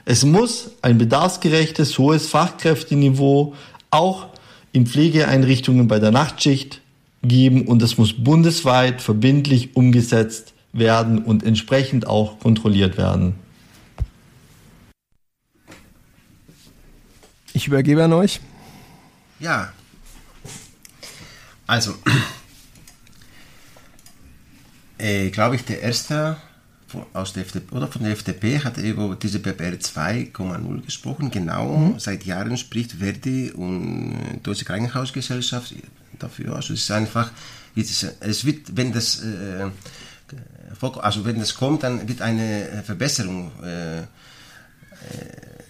Es 0.06 0.26
muss 0.26 0.72
ein 0.82 0.98
bedarfsgerechtes, 0.98 2.00
hohes 2.00 2.28
Fachkräfteniveau 2.28 3.54
auch 3.92 4.28
in 4.72 4.86
Pflegeeinrichtungen 4.86 5.88
bei 5.88 6.00
der 6.00 6.12
Nachtschicht 6.12 6.82
geben 7.24 7.68
und 7.68 7.82
es 7.82 7.98
muss 7.98 8.14
bundesweit 8.14 9.02
verbindlich 9.02 9.76
umgesetzt 9.76 10.54
werden 10.74 11.24
und 11.24 11.44
entsprechend 11.44 12.08
auch 12.08 12.40
kontrolliert 12.40 12.98
werden. 12.98 13.36
Ich 17.54 17.68
übergebe 17.68 18.04
an 18.04 18.14
euch. 18.14 18.40
Ja. 19.40 19.74
Also, 21.66 21.96
äh, 25.00 25.32
glaube 25.32 25.56
ich, 25.56 25.66
der 25.66 25.82
erste 25.82 26.38
aus 27.14 27.34
der 27.34 27.44
FDP 27.44 27.76
oder 27.76 27.88
von 27.88 28.04
der 28.04 28.14
FDP 28.14 28.60
hat 28.60 28.78
über 28.78 29.16
diese 29.16 29.40
PPR 29.40 29.74
2,0 29.74 30.86
gesprochen. 30.86 31.32
Genau, 31.32 31.78
mhm. 31.78 32.00
seit 32.00 32.26
Jahren 32.26 32.58
spricht 32.58 32.94
Verdi 32.94 33.52
und 33.52 34.40
Deutsche 34.44 34.66
Krankenhausgesellschaft 34.66 35.74
dafür. 36.18 36.56
Also 36.56 36.74
es 36.74 36.82
ist 36.82 36.92
einfach, 36.92 37.32
es 37.76 38.46
wird, 38.46 38.76
wenn 38.78 38.94
das, 38.94 39.24
äh, 39.24 39.70
also 41.02 41.26
wenn 41.26 41.40
das 41.40 41.56
kommt, 41.56 41.84
dann 41.84 42.08
wird 42.08 42.22
eine 42.22 42.84
Verbesserung 42.86 43.52
äh, 43.64 44.02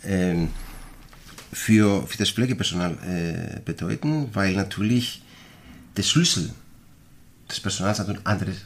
äh, 0.03 0.47
für, 1.51 2.05
für 2.05 2.17
das 2.17 2.29
Pflegepersonal 2.29 2.97
äh, 3.07 3.59
bedeuten, 3.61 4.29
weil 4.33 4.53
natürlich 4.53 5.23
der 5.95 6.03
Schlüssel 6.03 6.51
des 7.49 7.59
Personals 7.59 7.97
natürlich 7.97 8.25
anderes 8.25 8.57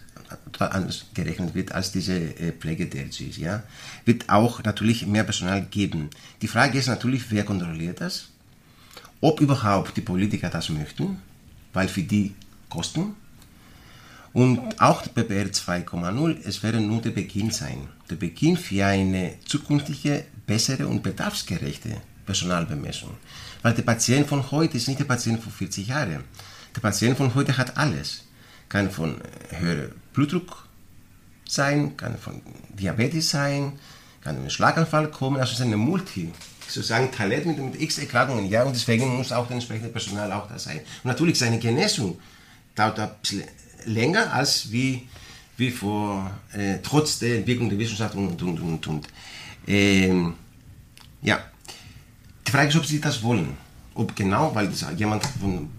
gerechnet 1.13 1.55
wird 1.55 1.71
als 1.71 1.91
diese 1.91 2.13
äh, 2.13 2.51
Pflegedienste. 2.51 3.23
Ja? 3.39 3.63
Wird 4.05 4.29
auch 4.29 4.63
natürlich 4.63 5.05
mehr 5.05 5.23
Personal 5.23 5.63
geben. 5.63 6.09
Die 6.41 6.47
Frage 6.47 6.77
ist 6.77 6.87
natürlich, 6.87 7.31
wer 7.31 7.43
kontrolliert 7.43 8.01
das? 8.01 8.29
Ob 9.21 9.39
überhaupt 9.39 9.95
die 9.97 10.01
Politiker 10.01 10.49
das 10.49 10.69
möchten, 10.69 11.19
weil 11.73 11.87
für 11.87 12.03
die 12.03 12.33
Kosten. 12.69 13.15
Und 14.33 14.81
auch 14.81 15.03
PPR 15.03 15.47
2,0, 15.51 16.37
es 16.45 16.63
werde 16.63 16.79
nur 16.79 17.01
der 17.01 17.11
Beginn 17.11 17.51
sein. 17.51 17.89
Der 18.09 18.15
Beginn 18.15 18.55
für 18.55 18.85
eine 18.85 19.33
zukünftige, 19.45 20.23
bessere 20.47 20.87
und 20.87 21.03
bedarfsgerechte 21.03 21.97
Personalbemessung. 22.25 23.11
Weil 23.61 23.73
der 23.73 23.83
Patient 23.83 24.27
von 24.27 24.49
heute 24.51 24.77
ist 24.77 24.87
nicht 24.87 24.99
der 24.99 25.05
Patient 25.05 25.41
von 25.43 25.51
40 25.51 25.87
Jahren. 25.87 26.23
Der 26.75 26.81
Patient 26.81 27.17
von 27.17 27.35
heute 27.35 27.57
hat 27.57 27.77
alles. 27.77 28.23
Kann 28.69 28.89
von 28.89 29.19
höherem 29.49 29.91
Blutdruck 30.13 30.67
sein, 31.47 31.97
kann 31.97 32.17
von 32.17 32.41
Diabetes 32.69 33.29
sein, 33.29 33.73
kann 34.21 34.43
ein 34.43 34.49
Schlaganfall 34.49 35.09
kommen, 35.09 35.37
also 35.37 35.53
es 35.53 35.59
ist 35.59 35.65
eine 35.65 35.77
Multi, 35.77 36.31
sozusagen 36.67 37.11
Talent 37.11 37.45
mit, 37.45 37.57
mit 37.57 37.81
x 37.81 37.97
Erkrankungen, 37.97 38.49
ja, 38.49 38.63
und 38.63 38.73
deswegen 38.73 39.17
muss 39.17 39.31
auch 39.31 39.43
das 39.43 39.55
entsprechende 39.55 39.89
Personal 39.89 40.31
auch 40.31 40.47
da 40.47 40.57
sein. 40.57 40.79
Und 41.03 41.09
natürlich 41.09 41.37
seine 41.37 41.59
Genesung 41.59 42.19
dauert 42.75 42.99
ein 42.99 43.09
bisschen 43.21 43.43
länger 43.85 44.33
als 44.33 44.71
wie, 44.71 45.07
wie 45.57 45.71
vor, 45.71 46.31
äh, 46.53 46.77
trotz 46.81 47.19
der 47.19 47.37
Entwicklung 47.37 47.69
der 47.69 47.79
Wissenschaft 47.79 48.15
und, 48.15 48.41
und, 48.41 48.59
und, 48.59 48.87
und. 48.87 49.07
Ähm, 49.67 50.35
ja, 51.21 51.39
die 52.47 52.51
Frage 52.51 52.69
ist, 52.69 52.77
ob 52.77 52.85
sie 52.85 53.01
das 53.01 53.21
wollen. 53.21 53.57
Ob 53.93 54.15
genau, 54.15 54.55
weil 54.55 54.67
das 54.67 54.85
jemand 54.97 55.25
von 55.25 55.69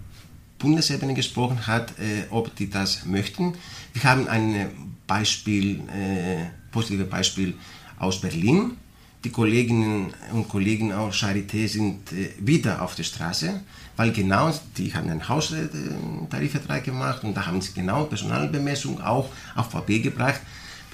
Bundesebene 0.63 1.15
gesprochen 1.15 1.67
hat, 1.67 1.91
äh, 1.99 2.25
ob 2.31 2.55
die 2.55 2.71
das 2.71 3.05
möchten. 3.05 3.55
Wir 3.93 4.05
haben 4.05 4.29
ein 4.29 4.71
Beispiel, 5.07 5.81
äh, 5.81 6.47
positives 6.71 7.11
Beispiel 7.11 7.55
aus 7.99 8.21
Berlin. 8.21 8.77
Die 9.25 9.31
Kolleginnen 9.31 10.15
und 10.33 10.49
Kollegen 10.49 10.93
aus 10.93 11.17
Charité 11.17 11.69
sind 11.69 12.13
äh, 12.13 12.31
wieder 12.39 12.81
auf 12.81 12.95
der 12.95 13.03
Straße, 13.03 13.61
weil 13.97 14.13
genau, 14.13 14.53
die 14.77 14.95
haben 14.95 15.11
einen 15.11 15.29
Haustarifvertrag 15.29 16.85
gemacht 16.85 17.25
und 17.25 17.37
da 17.37 17.47
haben 17.47 17.61
sie 17.61 17.73
genau 17.73 18.05
Personalbemessung 18.05 19.01
auch 19.01 19.29
auf 19.57 19.71
Papier 19.71 20.01
gebracht. 20.01 20.41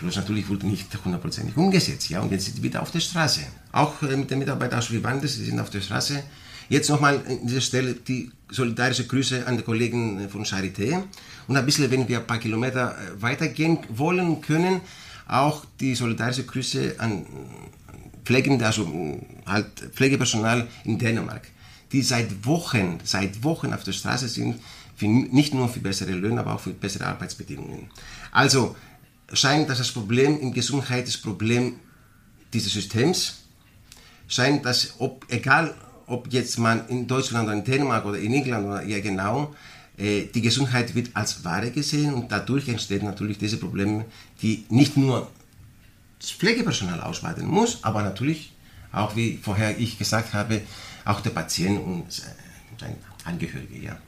Bloß 0.01 0.17
natürlich 0.17 0.49
wurde 0.49 0.67
nicht 0.67 0.89
hundertprozentig 1.05 1.57
umgesetzt. 1.57 2.09
Ja, 2.09 2.21
und 2.21 2.31
jetzt 2.31 2.47
sind 2.47 2.57
sie 2.57 2.63
wieder 2.63 2.83
auf 2.83 2.91
der 2.91 3.01
Straße. 3.01 3.41
Auch 3.73 4.03
äh, 4.03 4.17
mit 4.17 4.31
den 4.31 4.39
Mitarbeitern 4.39 4.79
aus 4.79 4.91
Vivantes, 4.91 5.37
sie 5.37 5.45
sind 5.45 5.61
auf 5.61 5.71
der 5.71 5.83
Straße 5.83 6.23
Jetzt 6.69 6.91
nochmal 6.91 7.23
an 7.27 7.47
dieser 7.47 7.63
Stelle 7.63 7.95
die 7.95 8.31
solidarische 8.51 9.07
Grüße 9.07 9.47
an 9.47 9.57
die 9.57 9.63
Kollegen 9.63 10.29
von 10.29 10.45
Charité. 10.45 11.03
Und 11.47 11.57
ein 11.57 11.65
bisschen, 11.65 11.91
wenn 11.91 12.07
wir 12.07 12.19
ein 12.19 12.27
paar 12.27 12.39
Kilometer 12.39 12.95
äh, 12.95 13.23
weitergehen 13.23 13.79
wollen 13.89 14.41
können, 14.43 14.83
auch 15.27 15.65
die 15.81 15.95
solidarische 15.95 16.45
Grüße 16.45 16.97
an 16.99 17.27
Pflegende, 18.25 18.67
also 18.67 18.83
äh, 18.85 19.19
halt 19.47 19.67
Pflegepersonal 19.95 20.69
in 20.85 20.99
Dänemark, 20.99 21.49
die 21.93 22.03
seit 22.03 22.45
Wochen, 22.45 22.99
seit 23.03 23.43
Wochen 23.43 23.73
auf 23.73 23.85
der 23.85 23.93
Straße 23.93 24.29
sind, 24.29 24.61
für, 24.95 25.07
nicht 25.07 25.55
nur 25.55 25.69
für 25.69 25.81
bessere 25.81 26.13
Löhne, 26.13 26.41
aber 26.41 26.55
auch 26.55 26.61
für 26.61 26.71
bessere 26.71 27.07
Arbeitsbedingungen. 27.07 27.91
Also 28.31 28.77
scheint, 29.33 29.71
dass 29.71 29.79
das 29.79 29.93
Problem 29.93 30.39
in 30.41 30.53
Gesundheit 30.53 31.07
das 31.07 31.17
Problem 31.17 31.77
dieses 32.53 32.73
Systems 32.73 33.45
scheint, 34.27 34.65
dass 34.67 34.95
ob 34.99 35.25
egal 35.31 35.75
ob 36.09 36.33
jetzt 36.33 36.59
man 36.59 36.89
in 36.89 37.07
Deutschland 37.07 37.45
oder 37.45 37.57
in 37.57 37.65
Dänemark 37.65 38.05
oder 38.05 38.19
in 38.19 38.33
England 38.33 38.67
oder 38.67 38.83
ja 38.83 39.01
genau, 39.01 39.55
äh, 39.97 40.27
die 40.27 40.43
Gesundheit 40.43 40.95
wird 40.95 41.11
als 41.15 41.45
Ware 41.45 41.71
gesehen 41.71 42.15
und 42.15 42.33
dadurch 42.33 42.69
entstehen 42.69 43.05
natürlich 43.05 43.39
diese 43.39 43.59
Probleme, 43.59 44.05
die 44.43 44.65
nicht 44.69 44.97
nur 44.97 45.31
das 46.19 46.31
Pflegepersonal 46.31 47.01
ausweiten 47.01 47.47
muss, 47.47 47.85
aber 47.85 48.03
natürlich 48.03 48.53
auch, 48.93 49.15
wie 49.17 49.39
vorher 49.43 49.79
ich 49.79 49.99
gesagt 49.99 50.33
habe, 50.35 50.63
auch 51.05 51.21
der 51.21 51.31
Patient 51.31 51.81
und 51.81 52.05
sein 52.11 52.97
Angehörige. 53.25 53.79
Ja. 53.79 53.99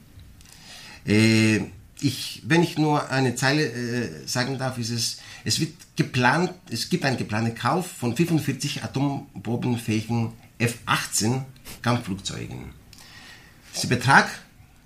Äh, 1.07 1.63
ich, 2.01 2.43
wenn 2.47 2.63
ich 2.63 2.79
nur 2.79 3.11
eine 3.11 3.35
Zeile 3.35 3.65
äh, 3.65 4.27
sagen 4.27 4.59
darf, 4.59 4.79
ist 4.79 4.91
es, 4.91 5.19
es 5.45 5.61
wird 5.61 5.75
geplant, 5.97 6.53
es 6.71 6.89
gibt 6.89 7.05
einen 7.05 7.19
geplanten 7.19 7.55
Kauf 7.55 7.87
von 7.91 8.17
45 8.17 8.83
atombombenfähigen 8.85 10.33
F-18 10.59 11.43
Kampfflugzeugen. 11.83 12.73
Der 13.83 13.89
Betrag 13.89 14.31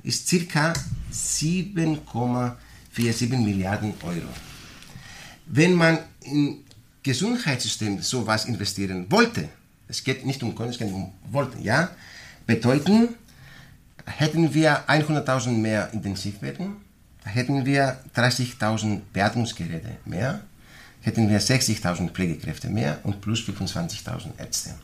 ist 0.03 0.29
ca. 0.51 0.73
7,47 1.13 3.37
Milliarden 3.39 3.95
Euro. 4.03 4.29
Wenn 5.47 5.75
man 5.75 5.99
im 6.23 6.65
Gesundheitssystem 7.03 8.03
sowas 8.03 8.47
investieren 8.47 9.11
wollte, 9.11 9.49
es 9.89 10.03
geht 10.03 10.25
nicht 10.25 10.43
um 10.43 10.55
Können, 10.55 10.71
es 10.71 10.79
geht 10.79 10.93
um 10.93 11.13
wollten, 11.31 11.63
ja, 11.63 11.91
bedeuten, 12.47 13.09
hätten 14.07 14.55
wir 14.55 14.89
100.000 14.89 15.51
mehr 15.51 15.93
Intensivbetten, 15.93 16.77
hätten 17.25 17.67
wir 17.67 17.99
30.000 18.15 19.01
Beatmungsgeräte 19.13 19.97
mehr, 20.05 20.41
hätten 21.03 21.29
wir 21.29 21.41
60.000 21.41 22.11
Pflegekräfte 22.11 22.69
mehr 22.69 22.99
und 23.03 23.21
plus 23.21 23.41
25.000 23.41 24.39
Ärzte 24.39 24.75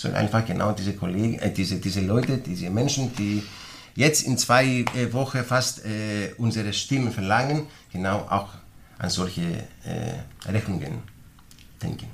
sondern 0.00 0.22
einfach 0.22 0.46
genau 0.46 0.72
diese 0.72 0.94
Kollegen, 0.94 1.38
äh, 1.40 1.52
diese, 1.52 1.76
diese 1.76 2.00
Leute, 2.00 2.38
diese 2.38 2.70
Menschen, 2.70 3.14
die 3.16 3.42
jetzt 3.94 4.22
in 4.22 4.38
zwei 4.38 4.64
äh, 4.64 5.12
Wochen 5.12 5.44
fast 5.44 5.84
äh, 5.84 6.32
unsere 6.38 6.72
Stimmen 6.72 7.12
verlangen, 7.12 7.66
genau 7.92 8.20
auch 8.30 8.48
an 8.98 9.10
solche 9.10 9.42
äh, 9.42 10.48
Rechnungen 10.50 11.02
denken. 11.82 12.06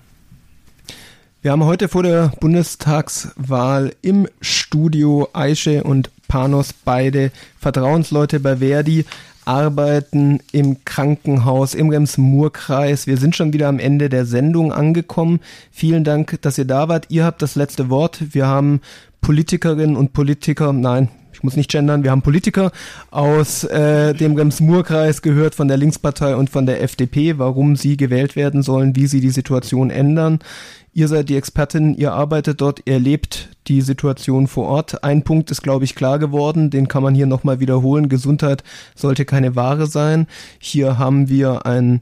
Wir 1.43 1.53
haben 1.53 1.63
heute 1.63 1.87
vor 1.87 2.03
der 2.03 2.33
Bundestagswahl 2.41 3.95
im 4.03 4.27
Studio 4.41 5.29
Aische 5.33 5.85
und 5.85 6.11
Panos, 6.27 6.73
beide 6.73 7.31
Vertrauensleute 7.61 8.41
bei 8.41 8.57
Verdi, 8.57 9.05
arbeiten 9.47 10.41
im 10.53 10.85
Krankenhaus 10.85 11.75
im 11.75 11.89
Rems-Murr-Kreis. 11.89 13.07
Wir 13.07 13.17
sind 13.17 13.37
schon 13.37 13.53
wieder 13.53 13.69
am 13.69 13.79
Ende 13.79 14.09
der 14.09 14.27
Sendung 14.27 14.73
angekommen. 14.73 15.41
Vielen 15.71 16.05
Dank, 16.05 16.43
dass 16.43 16.59
ihr 16.59 16.65
da 16.65 16.89
wart. 16.89 17.07
Ihr 17.09 17.25
habt 17.25 17.41
das 17.41 17.55
letzte 17.55 17.89
Wort. 17.89 18.35
Wir 18.35 18.47
haben 18.47 18.81
Politikerinnen 19.21 19.97
und 19.97 20.13
Politiker, 20.13 20.73
nein, 20.73 21.09
ich 21.33 21.43
muss 21.43 21.57
nicht 21.57 21.71
gendern, 21.71 22.03
wir 22.03 22.11
haben 22.11 22.23
Politiker 22.23 22.73
aus 23.11 23.65
äh, 23.65 24.15
dem 24.15 24.37
Rems-Murr-Kreis 24.37 25.21
gehört, 25.21 25.55
von 25.55 25.69
der 25.69 25.77
Linkspartei 25.77 26.35
und 26.35 26.49
von 26.49 26.65
der 26.65 26.83
FDP, 26.83 27.39
warum 27.39 27.77
sie 27.77 27.97
gewählt 27.97 28.37
werden 28.37 28.63
sollen, 28.63 28.97
wie 28.97 29.07
sie 29.07 29.21
die 29.21 29.31
Situation 29.31 29.91
ändern. 29.91 30.39
Ihr 30.97 31.09
seid 31.09 31.29
die 31.29 31.37
Expertin, 31.37 31.95
ihr 31.95 32.15
arbeitet 32.15 32.63
dort, 32.63 32.81
ihr 32.87 32.99
lebt 32.99 33.51
die 33.67 33.83
Situation 33.83 34.47
vor 34.47 34.65
Ort. 34.67 35.05
Ein 35.05 35.25
Punkt 35.25 35.51
ist, 35.51 35.63
glaube 35.63 35.85
ich, 35.85 35.95
klar 35.95 36.19
geworden, 36.19 36.71
den 36.71 36.89
kann 36.89 37.03
man 37.03 37.15
hier 37.15 37.27
nochmal 37.27 37.61
wiederholen. 37.61 38.09
Gesundheit 38.09 38.65
sollte 38.95 39.27
keine 39.27 39.55
Ware 39.55 39.89
sein. 39.89 40.27
Hier 40.59 40.97
haben 40.97 41.29
wir 41.29 41.67
einen 41.67 42.01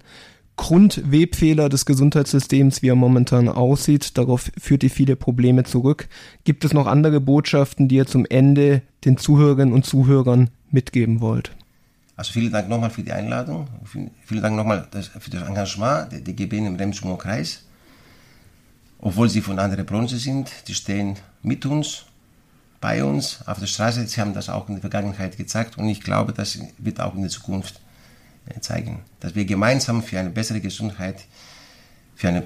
Grundwebfehler 0.55 1.69
des 1.69 1.87
Gesundheitssystems, 1.87 2.83
wie 2.83 2.89
er 2.91 2.95
momentan 2.95 3.49
aussieht. 3.49 4.17
Darauf 4.17 4.53
führt 4.57 4.83
die 4.83 4.91
viele 4.91 5.17
Probleme 5.17 5.65
zurück. 5.65 6.09
Gibt 6.45 6.65
es 6.65 6.73
noch 6.73 6.87
andere 6.87 7.21
Botschaften, 7.21 7.89
die 7.89 7.97
ihr 7.97 8.07
zum 8.07 8.25
Ende 8.27 8.83
den 9.05 9.17
Zuhörerinnen 9.17 9.75
und 9.75 9.85
Zuhörern 9.85 10.51
mitgeben 10.71 11.21
wollt? 11.21 11.51
Also 12.15 12.31
vielen 12.31 12.53
Dank 12.53 12.69
nochmal 12.69 12.91
für 12.91 13.03
die 13.03 13.11
Einladung. 13.11 13.67
Vielen 13.85 14.41
Dank 14.41 14.55
nochmal 14.55 14.87
für 15.19 15.31
das 15.31 15.49
Engagement 15.49 16.13
der 16.13 16.21
DGB 16.21 16.59
im 16.59 16.77
Remsmur-Kreis 16.77 17.64
obwohl 19.05 19.29
sie 19.29 19.43
von 19.43 19.59
anderer 19.59 19.85
Branche 19.85 20.17
sind. 20.17 20.51
Die 20.67 20.75
stehen 20.75 21.17
mit 21.43 21.67
uns, 21.67 22.05
bei 22.81 23.05
uns 23.05 23.47
auf 23.47 23.61
der 23.61 23.67
Straße. 23.67 24.05
Sie 24.07 24.21
haben 24.21 24.33
das 24.33 24.49
auch 24.49 24.69
in 24.69 24.77
der 24.77 24.81
Vergangenheit 24.81 25.37
gezeigt 25.37 25.79
und 25.79 25.89
ich 25.89 26.01
glaube, 26.01 26.33
das 26.33 26.59
wird 26.79 27.01
auch 27.01 27.15
in 27.15 27.21
der 27.21 27.31
Zukunft 27.31 27.81
äh, 28.47 28.59
zeigen, 28.61 29.03
dass 29.21 29.35
wir 29.35 29.45
gemeinsam 29.45 30.03
für 30.03 30.19
eine 30.19 30.31
bessere 30.31 30.61
Gesundheit, 30.61 31.23
für 32.17 32.29
eine, 32.29 32.45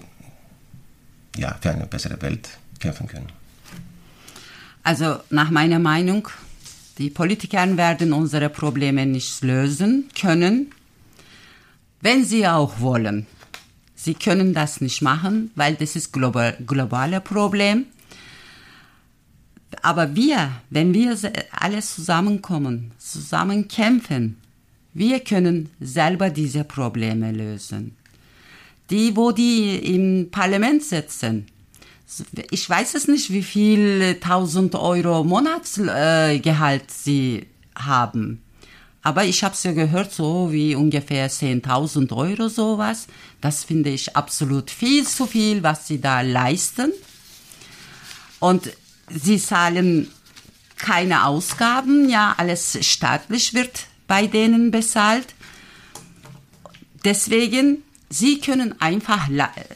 ja, 1.37 1.57
für 1.61 1.71
eine 1.71 1.87
bessere 1.87 2.21
Welt 2.23 2.49
kämpfen 2.81 3.07
können. 3.07 3.29
Also 4.83 5.21
nach 5.31 5.51
meiner 5.51 5.79
Meinung, 5.79 6.27
die 6.99 7.11
Politiker 7.11 7.77
werden 7.77 8.13
unsere 8.13 8.49
Probleme 8.49 9.07
nicht 9.07 9.45
lösen 9.45 10.09
können, 10.21 10.73
wenn 12.01 12.25
sie 12.25 12.49
auch 12.49 12.81
wollen. 12.81 13.27
Sie 14.01 14.15
können 14.15 14.55
das 14.55 14.81
nicht 14.81 15.03
machen, 15.03 15.51
weil 15.57 15.75
das 15.75 15.97
ist 15.97 16.13
global, 16.13 16.57
globale 16.65 17.21
Problem. 17.21 17.87
Aber 19.83 20.15
wir, 20.15 20.53
wenn 20.71 20.95
wir 20.95 21.19
alles 21.51 21.97
zusammenkommen, 21.97 22.93
zusammen 22.99 23.67
kämpfen, 23.67 24.37
wir 24.95 25.19
können 25.19 25.71
selber 25.81 26.31
diese 26.31 26.63
Probleme 26.63 27.33
lösen. 27.33 27.97
Die, 28.91 29.17
wo 29.17 29.33
die 29.33 29.75
im 29.97 30.31
Parlament 30.31 30.85
sitzen, 30.85 31.47
ich 32.53 32.71
weiß 32.71 32.95
es 32.95 33.09
nicht, 33.09 33.33
wie 33.33 33.43
viel 33.43 34.17
1000 34.23 34.77
Euro 34.77 35.25
Monatsgehalt 35.25 36.83
äh, 36.83 36.87
sie 36.89 37.47
haben. 37.75 38.43
Aber 39.03 39.25
ich 39.25 39.45
habe 39.45 39.55
es 39.55 39.63
ja 39.63 39.73
gehört, 39.73 40.13
so 40.13 40.53
wie 40.53 40.75
ungefähr 40.75 41.31
10.000 41.31 42.15
Euro 42.15 42.49
sowas. 42.49 43.07
Das 43.41 43.65
finde 43.65 43.91
ich 43.91 44.17
absolut 44.17 44.71
viel 44.71 45.07
zu 45.07 45.27
viel, 45.27 45.63
was 45.63 45.87
sie 45.87 46.01
da 46.01 46.21
leisten. 46.21 46.93
Und 48.41 48.71
sie 49.09 49.39
zahlen 49.39 50.09
keine 50.77 51.27
Ausgaben, 51.27 52.09
ja, 52.09 52.35
alles 52.37 52.79
staatlich 52.87 53.55
wird 53.55 53.87
bei 54.07 54.27
denen 54.27 54.71
bezahlt. 54.71 55.35
Deswegen, 57.05 57.83
sie 58.09 58.41
können 58.41 58.81
einfach 58.81 59.29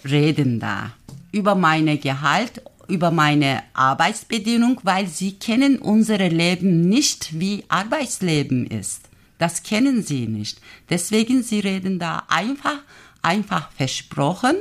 reden 0.05 0.61
da 0.61 0.93
über 1.33 1.55
meine 1.55 1.99
Gehalt, 1.99 2.63
über 2.89 3.11
meine 3.11 3.63
Arbeitsbedingung, 3.75 4.81
weil 4.83 5.07
sie 5.07 5.33
kennen 5.33 5.79
unser 5.79 6.19
Leben 6.19 6.89
nicht, 6.89 7.39
wie 7.39 7.65
Arbeitsleben 7.69 8.67
ist. 8.67 9.09
Das 9.43 9.65
kennen 9.65 10.05
sie 10.05 10.29
nicht. 10.29 10.61
Deswegen 10.89 11.43
sie 11.43 11.59
reden 11.59 11.99
da 11.99 12.23
einfach, 12.29 12.79
einfach 13.23 13.73
versprochen. 13.73 14.55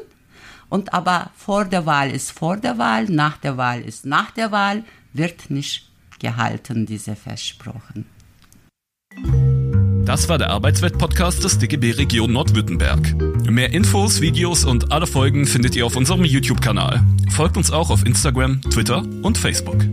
Und 0.70 0.96
aber 0.96 1.30
vor 1.38 1.66
der 1.66 1.86
Wahl 1.86 2.10
ist 2.10 2.32
vor 2.32 2.58
der 2.58 2.80
Wahl, 2.80 3.06
nach 3.06 3.38
der 3.38 3.58
Wahl 3.58 3.82
ist 3.82 4.08
nach 4.08 4.32
der 4.32 4.52
Wahl, 4.52 4.84
wird 5.14 5.52
nicht 5.52 5.88
gehalten, 6.18 6.88
diese 6.88 7.16
Versprochen. 7.16 8.06
Das 10.04 10.28
war 10.28 10.40
der 10.40 10.50
Arbeitswelt-Podcast 10.50 11.44
des 11.44 11.60
DGB 11.60 11.92
Region 11.92 12.32
Nordwürttemberg. 12.32 13.14
Mehr 13.48 13.72
Infos, 13.72 14.20
Videos 14.20 14.66
und 14.66 14.92
alle 14.92 15.06
Folgen 15.06 15.46
findet 15.46 15.76
ihr 15.76 15.86
auf 15.86 15.96
unserem 15.96 16.26
YouTube-Kanal. 16.26 17.06
Folgt 17.30 17.56
uns 17.56 17.70
auch 17.70 17.92
auf 17.92 18.04
Instagram, 18.04 18.62
Twitter 18.64 19.04
und 19.22 19.38
Facebook. 19.38 19.86